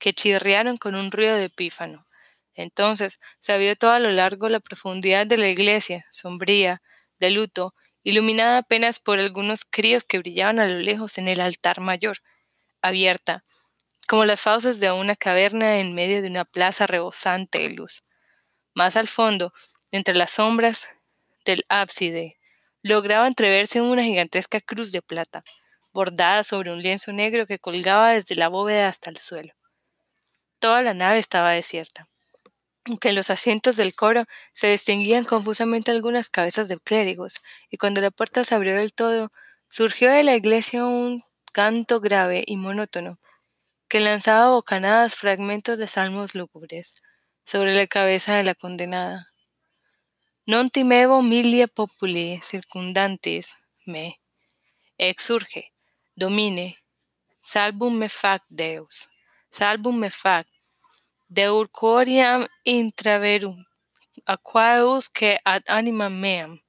que 0.00 0.12
chirriaron 0.12 0.78
con 0.78 0.96
un 0.96 1.12
ruido 1.12 1.36
de 1.36 1.50
pífano. 1.50 2.04
Entonces 2.54 3.20
se 3.38 3.56
vio 3.58 3.76
todo 3.76 3.92
a 3.92 4.00
lo 4.00 4.10
largo 4.10 4.48
la 4.48 4.58
profundidad 4.58 5.26
de 5.26 5.36
la 5.38 5.48
iglesia, 5.48 6.04
sombría, 6.10 6.82
de 7.20 7.30
luto, 7.30 7.74
iluminada 8.02 8.58
apenas 8.58 8.98
por 8.98 9.18
algunos 9.18 9.64
críos 9.64 10.04
que 10.04 10.18
brillaban 10.18 10.58
a 10.58 10.66
lo 10.66 10.78
lejos 10.80 11.18
en 11.18 11.28
el 11.28 11.40
altar 11.40 11.80
mayor, 11.80 12.18
abierta, 12.82 13.44
como 14.08 14.24
las 14.24 14.40
fauces 14.40 14.80
de 14.80 14.90
una 14.90 15.14
caverna 15.14 15.78
en 15.78 15.94
medio 15.94 16.22
de 16.22 16.28
una 16.28 16.44
plaza 16.44 16.86
rebosante 16.86 17.60
de 17.60 17.70
luz. 17.70 18.02
Más 18.74 18.96
al 18.96 19.06
fondo, 19.06 19.52
entre 19.90 20.14
las 20.14 20.32
sombras 20.32 20.88
del 21.44 21.64
ábside, 21.68 22.38
lograba 22.82 23.26
entreverse 23.26 23.80
una 23.80 24.02
gigantesca 24.02 24.60
cruz 24.60 24.92
de 24.92 25.02
plata, 25.02 25.42
bordada 25.92 26.42
sobre 26.42 26.72
un 26.72 26.82
lienzo 26.82 27.12
negro 27.12 27.46
que 27.46 27.58
colgaba 27.58 28.12
desde 28.12 28.34
la 28.34 28.48
bóveda 28.48 28.88
hasta 28.88 29.10
el 29.10 29.18
suelo. 29.18 29.59
Toda 30.60 30.82
la 30.82 30.94
nave 30.94 31.18
estaba 31.18 31.52
desierta. 31.52 32.08
Aunque 32.86 33.10
en 33.10 33.14
los 33.14 33.30
asientos 33.30 33.76
del 33.76 33.94
coro 33.94 34.24
se 34.52 34.68
distinguían 34.68 35.24
confusamente 35.24 35.90
algunas 35.90 36.30
cabezas 36.30 36.68
de 36.68 36.78
clérigos, 36.78 37.34
y 37.70 37.78
cuando 37.78 38.00
la 38.00 38.10
puerta 38.10 38.44
se 38.44 38.54
abrió 38.54 38.76
del 38.76 38.92
todo, 38.92 39.32
surgió 39.68 40.10
de 40.10 40.22
la 40.22 40.36
iglesia 40.36 40.84
un 40.86 41.22
canto 41.52 42.00
grave 42.00 42.44
y 42.46 42.56
monótono, 42.56 43.18
que 43.88 44.00
lanzaba 44.00 44.50
bocanadas 44.50 45.16
fragmentos 45.16 45.78
de 45.78 45.86
salmos 45.86 46.34
lúgubres 46.34 47.02
sobre 47.44 47.74
la 47.74 47.86
cabeza 47.86 48.36
de 48.36 48.44
la 48.44 48.54
condenada. 48.54 49.30
Non 50.46 50.70
timevo 50.70 51.22
milia 51.22 51.68
populi 51.68 52.40
circundantes 52.42 53.56
me. 53.86 54.18
Exurge, 54.98 55.72
domine, 56.16 56.76
salvum 57.42 57.94
me 57.96 58.08
fac 58.08 58.42
Deus, 58.48 59.08
salvum 59.50 59.98
me 59.98 60.10
fac, 60.10 60.46
deur 61.28 61.68
quoriam 61.68 62.46
intraverum, 62.64 63.58
aquaeus 64.26 65.08
que 65.08 65.38
ad 65.44 65.62
animam 65.68 66.20
meam. 66.20 66.60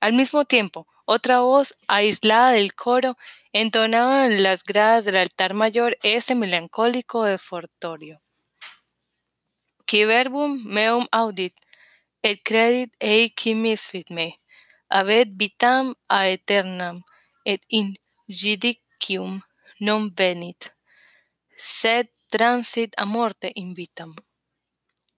Al 0.00 0.12
mismo 0.12 0.44
tiempo, 0.44 0.86
otra 1.04 1.40
voz 1.40 1.74
aislada 1.88 2.52
del 2.52 2.74
coro 2.74 3.16
entonaba 3.52 4.26
en 4.26 4.42
las 4.42 4.62
gradas 4.62 5.04
del 5.04 5.16
altar 5.16 5.54
mayor 5.54 5.96
ese 6.02 6.34
melancólico 6.34 7.26
efortorio. 7.26 8.20
Qui 9.86 10.04
verbum 10.04 10.62
meum 10.64 11.06
audit, 11.10 11.54
et 12.22 12.42
credit 12.44 12.92
eici 13.00 13.54
misfit 13.54 14.10
me, 14.10 14.38
avet 14.90 15.28
vitam 15.32 15.94
aeternam, 16.08 17.04
et 17.44 17.62
in 17.68 17.96
judicium 18.28 19.40
non 19.80 20.12
venit, 20.14 20.74
sed 21.58 22.08
transit 22.28 22.94
a 22.96 23.04
morte 23.04 23.50
invitam. 23.56 24.14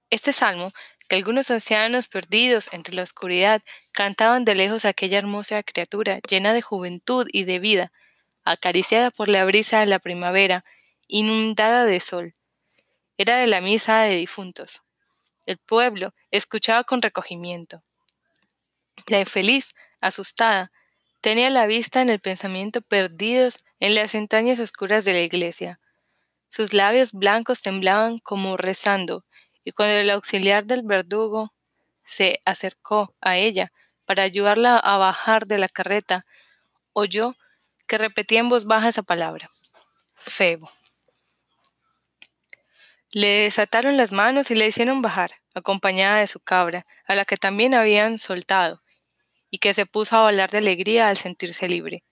Este 0.09 0.32
salmo, 0.32 0.72
que 1.07 1.16
algunos 1.16 1.51
ancianos 1.51 2.09
perdidos 2.09 2.70
entre 2.72 2.95
la 2.95 3.03
oscuridad 3.03 3.62
cantaban 3.93 4.45
de 4.47 4.55
lejos 4.55 4.86
aquella 4.86 5.18
hermosa 5.18 5.62
criatura 5.62 6.20
llena 6.28 6.55
de 6.55 6.62
juventud 6.62 7.28
y 7.30 7.45
de 7.45 7.59
vida, 7.59 7.93
acariciada 8.43 9.11
por 9.11 9.28
la 9.28 9.45
brisa 9.45 9.80
de 9.80 9.86
la 9.86 9.99
primavera, 9.99 10.64
inundada 11.09 11.84
de 11.84 12.01
sol. 12.01 12.34
Era 13.18 13.36
de 13.36 13.47
la 13.47 13.61
misa 13.61 14.01
de 14.03 14.14
difuntos. 14.14 14.82
El 15.45 15.59
pueblo 15.59 16.14
escuchaba 16.30 16.84
con 16.84 17.03
recogimiento. 17.03 17.82
La 19.07 19.20
infeliz, 19.20 19.74
asustada, 20.01 20.72
tenía 21.20 21.51
la 21.51 21.66
vista 21.66 22.01
en 22.01 22.09
el 22.09 22.20
pensamiento 22.20 22.80
perdidos 22.80 23.62
en 23.78 23.95
las 23.95 24.14
entrañas 24.14 24.59
oscuras 24.59 25.05
de 25.05 25.12
la 25.12 25.20
iglesia. 25.20 25.80
Sus 26.51 26.74
labios 26.74 27.12
blancos 27.12 27.62
temblaban 27.62 28.18
como 28.18 28.57
rezando, 28.57 29.24
y 29.64 29.70
cuando 29.72 29.94
el 29.94 30.11
auxiliar 30.11 30.66
del 30.66 30.82
verdugo 30.82 31.55
se 32.05 32.40
acercó 32.44 33.14
a 33.20 33.36
ella 33.36 33.72
para 34.05 34.24
ayudarla 34.24 34.76
a 34.76 34.98
bajar 34.98 35.46
de 35.46 35.59
la 35.59 35.68
carreta, 35.68 36.26
oyó 36.92 37.36
que 37.86 37.98
repetía 37.98 38.40
en 38.40 38.48
voz 38.48 38.64
baja 38.64 38.88
esa 38.88 39.03
palabra, 39.05 39.51
Febo. 40.14 40.70
Le 43.12 43.28
desataron 43.44 43.96
las 43.96 44.11
manos 44.11 44.51
y 44.51 44.57
le 44.57 44.66
hicieron 44.66 45.03
bajar, 45.03 45.30
acompañada 45.55 46.18
de 46.18 46.26
su 46.26 46.40
cabra, 46.40 46.84
a 47.07 47.14
la 47.14 47.24
que 47.24 47.36
también 47.36 47.74
habían 47.74 48.18
soltado, 48.18 48.82
y 49.51 49.59
que 49.59 49.72
se 49.72 49.86
puso 49.86 50.16
a 50.16 50.22
volar 50.22 50.51
de 50.51 50.59
alegría 50.59 51.09
al 51.09 51.16
sentirse 51.16 51.68
libre. 51.68 52.05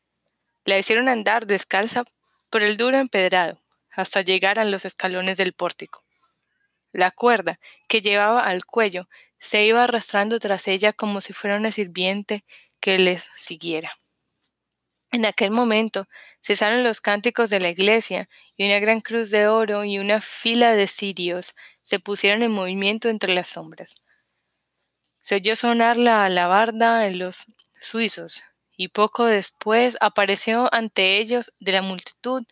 La 0.64 0.78
hicieron 0.78 1.08
andar 1.08 1.46
descalza 1.46 2.04
por 2.50 2.62
el 2.62 2.76
duro 2.76 2.98
empedrado, 2.98 3.60
hasta 3.98 4.22
llegar 4.22 4.60
a 4.60 4.64
los 4.64 4.84
escalones 4.84 5.38
del 5.38 5.52
pórtico. 5.52 6.04
La 6.92 7.10
cuerda 7.10 7.58
que 7.88 8.00
llevaba 8.00 8.44
al 8.44 8.64
cuello 8.64 9.08
se 9.40 9.64
iba 9.64 9.82
arrastrando 9.82 10.38
tras 10.38 10.68
ella 10.68 10.92
como 10.92 11.20
si 11.20 11.32
fuera 11.32 11.56
una 11.56 11.72
sirviente 11.72 12.44
que 12.78 13.00
les 13.00 13.28
siguiera. 13.36 13.98
En 15.10 15.26
aquel 15.26 15.50
momento 15.50 16.06
cesaron 16.40 16.84
los 16.84 17.00
cánticos 17.00 17.50
de 17.50 17.58
la 17.58 17.70
iglesia 17.70 18.28
y 18.56 18.66
una 18.66 18.78
gran 18.78 19.00
cruz 19.00 19.30
de 19.30 19.48
oro 19.48 19.82
y 19.82 19.98
una 19.98 20.20
fila 20.20 20.74
de 20.74 20.86
cirios 20.86 21.56
se 21.82 21.98
pusieron 21.98 22.44
en 22.44 22.52
movimiento 22.52 23.08
entre 23.08 23.34
las 23.34 23.48
sombras. 23.48 23.96
Se 25.22 25.34
oyó 25.34 25.56
sonar 25.56 25.96
la 25.96 26.24
alabarda 26.24 27.08
en 27.08 27.18
los 27.18 27.46
suizos 27.80 28.44
y 28.76 28.88
poco 28.88 29.24
después 29.24 29.96
apareció 30.00 30.72
ante 30.72 31.18
ellos 31.18 31.52
de 31.58 31.72
la 31.72 31.82
multitud 31.82 32.44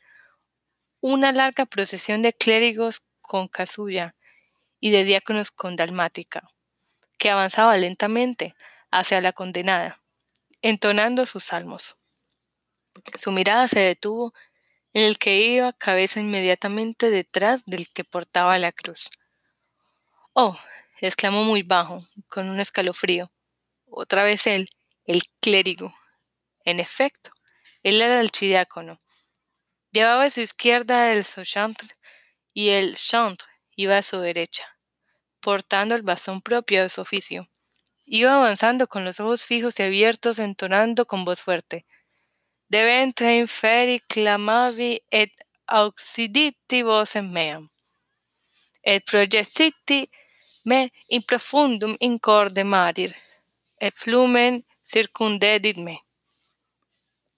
una 1.13 1.31
larga 1.31 1.67
procesión 1.67 2.21
de 2.21 2.33
clérigos 2.33 3.05
con 3.21 3.47
casulla 3.47 4.17
y 4.81 4.91
de 4.91 5.05
diáconos 5.05 5.53
con 5.53 5.77
dalmática, 5.77 6.51
que 7.17 7.31
avanzaba 7.31 7.77
lentamente 7.77 8.57
hacia 8.91 9.21
la 9.21 9.33
condenada, 9.33 10.01
entonando 10.63 11.25
sus 11.25 11.45
salmos. 11.45 11.95
Su 13.19 13.31
mirada 13.31 13.69
se 13.69 13.79
detuvo 13.79 14.35
en 14.95 15.05
el 15.05 15.17
que 15.19 15.43
iba 15.43 15.73
cabeza 15.73 16.19
inmediatamente 16.19 17.09
detrás 17.11 17.67
del 17.67 17.87
que 17.89 18.03
portaba 18.03 18.59
la 18.59 18.73
cruz. 18.73 19.09
Oh, 20.33 20.59
exclamó 21.01 21.45
muy 21.45 21.63
bajo, 21.63 22.05
con 22.29 22.49
un 22.49 22.59
escalofrío. 22.59 23.31
Otra 23.87 24.25
vez 24.25 24.49
él, 24.49 24.67
el 25.05 25.23
clérigo. 25.41 25.95
En 26.65 26.81
efecto, 26.81 27.31
él 27.85 28.03
era 28.03 28.15
el 28.15 28.27
archidiácono. 28.27 29.01
Llevaba 29.97 30.25
a 30.25 30.31
su 30.31 30.43
izquierda 30.43 31.11
el 31.11 31.25
sochantre 31.25 31.89
y 32.53 32.69
el 32.69 32.97
chantre 32.97 33.49
iba 33.77 33.97
a 33.97 34.03
su 34.03 34.21
derecha, 34.21 34.67
portando 35.41 35.95
el 35.95 36.03
bastón 36.03 36.43
propio 36.43 36.83
de 36.83 36.91
su 36.91 37.01
oficio. 37.01 37.49
Iba 38.05 38.35
avanzando 38.35 38.89
con 38.89 39.07
los 39.07 39.21
ojos 39.21 39.47
fijos 39.47 39.81
y 39.81 39.85
abiertos, 39.85 40.39
entonando 40.39 41.07
con 41.07 41.25
voz 41.25 41.41
fuerte 41.41 41.87
deventre 42.69 43.39
inferi 43.39 43.99
clamavi 44.07 45.01
et 45.09 45.33
auxiditi 45.67 46.83
vocem 46.83 47.31
meam, 47.33 47.71
et 48.83 49.03
projeciti 49.05 50.09
me 50.67 50.91
in 51.09 51.23
profundum 51.23 51.97
in 52.01 52.19
corde 52.19 52.65
marir, 52.65 53.15
et 53.81 53.95
flumen 53.97 54.63
circundedit 54.85 55.79
me. 55.79 56.06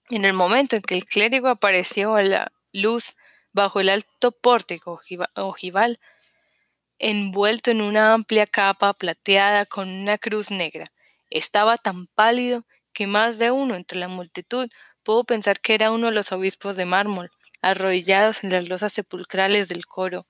En 0.09 0.25
el 0.25 0.33
momento 0.33 0.75
en 0.75 0.81
que 0.81 0.95
el 0.95 1.05
clérigo 1.05 1.47
apareció 1.47 2.15
a 2.15 2.23
la 2.23 2.51
luz 2.71 3.15
bajo 3.51 3.79
el 3.79 3.89
alto 3.89 4.31
pórtico 4.31 5.01
ojival, 5.35 5.99
envuelto 6.97 7.71
en 7.71 7.81
una 7.81 8.13
amplia 8.13 8.45
capa 8.45 8.93
plateada 8.93 9.65
con 9.65 9.89
una 9.89 10.17
cruz 10.17 10.51
negra, 10.51 10.85
estaba 11.29 11.77
tan 11.77 12.07
pálido 12.07 12.65
que 12.91 13.07
más 13.07 13.37
de 13.37 13.51
uno 13.51 13.75
entre 13.75 13.99
la 13.99 14.07
multitud 14.07 14.69
Puedo 15.09 15.23
pensar 15.23 15.59
que 15.59 15.73
era 15.73 15.91
uno 15.91 16.07
de 16.07 16.13
los 16.13 16.31
obispos 16.31 16.75
de 16.75 16.85
mármol, 16.85 17.31
arrodillados 17.63 18.43
en 18.43 18.51
las 18.51 18.69
losas 18.69 18.93
sepulcrales 18.93 19.69
del 19.69 19.87
coro, 19.87 20.27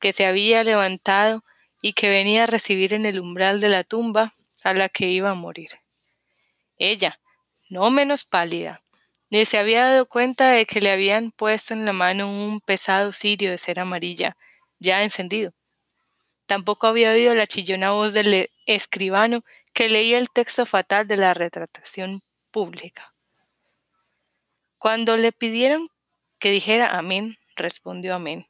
que 0.00 0.12
se 0.12 0.26
había 0.26 0.64
levantado 0.64 1.44
y 1.80 1.92
que 1.92 2.08
venía 2.08 2.42
a 2.42 2.46
recibir 2.46 2.92
en 2.92 3.06
el 3.06 3.20
umbral 3.20 3.60
de 3.60 3.68
la 3.68 3.84
tumba 3.84 4.32
a 4.64 4.74
la 4.74 4.88
que 4.88 5.08
iba 5.08 5.30
a 5.30 5.34
morir. 5.34 5.70
Ella, 6.76 7.20
no 7.68 7.90
menos 7.92 8.24
pálida, 8.24 8.82
ni 9.30 9.44
se 9.44 9.58
había 9.58 9.84
dado 9.86 10.06
cuenta 10.06 10.50
de 10.50 10.66
que 10.66 10.80
le 10.80 10.90
habían 10.90 11.30
puesto 11.30 11.72
en 11.72 11.84
la 11.84 11.92
mano 11.92 12.28
un 12.28 12.60
pesado 12.60 13.12
cirio 13.12 13.50
de 13.52 13.58
cera 13.58 13.82
amarilla, 13.82 14.36
ya 14.80 15.02
encendido. 15.04 15.52
Tampoco 16.46 16.88
había 16.88 17.12
oído 17.12 17.34
la 17.34 17.46
chillona 17.46 17.92
voz 17.92 18.12
del 18.12 18.50
escribano 18.66 19.42
que 19.72 19.88
leía 19.88 20.18
el 20.18 20.30
texto 20.30 20.66
fatal 20.66 21.06
de 21.06 21.16
la 21.16 21.32
retratación 21.32 22.22
pública. 22.50 23.14
Cuando 24.78 25.16
le 25.16 25.30
pidieron 25.30 25.88
que 26.40 26.50
dijera 26.50 26.96
amén, 26.96 27.36
respondió 27.54 28.16
amén. 28.16 28.48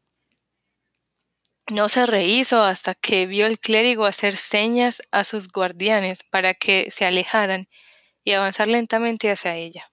No 1.68 1.89
se 1.89 2.07
rehizo 2.07 2.62
hasta 2.62 2.95
que 2.95 3.26
vio 3.26 3.47
el 3.47 3.59
clérigo 3.59 4.07
hacer 4.07 4.37
señas 4.37 5.03
a 5.11 5.24
sus 5.24 5.49
guardianes 5.49 6.24
para 6.24 6.55
que 6.55 6.91
se 6.91 7.05
alejaran 7.05 7.68
y 8.24 8.33
avanzar 8.33 8.68
lentamente 8.68 9.31
hacia 9.31 9.57
ella. 9.57 9.89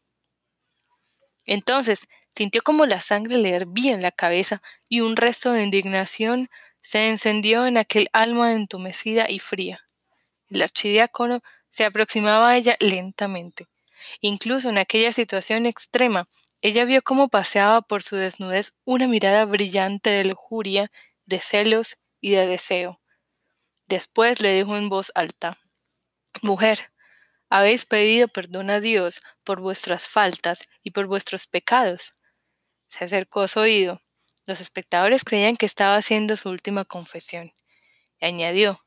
Entonces 1.48 2.08
sintió 2.36 2.62
como 2.62 2.86
la 2.86 3.02
sangre 3.02 3.40
le 3.40 3.50
hervía 3.50 3.94
en 3.94 4.04
la 4.04 4.12
cabeza 4.12 4.62
y 4.88 5.02
un 5.02 5.16
resto 5.16 5.52
de 5.52 5.64
indignación 5.64 6.50
se 6.82 7.10
encendió 7.10 7.66
en 7.66 7.78
aquel 7.78 8.10
alma 8.14 8.54
entumecida 8.54 9.26
y 9.30 9.40
fría. 9.40 9.88
El 10.50 10.62
archidiácono 10.62 11.42
se 11.70 11.86
aproximaba 11.86 12.50
a 12.50 12.58
ella 12.58 12.78
lentamente. 12.80 13.68
Incluso 14.22 14.70
en 14.70 14.78
aquella 14.78 15.12
situación 15.12 15.66
extrema, 15.66 16.30
ella 16.62 16.86
vio 16.86 17.02
cómo 17.02 17.30
paseaba 17.30 17.82
por 17.82 18.04
su 18.04 18.16
desnudez 18.16 18.78
una 18.86 19.08
mirada 19.08 19.46
brillante 19.46 20.10
de 20.10 20.26
lujuria, 20.26 20.92
de 21.26 21.40
celos 21.40 21.98
y 22.22 22.32
de 22.32 22.48
deseo. 22.48 23.02
Después 23.88 24.42
le 24.42 24.54
dijo 24.54 24.76
en 24.76 24.90
voz 24.90 25.12
alta 25.16 25.60
Mujer, 26.42 26.92
habéis 27.50 27.86
pedido 27.86 28.28
perdón 28.28 28.70
a 28.70 28.80
Dios 28.80 29.22
por 29.44 29.60
vuestras 29.62 30.08
faltas 30.08 30.68
y 30.84 30.92
por 30.92 31.08
vuestros 31.08 31.48
pecados. 31.48 32.16
Se 32.90 33.06
acercó 33.06 33.42
a 33.42 33.48
su 33.48 33.60
oído. 33.60 34.02
Los 34.46 34.62
espectadores 34.62 35.24
creían 35.24 35.58
que 35.58 35.66
estaba 35.66 35.96
haciendo 35.96 36.38
su 36.38 36.50
última 36.50 36.86
confesión. 36.86 37.54
Y 38.20 38.26
añadió 38.26 38.84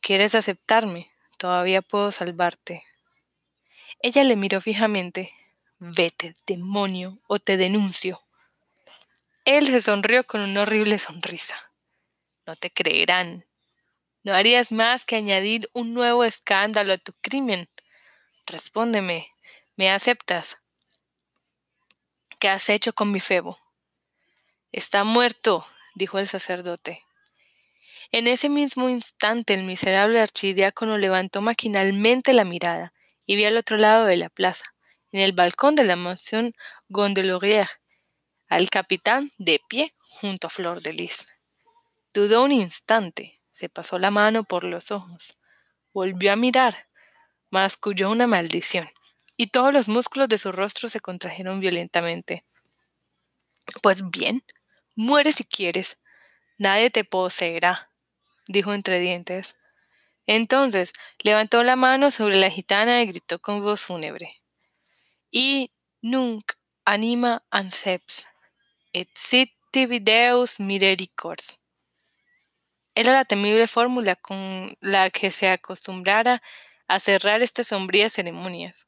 ¿Quieres 0.00 0.34
aceptarme? 0.34 1.12
Todavía 1.38 1.80
puedo 1.80 2.10
salvarte. 2.10 2.82
Ella 4.00 4.24
le 4.24 4.34
miró 4.34 4.60
fijamente. 4.60 5.32
Vete, 5.78 6.34
demonio, 6.46 7.20
o 7.28 7.38
te 7.38 7.56
denuncio. 7.56 8.20
Él 9.44 9.68
se 9.68 9.80
sonrió 9.80 10.24
con 10.24 10.40
una 10.40 10.62
horrible 10.62 10.98
sonrisa. 10.98 11.72
No 12.46 12.56
te 12.56 12.70
creerán. 12.70 13.44
No 14.24 14.34
harías 14.34 14.70
más 14.70 15.04
que 15.04 15.16
añadir 15.16 15.68
un 15.72 15.94
nuevo 15.94 16.24
escándalo 16.24 16.92
a 16.92 16.98
tu 16.98 17.12
crimen. 17.14 17.68
Respóndeme, 18.46 19.28
¿me 19.76 19.90
aceptas? 19.90 20.58
¿Qué 22.38 22.48
has 22.48 22.68
hecho 22.68 22.92
con 22.92 23.10
mi 23.10 23.20
Febo? 23.20 23.58
Está 24.70 25.04
muerto, 25.04 25.66
dijo 25.94 26.18
el 26.18 26.28
sacerdote. 26.28 27.04
En 28.12 28.26
ese 28.26 28.48
mismo 28.48 28.88
instante 28.88 29.54
el 29.54 29.64
miserable 29.64 30.20
archidiácono 30.20 30.98
levantó 30.98 31.40
maquinalmente 31.40 32.32
la 32.32 32.44
mirada 32.44 32.92
y 33.26 33.36
vio 33.36 33.48
al 33.48 33.56
otro 33.56 33.76
lado 33.76 34.06
de 34.06 34.16
la 34.16 34.28
plaza, 34.28 34.64
en 35.12 35.20
el 35.20 35.32
balcón 35.32 35.74
de 35.74 35.84
la 35.84 35.96
mansión 35.96 36.52
Gondelaurier, 36.88 37.68
al 38.48 38.70
capitán 38.70 39.30
de 39.38 39.60
pie 39.68 39.94
junto 39.98 40.46
a 40.46 40.50
Flor 40.50 40.80
de 40.80 40.92
Lis. 40.92 41.26
Dudó 42.12 42.44
un 42.44 42.52
instante, 42.52 43.40
se 43.52 43.68
pasó 43.68 43.98
la 43.98 44.10
mano 44.10 44.44
por 44.44 44.64
los 44.64 44.90
ojos, 44.90 45.38
volvió 45.92 46.32
a 46.32 46.36
mirar, 46.36 46.88
masculló 47.50 48.10
una 48.10 48.26
maldición, 48.26 48.88
y 49.36 49.48
todos 49.48 49.72
los 49.72 49.88
músculos 49.88 50.28
de 50.28 50.38
su 50.38 50.52
rostro 50.52 50.88
se 50.88 51.00
contrajeron 51.00 51.60
violentamente. 51.60 52.44
Pues 53.82 54.10
bien, 54.10 54.44
muere 54.94 55.32
si 55.32 55.44
quieres, 55.44 55.98
nadie 56.58 56.90
te 56.90 57.04
poseerá, 57.04 57.90
dijo 58.48 58.74
entre 58.74 59.00
dientes. 59.00 59.56
Entonces 60.26 60.92
levantó 61.22 61.62
la 61.62 61.76
mano 61.76 62.10
sobre 62.10 62.36
la 62.36 62.50
gitana 62.50 63.02
y 63.02 63.06
gritó 63.06 63.40
con 63.40 63.60
voz 63.60 63.82
fúnebre. 63.82 64.42
Y 65.30 65.72
nunc 66.00 66.52
anima 66.84 67.42
anseps, 67.50 68.26
et 68.92 69.08
sit 69.14 69.50
misericors. 70.58 71.61
Era 72.94 73.12
la 73.12 73.24
temible 73.24 73.66
fórmula 73.66 74.16
con 74.16 74.76
la 74.80 75.08
que 75.10 75.30
se 75.30 75.48
acostumbrara 75.48 76.42
a 76.88 77.00
cerrar 77.00 77.40
estas 77.42 77.68
sombrías 77.68 78.12
ceremonias. 78.12 78.86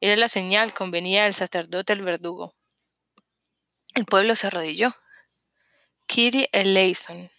Era 0.00 0.16
la 0.16 0.28
señal 0.28 0.74
convenida 0.74 1.24
del 1.24 1.34
sacerdote 1.34 1.94
el 1.94 2.02
verdugo. 2.02 2.54
El 3.94 4.04
pueblo 4.04 4.36
se 4.36 4.48
arrodilló. 4.48 4.94
Kitty 6.06 6.48
eleison, 6.52 7.30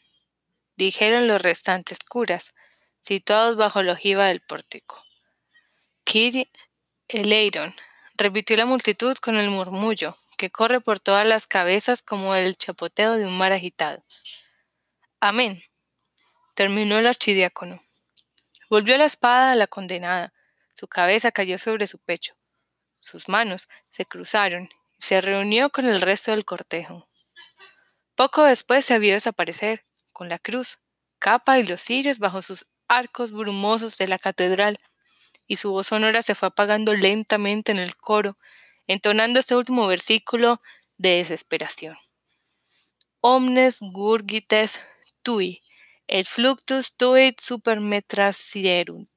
dijeron 0.75 1.27
los 1.27 1.41
restantes 1.41 1.99
curas, 1.99 2.53
situados 3.01 3.55
bajo 3.55 3.83
la 3.83 3.93
ojiva 3.93 4.27
del 4.27 4.41
pórtico. 4.41 5.03
Kitty 6.05 6.49
eleiron, 7.07 7.73
repitió 8.15 8.57
la 8.57 8.65
multitud 8.65 9.15
con 9.17 9.37
el 9.37 9.49
murmullo, 9.49 10.15
que 10.37 10.49
corre 10.49 10.81
por 10.81 10.99
todas 10.99 11.25
las 11.25 11.47
cabezas 11.47 12.01
como 12.01 12.35
el 12.35 12.57
chapoteo 12.57 13.13
de 13.13 13.25
un 13.25 13.37
mar 13.37 13.51
agitado. 13.51 14.03
Amén. 15.19 15.68
Terminó 16.59 16.97
el 16.97 17.07
archidiácono. 17.07 17.81
Volvió 18.69 18.97
la 18.97 19.05
espada 19.05 19.53
a 19.53 19.55
la 19.55 19.67
condenada. 19.67 20.33
Su 20.75 20.89
cabeza 20.89 21.31
cayó 21.31 21.57
sobre 21.57 21.87
su 21.87 21.99
pecho. 21.99 22.35
Sus 22.99 23.29
manos 23.29 23.69
se 23.91 24.03
cruzaron 24.03 24.63
y 24.97 25.01
se 25.01 25.21
reunió 25.21 25.69
con 25.69 25.85
el 25.85 26.01
resto 26.01 26.31
del 26.31 26.43
cortejo. 26.43 27.07
Poco 28.13 28.43
después 28.43 28.83
se 28.83 28.99
vio 28.99 29.13
desaparecer, 29.13 29.85
con 30.11 30.27
la 30.27 30.37
cruz, 30.37 30.79
capa 31.17 31.59
y 31.59 31.63
los 31.63 31.79
cirios 31.79 32.19
bajo 32.19 32.41
sus 32.41 32.65
arcos 32.89 33.31
brumosos 33.31 33.97
de 33.97 34.09
la 34.09 34.19
catedral, 34.19 34.81
y 35.47 35.55
su 35.55 35.71
voz 35.71 35.87
sonora 35.87 36.23
se 36.23 36.35
fue 36.35 36.49
apagando 36.49 36.93
lentamente 36.93 37.71
en 37.71 37.79
el 37.79 37.95
coro, 37.95 38.37
entonando 38.85 39.39
ese 39.39 39.55
último 39.55 39.87
versículo 39.87 40.61
de 40.97 41.19
desesperación. 41.19 41.95
Omnes 43.21 43.77
gurgites 43.79 44.81
tui, 45.23 45.63
et 46.09 46.27
fluctus 46.27 46.95
tuit 46.97 47.39
supermetrasierunt. 47.39 49.09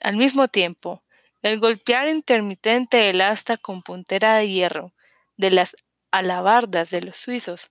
Al 0.00 0.16
mismo 0.16 0.48
tiempo, 0.48 1.04
el 1.42 1.60
golpear 1.60 2.08
intermitente 2.08 2.96
del 2.96 3.20
asta 3.20 3.58
con 3.58 3.82
puntera 3.82 4.36
de 4.36 4.48
hierro 4.48 4.94
de 5.36 5.50
las 5.50 5.76
alabardas 6.10 6.90
de 6.90 7.02
los 7.02 7.18
suizos, 7.18 7.70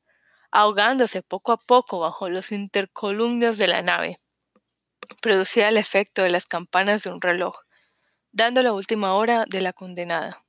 ahogándose 0.51 1.23
poco 1.23 1.51
a 1.51 1.57
poco 1.57 1.99
bajo 1.99 2.29
los 2.29 2.51
intercolumnios 2.51 3.57
de 3.57 3.67
la 3.67 3.81
nave, 3.81 4.19
producía 5.19 5.67
el 5.69 5.77
efecto 5.77 6.21
de 6.21 6.29
las 6.29 6.45
campanas 6.45 7.03
de 7.03 7.09
un 7.09 7.19
reloj, 7.19 7.55
dando 8.31 8.61
la 8.61 8.73
última 8.73 9.15
hora 9.15 9.45
de 9.49 9.61
la 9.61 9.73
condenada. 9.73 10.45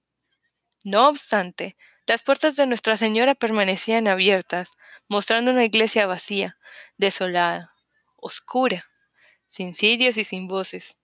No 0.85 1.09
obstante, 1.09 1.79
las 2.07 2.23
puertas 2.23 2.57
de 2.57 2.67
Nuestra 2.67 2.97
Señora 2.97 3.35
permanecían 3.35 4.09
abiertas, 4.09 4.73
mostrando 5.09 5.51
una 5.51 5.65
iglesia 5.65 6.07
vacía, 6.07 6.57
desolada, 6.97 7.75
oscura, 8.17 8.87
sin 9.49 9.75
cirios 9.75 10.17
y 10.17 10.25
sin 10.25 10.49
voces. 10.49 10.99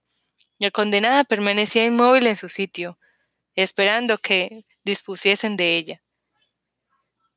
La 0.59 0.71
condenada 0.71 1.25
permanecía 1.25 1.85
inmóvil 1.85 2.27
en 2.27 2.37
su 2.37 2.49
sitio, 2.49 2.99
esperando 3.55 4.19
que 4.19 4.65
dispusiesen 4.85 5.57
de 5.57 5.77
ella. 5.77 6.03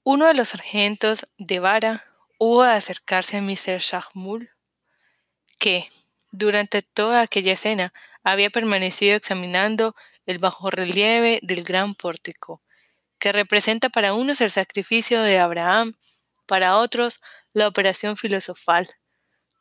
Uno 0.03 0.27
de 0.27 0.35
los 0.35 0.49
sargentos 0.49 1.27
de 1.37 1.59
vara 1.59 2.05
hubo 2.37 2.63
de 2.63 2.73
acercarse 2.73 3.37
a 3.37 3.41
Mr. 3.41 3.79
Shahmul, 3.79 4.51
que, 5.57 5.87
durante 6.31 6.81
toda 6.81 7.21
aquella 7.21 7.53
escena, 7.53 7.93
había 8.23 8.49
permanecido 8.51 9.15
examinando 9.15 9.95
el 10.25 10.37
bajorrelieve 10.37 11.39
del 11.41 11.63
gran 11.63 11.95
pórtico, 11.95 12.61
que 13.19 13.31
representa 13.31 13.89
para 13.89 14.13
unos 14.13 14.41
el 14.41 14.51
sacrificio 14.51 15.21
de 15.21 15.39
Abraham, 15.39 15.93
para 16.45 16.77
otros 16.77 17.21
la 17.53 17.67
operación 17.67 18.17
filosofal, 18.17 18.89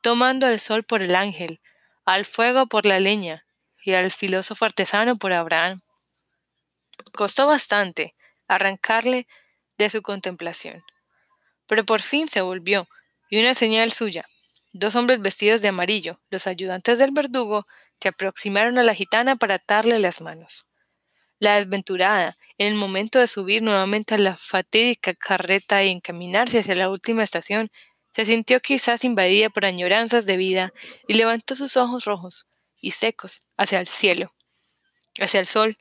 tomando 0.02 0.46
al 0.46 0.58
sol 0.60 0.84
por 0.84 1.02
el 1.02 1.14
ángel, 1.14 1.60
al 2.04 2.24
fuego 2.24 2.66
por 2.66 2.86
la 2.86 3.00
leña 3.00 3.46
y 3.82 3.94
al 3.94 4.12
filósofo 4.12 4.64
artesano 4.64 5.16
por 5.16 5.32
Abraham. 5.32 5.82
Costó 7.14 7.46
bastante 7.46 8.14
arrancarle 8.48 9.26
de 9.78 9.90
su 9.90 10.02
contemplación, 10.02 10.84
pero 11.66 11.84
por 11.84 12.02
fin 12.02 12.28
se 12.28 12.42
volvió, 12.42 12.88
y 13.30 13.40
una 13.40 13.54
señal 13.54 13.92
suya, 13.92 14.26
Dos 14.76 14.96
hombres 14.96 15.20
vestidos 15.22 15.62
de 15.62 15.68
amarillo, 15.68 16.20
los 16.30 16.48
ayudantes 16.48 16.98
del 16.98 17.12
verdugo, 17.12 17.64
se 18.00 18.08
aproximaron 18.08 18.76
a 18.76 18.82
la 18.82 18.92
gitana 18.92 19.36
para 19.36 19.54
atarle 19.54 20.00
las 20.00 20.20
manos. 20.20 20.66
La 21.38 21.56
desventurada, 21.56 22.36
en 22.58 22.68
el 22.68 22.74
momento 22.74 23.18
de 23.18 23.26
subir 23.26 23.62
nuevamente 23.62 24.14
a 24.14 24.18
la 24.18 24.36
fatídica 24.36 25.14
carreta 25.14 25.82
y 25.82 25.90
encaminarse 25.90 26.60
hacia 26.60 26.76
la 26.76 26.88
última 26.88 27.22
estación, 27.22 27.70
se 28.12 28.24
sintió 28.24 28.60
quizás 28.60 29.04
invadida 29.04 29.50
por 29.50 29.64
añoranzas 29.66 30.24
de 30.26 30.36
vida 30.36 30.72
y 31.08 31.14
levantó 31.14 31.56
sus 31.56 31.76
ojos 31.76 32.04
rojos 32.04 32.46
y 32.80 32.92
secos 32.92 33.42
hacia 33.56 33.80
el 33.80 33.88
cielo, 33.88 34.32
hacia 35.20 35.40
el 35.40 35.46
sol, 35.46 35.78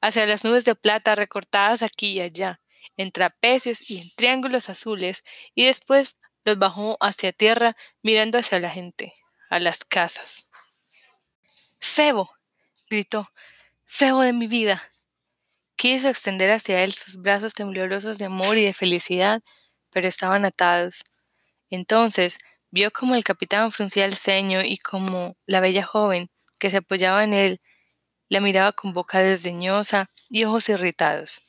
hacia 0.00 0.26
las 0.26 0.44
nubes 0.44 0.64
de 0.64 0.74
plata 0.74 1.14
recortadas 1.14 1.82
aquí 1.82 2.12
y 2.12 2.20
allá, 2.20 2.60
en 2.96 3.12
trapecios 3.12 3.88
y 3.88 4.00
en 4.00 4.10
triángulos 4.16 4.68
azules, 4.68 5.24
y 5.54 5.66
después 5.66 6.16
los 6.44 6.58
bajó 6.58 6.96
hacia 7.00 7.32
tierra 7.32 7.76
mirando 8.02 8.38
hacia 8.38 8.58
la 8.58 8.70
gente, 8.70 9.14
a 9.48 9.60
las 9.60 9.84
casas. 9.84 10.48
Febo. 11.78 12.30
gritó. 12.88 13.30
Febo 13.92 14.22
de 14.22 14.32
mi 14.32 14.46
vida. 14.46 14.80
Quiso 15.76 16.08
extender 16.08 16.52
hacia 16.52 16.84
él 16.84 16.92
sus 16.94 17.16
brazos 17.16 17.54
temblorosos 17.54 18.18
de 18.18 18.26
amor 18.26 18.56
y 18.56 18.64
de 18.64 18.72
felicidad, 18.72 19.42
pero 19.90 20.06
estaban 20.06 20.44
atados. 20.44 21.02
Entonces 21.70 22.38
vio 22.70 22.92
como 22.92 23.16
el 23.16 23.24
capitán 23.24 23.72
fruncía 23.72 24.04
el 24.04 24.14
ceño 24.14 24.62
y 24.62 24.78
como 24.78 25.36
la 25.44 25.58
bella 25.58 25.84
joven, 25.84 26.30
que 26.60 26.70
se 26.70 26.78
apoyaba 26.78 27.24
en 27.24 27.32
él, 27.34 27.60
la 28.28 28.40
miraba 28.40 28.72
con 28.72 28.92
boca 28.92 29.18
desdeñosa 29.18 30.08
y 30.28 30.44
ojos 30.44 30.68
irritados. 30.68 31.42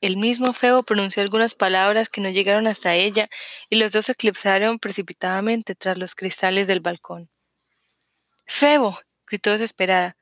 El 0.00 0.16
mismo 0.16 0.52
Febo 0.52 0.84
pronunció 0.84 1.22
algunas 1.24 1.56
palabras 1.56 2.08
que 2.08 2.20
no 2.20 2.30
llegaron 2.30 2.68
hasta 2.68 2.94
ella 2.94 3.28
y 3.68 3.76
los 3.76 3.90
dos 3.90 4.08
eclipsaron 4.08 4.78
precipitadamente 4.78 5.74
tras 5.74 5.98
los 5.98 6.14
cristales 6.14 6.68
del 6.68 6.80
balcón. 6.80 7.28
Febo, 8.46 8.96
gritó 9.26 9.50
desesperada. 9.50 10.16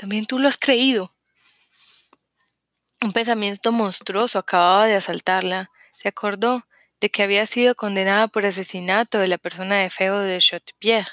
También 0.00 0.24
tú 0.24 0.38
lo 0.38 0.48
has 0.48 0.56
creído. 0.56 1.14
Un 3.02 3.12
pensamiento 3.12 3.70
monstruoso 3.70 4.38
acababa 4.38 4.86
de 4.86 4.94
asaltarla. 4.94 5.70
Se 5.92 6.08
acordó 6.08 6.66
de 7.02 7.10
que 7.10 7.22
había 7.22 7.44
sido 7.44 7.74
condenada 7.74 8.26
por 8.28 8.46
asesinato 8.46 9.18
de 9.18 9.28
la 9.28 9.36
persona 9.36 9.76
de 9.76 9.90
Febo 9.90 10.20
de 10.20 10.38
Chotepierre. 10.38 11.10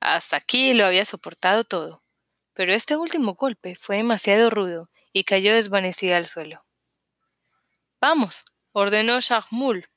Hasta 0.00 0.38
aquí 0.38 0.72
lo 0.72 0.86
había 0.86 1.04
soportado 1.04 1.62
todo, 1.64 2.02
pero 2.54 2.72
este 2.72 2.96
último 2.96 3.34
golpe 3.34 3.74
fue 3.74 3.96
demasiado 3.96 4.48
rudo 4.48 4.88
y 5.12 5.24
cayó 5.24 5.54
desvanecida 5.54 6.16
al 6.16 6.24
suelo. 6.24 6.64
Vamos, 8.00 8.46
ordenó 8.72 9.20
Shahmul. 9.20 9.90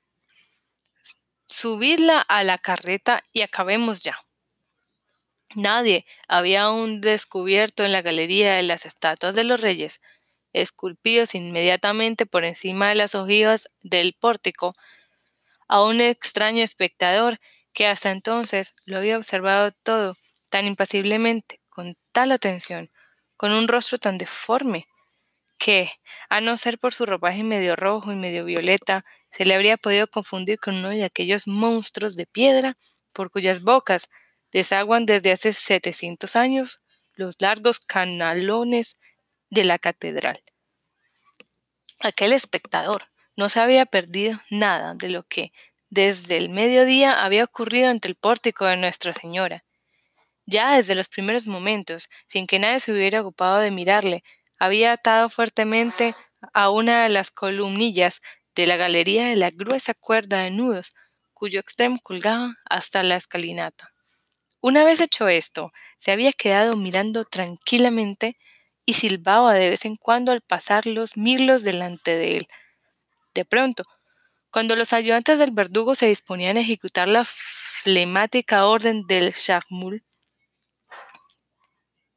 Subidla 1.48 2.20
a 2.20 2.44
la 2.44 2.58
carreta 2.58 3.24
y 3.32 3.44
acabemos 3.44 4.02
ya. 4.02 4.18
Nadie. 5.56 6.06
Había 6.28 6.64
aún 6.64 7.02
descubierto 7.02 7.84
en 7.84 7.92
la 7.92 8.02
galería 8.02 8.56
de 8.56 8.64
las 8.64 8.86
estatuas 8.86 9.36
de 9.36 9.44
los 9.44 9.62
reyes, 9.62 10.02
esculpidos 10.54 11.36
inmediatamente 11.36 12.26
por 12.26 12.44
encima 12.44 12.90
de 12.90 12.96
las 12.96 13.16
ojivas 13.16 13.68
del 13.82 14.14
pórtico, 14.20 14.76
a 15.68 15.84
un 15.84 16.02
extraño 16.02 16.64
espectador 16.64 17.40
que 17.74 17.88
hasta 17.88 18.12
entonces 18.12 18.76
lo 18.86 18.98
había 18.98 19.18
observado 19.18 19.72
todo 19.84 20.16
tan 20.50 20.66
impasiblemente, 20.66 21.62
con 21.70 21.98
tal 22.12 22.32
atención, 22.32 22.92
con 23.38 23.52
un 23.54 23.68
rostro 23.68 23.98
tan 23.98 24.18
deforme, 24.18 24.88
que, 25.58 25.92
a 26.30 26.42
no 26.42 26.58
ser 26.58 26.80
por 26.80 26.94
su 26.94 27.06
ropaje 27.06 27.44
medio 27.44 27.76
rojo 27.76 28.12
y 28.12 28.16
medio 28.16 28.46
violeta, 28.46 29.06
se 29.32 29.46
le 29.46 29.56
habría 29.56 29.78
podido 29.78 30.08
confundir 30.08 30.60
con 30.60 30.76
uno 30.76 30.90
de 30.90 31.06
aquellos 31.06 31.48
monstruos 31.48 32.16
de 32.16 32.26
piedra 32.26 32.78
por 33.14 33.32
cuyas 33.32 33.62
bocas 33.62 34.10
desaguan 34.52 35.06
desde 35.06 35.32
hace 35.32 35.54
700 35.54 36.36
años 36.36 36.82
los 37.14 37.36
largos 37.40 37.80
canalones 37.80 38.98
de 39.50 39.64
la 39.66 39.80
catedral. 39.80 40.44
Aquel 42.00 42.34
espectador 42.34 43.10
no 43.36 43.50
se 43.50 43.60
había 43.60 43.86
perdido 43.86 44.40
nada 44.50 44.96
de 44.96 45.10
lo 45.10 45.24
que 45.24 45.52
desde 45.90 46.38
el 46.38 46.50
mediodía 46.50 47.24
había 47.24 47.44
ocurrido 47.44 47.90
ante 47.90 48.08
el 48.08 48.16
pórtico 48.16 48.66
de 48.66 48.78
Nuestra 48.78 49.14
Señora. 49.14 49.64
Ya 50.46 50.76
desde 50.76 50.96
los 50.96 51.10
primeros 51.10 51.48
momentos, 51.48 52.10
sin 52.28 52.48
que 52.48 52.60
nadie 52.60 52.80
se 52.80 52.92
hubiera 52.92 53.22
ocupado 53.22 53.60
de 53.60 53.72
mirarle, 53.72 54.24
había 54.58 54.94
atado 54.94 55.30
fuertemente 55.30 56.16
a 56.54 56.70
una 56.70 57.04
de 57.04 57.10
las 57.10 57.30
columnillas 57.32 58.22
de 58.56 58.68
la 58.68 58.78
galería 58.78 59.28
de 59.28 59.36
la 59.36 59.50
gruesa 59.52 59.94
cuerda 59.94 60.44
de 60.44 60.52
nudos, 60.52 60.94
cuyo 61.34 61.60
extremo 61.60 62.00
colgaba 62.02 62.54
hasta 62.66 63.04
la 63.04 63.16
escalinata. 63.16 63.91
Una 64.62 64.84
vez 64.84 65.02
hecho 65.02 65.28
esto, 65.28 65.72
se 65.98 66.12
había 66.12 66.32
quedado 66.34 66.76
mirando 66.76 67.26
tranquilamente 67.26 68.38
y 68.86 68.94
silbaba 68.94 69.54
de 69.56 69.72
vez 69.72 69.86
en 69.86 69.96
cuando 69.96 70.32
al 70.32 70.42
pasar 70.42 70.86
los 70.86 71.18
mirlos 71.18 71.64
delante 71.64 72.16
de 72.16 72.38
él. 72.38 72.48
De 73.34 73.44
pronto, 73.44 73.86
cuando 74.52 74.76
los 74.76 74.94
ayudantes 74.94 75.40
del 75.40 75.52
verdugo 75.52 75.96
se 75.96 76.08
disponían 76.08 76.58
a 76.58 76.62
ejecutar 76.62 77.08
la 77.08 77.26
flemática 77.26 78.66
orden 78.68 79.08
del 79.08 79.32
Shahmul, 79.32 80.04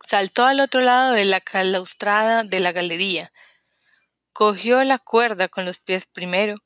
saltó 0.04 0.44
al 0.44 0.60
otro 0.60 0.80
lado 0.82 1.14
de 1.14 1.24
la 1.24 1.40
calaustrada 1.40 2.44
de 2.44 2.60
la 2.60 2.72
galería, 2.72 3.32
cogió 4.34 4.84
la 4.84 4.98
cuerda 4.98 5.48
con 5.48 5.64
los 5.64 5.80
pies 5.80 6.06
primero, 6.06 6.56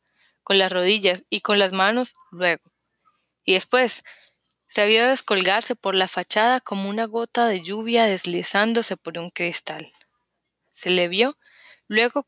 con 0.43 0.59
las 0.59 0.73
rodillas 0.73 1.25
y 1.31 1.41
con 1.43 1.59
las 1.61 1.73
manos 1.73 2.15
luego, 2.33 2.73
y 3.45 3.55
después 3.55 4.05
se 4.69 4.87
vio 4.87 5.07
descolgarse 5.09 5.75
por 5.75 5.95
la 5.95 6.09
fachada 6.09 6.61
como 6.61 6.89
una 6.89 7.07
gota 7.07 7.47
de 7.47 7.63
lluvia 7.63 8.05
deslizándose 8.05 8.97
por 8.97 9.19
un 9.19 9.31
cristal. 9.31 9.93
Se 10.73 10.91
le 10.91 11.09
vio 11.09 11.39
luego 11.89 12.27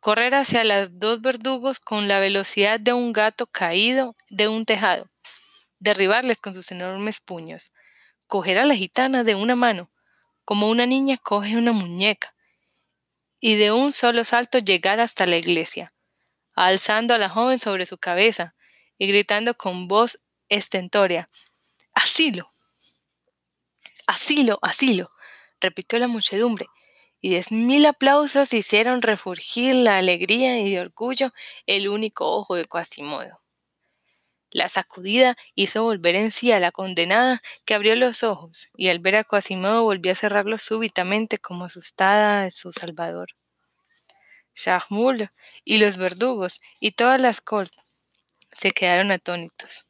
correr 0.00 0.34
hacia 0.34 0.64
los 0.64 0.98
dos 0.98 1.20
verdugos 1.20 1.80
con 1.80 2.08
la 2.08 2.18
velocidad 2.18 2.80
de 2.80 2.92
un 2.92 3.12
gato 3.12 3.46
caído 3.46 4.16
de 4.28 4.48
un 4.48 4.64
tejado, 4.64 5.10
derribarles 5.78 6.40
con 6.40 6.54
sus 6.54 6.70
enormes 6.72 7.20
puños, 7.20 7.72
coger 8.26 8.58
a 8.58 8.66
la 8.66 8.74
gitana 8.74 9.24
de 9.24 9.34
una 9.34 9.54
mano, 9.54 9.90
como 10.44 10.68
una 10.68 10.86
niña 10.86 11.16
coge 11.16 11.56
una 11.56 11.72
muñeca, 11.72 12.34
y 13.40 13.56
de 13.56 13.72
un 13.72 13.92
solo 13.92 14.24
salto 14.24 14.58
llegar 14.58 15.00
hasta 15.00 15.26
la 15.26 15.36
iglesia, 15.36 15.92
alzando 16.54 17.14
a 17.14 17.18
la 17.18 17.28
joven 17.28 17.58
sobre 17.58 17.86
su 17.86 17.98
cabeza 17.98 18.54
y 18.98 19.06
gritando 19.06 19.54
con 19.54 19.88
voz 19.88 20.18
estentórea, 20.48 21.28
Asilo. 21.94 22.48
Asilo, 24.06 24.58
asilo, 24.62 25.10
repitió 25.60 25.98
la 25.98 26.08
muchedumbre, 26.08 26.66
y 27.20 27.30
diez 27.30 27.50
mil 27.52 27.86
aplausos 27.86 28.52
hicieron 28.52 29.02
refugir 29.02 29.74
la 29.74 29.96
alegría 29.98 30.58
y 30.60 30.70
de 30.70 30.80
orgullo 30.80 31.32
el 31.66 31.88
único 31.88 32.30
ojo 32.36 32.54
de 32.56 32.66
Quasimodo. 32.66 33.40
La 34.50 34.70
sacudida 34.70 35.36
hizo 35.54 35.82
volver 35.82 36.14
en 36.14 36.30
sí 36.30 36.50
a 36.50 36.58
la 36.58 36.72
condenada, 36.72 37.42
que 37.66 37.74
abrió 37.74 37.94
los 37.94 38.22
ojos, 38.22 38.70
y 38.74 38.88
al 38.88 38.98
ver 38.98 39.16
a 39.16 39.24
Quasimodo 39.24 39.82
volvió 39.82 40.12
a 40.12 40.14
cerrarlos 40.14 40.62
súbitamente 40.62 41.36
como 41.36 41.66
asustada 41.66 42.44
de 42.44 42.50
su 42.50 42.72
salvador. 42.72 43.28
Shahmul 44.56 45.30
y 45.64 45.76
los 45.78 45.96
verdugos 45.96 46.60
y 46.80 46.92
todas 46.92 47.20
las 47.20 47.40
cortes 47.40 47.84
se 48.56 48.72
quedaron 48.72 49.12
atónitos. 49.12 49.86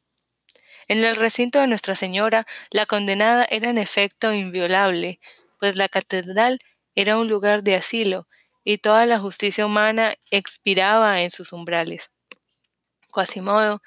En 0.87 1.03
el 1.03 1.15
recinto 1.15 1.59
de 1.59 1.67
Nuestra 1.67 1.95
Señora, 1.95 2.45
la 2.69 2.85
condenada 2.85 3.45
era 3.49 3.69
en 3.69 3.79
efecto 3.79 4.33
inviolable, 4.33 5.19
pues 5.59 5.75
la 5.75 5.89
catedral 5.89 6.59
era 6.93 7.17
un 7.17 7.27
lugar 7.27 7.63
de 7.63 7.75
asilo 7.75 8.27
y 8.63 8.77
toda 8.77 9.05
la 9.05 9.19
justicia 9.19 9.65
humana 9.65 10.15
expiraba 10.29 11.21
en 11.21 11.31
sus 11.31 11.53
umbrales. 11.53 12.11
Quasimodo 13.11 13.81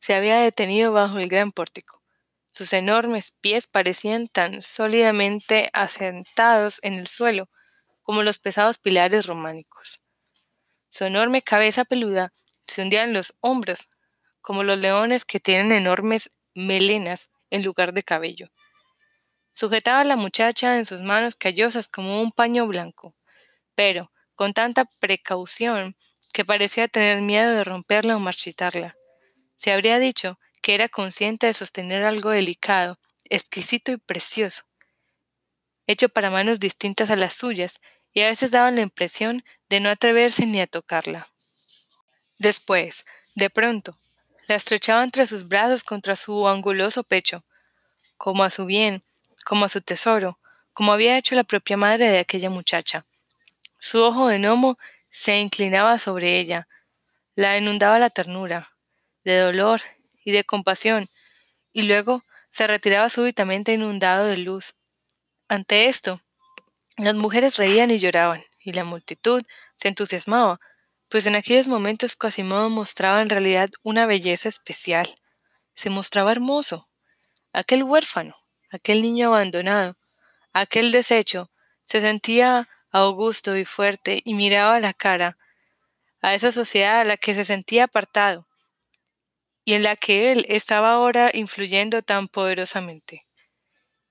se 0.00 0.14
había 0.14 0.38
detenido 0.38 0.92
bajo 0.92 1.18
el 1.18 1.28
gran 1.28 1.52
pórtico. 1.52 2.02
Sus 2.50 2.72
enormes 2.72 3.32
pies 3.40 3.66
parecían 3.66 4.26
tan 4.26 4.62
sólidamente 4.62 5.70
asentados 5.72 6.80
en 6.82 6.94
el 6.94 7.06
suelo 7.06 7.48
como 8.02 8.22
los 8.22 8.38
pesados 8.38 8.78
pilares 8.78 9.26
románicos. 9.26 10.02
Su 10.88 11.04
enorme 11.04 11.42
cabeza 11.42 11.84
peluda 11.84 12.32
se 12.64 12.82
hundía 12.82 13.04
en 13.04 13.12
los 13.12 13.34
hombros, 13.40 13.88
como 14.40 14.64
los 14.64 14.78
leones 14.78 15.24
que 15.24 15.38
tienen 15.38 15.70
enormes 15.72 16.30
melenas 16.54 17.30
en 17.50 17.62
lugar 17.62 17.92
de 17.92 18.02
cabello. 18.02 18.50
Sujetaba 19.52 20.00
a 20.00 20.04
la 20.04 20.16
muchacha 20.16 20.76
en 20.76 20.86
sus 20.86 21.00
manos 21.00 21.36
callosas 21.36 21.88
como 21.88 22.20
un 22.20 22.32
paño 22.32 22.66
blanco, 22.66 23.14
pero 23.74 24.12
con 24.34 24.54
tanta 24.54 24.84
precaución 25.00 25.96
que 26.32 26.44
parecía 26.44 26.88
tener 26.88 27.20
miedo 27.20 27.52
de 27.52 27.64
romperla 27.64 28.16
o 28.16 28.20
marchitarla. 28.20 28.96
Se 29.56 29.72
habría 29.72 29.98
dicho 29.98 30.38
que 30.62 30.74
era 30.74 30.88
consciente 30.88 31.46
de 31.46 31.54
sostener 31.54 32.04
algo 32.04 32.30
delicado, 32.30 32.98
exquisito 33.24 33.92
y 33.92 33.96
precioso, 33.96 34.62
hecho 35.86 36.08
para 36.08 36.30
manos 36.30 36.60
distintas 36.60 37.10
a 37.10 37.16
las 37.16 37.34
suyas, 37.34 37.80
y 38.12 38.22
a 38.22 38.28
veces 38.28 38.50
daba 38.50 38.70
la 38.70 38.80
impresión 38.80 39.44
de 39.68 39.80
no 39.80 39.88
atreverse 39.88 40.46
ni 40.46 40.60
a 40.60 40.66
tocarla. 40.66 41.28
Después, 42.38 43.04
de 43.34 43.50
pronto, 43.50 43.96
la 44.50 44.56
estrechaba 44.56 45.04
entre 45.04 45.28
sus 45.28 45.46
brazos 45.46 45.84
contra 45.84 46.16
su 46.16 46.48
anguloso 46.48 47.04
pecho, 47.04 47.44
como 48.16 48.42
a 48.42 48.50
su 48.50 48.66
bien, 48.66 49.04
como 49.44 49.64
a 49.64 49.68
su 49.68 49.80
tesoro, 49.80 50.40
como 50.72 50.92
había 50.92 51.16
hecho 51.16 51.36
la 51.36 51.44
propia 51.44 51.76
madre 51.76 52.10
de 52.10 52.18
aquella 52.18 52.50
muchacha. 52.50 53.06
Su 53.78 54.02
ojo 54.02 54.26
de 54.26 54.40
gnomo 54.40 54.76
se 55.08 55.38
inclinaba 55.38 56.00
sobre 56.00 56.40
ella, 56.40 56.66
la 57.36 57.58
inundaba 57.58 58.00
la 58.00 58.10
ternura, 58.10 58.72
de 59.22 59.38
dolor 59.38 59.82
y 60.24 60.32
de 60.32 60.42
compasión, 60.42 61.06
y 61.72 61.82
luego 61.82 62.24
se 62.48 62.66
retiraba 62.66 63.08
súbitamente 63.08 63.74
inundado 63.74 64.26
de 64.26 64.38
luz. 64.38 64.74
Ante 65.46 65.86
esto, 65.86 66.22
las 66.96 67.14
mujeres 67.14 67.56
reían 67.56 67.92
y 67.92 67.98
lloraban, 67.98 68.42
y 68.58 68.72
la 68.72 68.82
multitud 68.82 69.44
se 69.76 69.86
entusiasmaba, 69.86 70.58
pues 71.10 71.26
en 71.26 71.34
aquellos 71.34 71.66
momentos 71.66 72.14
Quasimodo 72.14 72.70
mostraba 72.70 73.20
en 73.20 73.28
realidad 73.28 73.68
una 73.82 74.06
belleza 74.06 74.48
especial. 74.48 75.12
Se 75.74 75.90
mostraba 75.90 76.30
hermoso. 76.30 76.88
Aquel 77.52 77.82
huérfano, 77.82 78.36
aquel 78.70 79.02
niño 79.02 79.34
abandonado, 79.34 79.96
aquel 80.52 80.92
deshecho, 80.92 81.50
se 81.84 82.00
sentía 82.00 82.68
augusto 82.92 83.56
y 83.56 83.64
fuerte 83.64 84.22
y 84.24 84.34
miraba 84.34 84.78
la 84.78 84.94
cara 84.94 85.36
a 86.22 86.34
esa 86.34 86.52
sociedad 86.52 87.00
a 87.00 87.04
la 87.04 87.16
que 87.16 87.34
se 87.34 87.44
sentía 87.44 87.84
apartado, 87.84 88.46
y 89.64 89.74
en 89.74 89.82
la 89.82 89.96
que 89.96 90.30
él 90.30 90.46
estaba 90.48 90.92
ahora 90.92 91.30
influyendo 91.32 92.02
tan 92.02 92.28
poderosamente. 92.28 93.26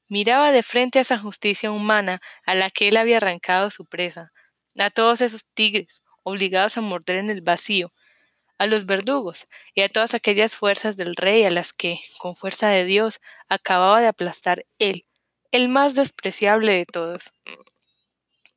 Miraba 0.10 0.52
de 0.52 0.64
frente 0.64 1.00
a 1.00 1.04
esa 1.04 1.18
justicia 1.18 1.72
humana 1.72 2.20
a 2.46 2.56
la 2.56 2.70
que 2.70 2.90
él 2.90 2.98
había 2.98 3.18
arrancado 3.18 3.70
su 3.70 3.86
presa, 3.86 4.34
a 4.78 4.90
todos 4.90 5.22
esos 5.22 5.46
tigres 5.54 6.04
obligados 6.24 6.78
a 6.78 6.82
morder 6.82 7.18
en 7.18 7.30
el 7.30 7.42
vacío, 7.42 7.92
a 8.60 8.68
los 8.68 8.86
verdugos 8.86 9.48
y 9.74 9.82
a 9.82 9.90
todas 9.90 10.14
aquellas 10.14 10.56
fuerzas 10.56 10.98
del 10.98 11.16
rey 11.16 11.44
a 11.46 11.50
las 11.50 11.74
que, 11.74 12.00
con 12.20 12.36
fuerza 12.36 12.70
de 12.70 12.84
Dios, 12.86 13.22
acababa 13.48 14.02
de 14.02 14.08
aplastar 14.08 14.66
él, 14.78 15.06
el 15.52 15.70
más 15.70 15.96
despreciable 15.96 16.74
de 16.74 16.86
todos. 16.86 17.32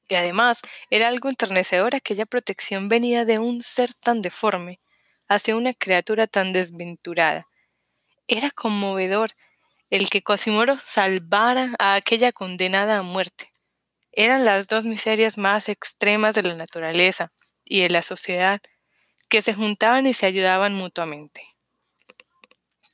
Y 0.09 0.17
además 0.17 0.61
era 0.91 1.09
algo 1.09 1.29
enternecedor 1.29 1.95
aquella 1.95 2.27
protección 2.27 2.89
venida 2.89 3.25
de 3.25 3.39
un 3.39 3.63
ser 3.63 3.95
tan 3.95 4.21
deforme, 4.21 4.81
hacia 5.29 5.57
una 5.57 5.73
criatura 5.73 6.27
tan 6.27 6.53
desventurada. 6.53 7.47
Era 8.27 8.51
conmovedor 8.51 9.31
el 9.89 10.11
que 10.11 10.23
Cosimoro 10.23 10.79
salvara 10.79 11.75
a 11.79 11.95
aquella 11.95 12.33
condenada 12.33 12.99
a 12.99 13.03
muerte. 13.03 13.53
Eran 14.11 14.45
las 14.45 14.67
dos 14.67 14.85
miserias 14.85 15.39
más 15.39 15.69
extremas 15.69 16.35
de 16.35 16.43
la 16.43 16.55
naturaleza 16.55 17.33
y 17.73 17.81
de 17.81 17.89
la 17.89 18.03
sociedad, 18.03 18.61
que 19.31 19.41
se 19.41 19.55
juntaban 19.55 20.07
y 20.07 20.13
se 20.13 20.27
ayudaban 20.27 20.75
mutuamente. 20.75 21.43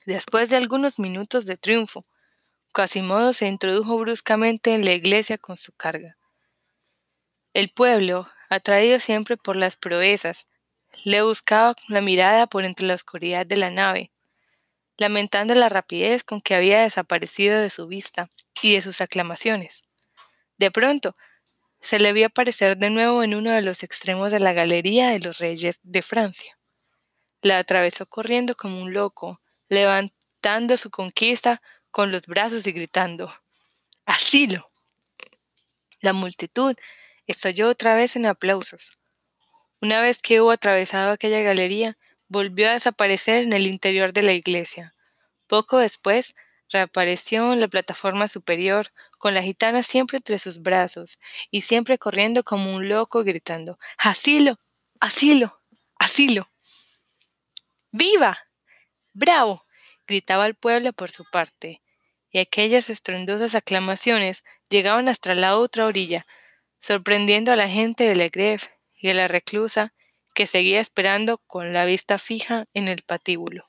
Después 0.06 0.50
de 0.50 0.56
algunos 0.56 1.00
minutos 1.00 1.46
de 1.46 1.56
triunfo, 1.56 2.06
Quasimodo 2.72 3.32
se 3.32 3.48
introdujo 3.48 3.98
bruscamente 3.98 4.74
en 4.74 4.84
la 4.84 4.92
iglesia 4.92 5.36
con 5.36 5.56
su 5.56 5.72
carga. 5.72 6.16
El 7.54 7.70
pueblo, 7.70 8.28
atraído 8.50 9.00
siempre 9.00 9.36
por 9.36 9.56
las 9.56 9.74
proezas, 9.74 10.46
le 11.02 11.22
buscaba 11.22 11.74
con 11.74 11.86
la 11.88 12.00
mirada 12.00 12.46
por 12.46 12.64
entre 12.64 12.86
la 12.86 12.94
oscuridad 12.94 13.44
de 13.46 13.56
la 13.56 13.70
nave, 13.70 14.12
lamentando 14.96 15.54
la 15.54 15.68
rapidez 15.68 16.22
con 16.22 16.40
que 16.40 16.54
había 16.54 16.82
desaparecido 16.82 17.60
de 17.60 17.70
su 17.70 17.88
vista 17.88 18.30
y 18.62 18.74
de 18.74 18.80
sus 18.80 19.00
aclamaciones. 19.00 19.82
De 20.56 20.70
pronto, 20.70 21.16
se 21.80 21.98
le 21.98 22.12
vio 22.12 22.26
aparecer 22.26 22.76
de 22.76 22.90
nuevo 22.90 23.22
en 23.22 23.34
uno 23.34 23.50
de 23.50 23.62
los 23.62 23.82
extremos 23.82 24.32
de 24.32 24.40
la 24.40 24.52
galería 24.52 25.10
de 25.10 25.20
los 25.20 25.38
reyes 25.38 25.80
de 25.82 26.02
Francia. 26.02 26.58
La 27.40 27.58
atravesó 27.58 28.06
corriendo 28.06 28.54
como 28.54 28.82
un 28.82 28.92
loco, 28.92 29.40
levantando 29.68 30.76
su 30.76 30.90
conquista 30.90 31.62
con 31.90 32.10
los 32.10 32.26
brazos 32.26 32.66
y 32.66 32.72
gritando 32.72 33.32
Asilo. 34.06 34.68
La 36.00 36.12
multitud 36.12 36.74
estalló 37.26 37.68
otra 37.68 37.94
vez 37.94 38.16
en 38.16 38.26
aplausos. 38.26 38.98
Una 39.80 40.00
vez 40.00 40.22
que 40.22 40.40
hubo 40.40 40.50
atravesado 40.50 41.12
aquella 41.12 41.40
galería, 41.40 41.98
volvió 42.28 42.68
a 42.68 42.72
desaparecer 42.72 43.42
en 43.42 43.52
el 43.52 43.66
interior 43.66 44.12
de 44.12 44.22
la 44.22 44.32
iglesia. 44.32 44.94
Poco 45.46 45.78
después, 45.78 46.34
reapareció 46.70 47.52
en 47.52 47.60
la 47.60 47.68
plataforma 47.68 48.28
superior, 48.28 48.88
con 49.18 49.34
la 49.34 49.42
gitana 49.42 49.82
siempre 49.82 50.18
entre 50.18 50.38
sus 50.38 50.62
brazos, 50.62 51.18
y 51.50 51.62
siempre 51.62 51.98
corriendo 51.98 52.44
como 52.44 52.74
un 52.74 52.88
loco 52.88 53.24
gritando 53.24 53.78
Asilo. 53.98 54.56
Asilo. 55.00 55.58
Asilo. 55.98 56.48
¡Viva! 57.90 58.38
¡Bravo! 59.14 59.62
gritaba 60.06 60.46
el 60.46 60.54
pueblo 60.54 60.92
por 60.92 61.10
su 61.10 61.24
parte, 61.24 61.82
y 62.30 62.38
aquellas 62.38 62.90
estruendosas 62.90 63.54
aclamaciones 63.54 64.44
llegaban 64.68 65.08
hasta 65.08 65.34
la 65.34 65.58
otra 65.58 65.86
orilla, 65.86 66.26
sorprendiendo 66.80 67.52
a 67.52 67.56
la 67.56 67.68
gente 67.68 68.04
de 68.04 68.16
Legreve 68.16 68.62
y 68.94 69.10
a 69.10 69.14
la 69.14 69.28
reclusa 69.28 69.94
que 70.34 70.46
seguía 70.46 70.80
esperando 70.80 71.38
con 71.38 71.72
la 71.72 71.84
vista 71.84 72.18
fija 72.18 72.66
en 72.74 72.88
el 72.88 73.02
patíbulo. 73.02 73.67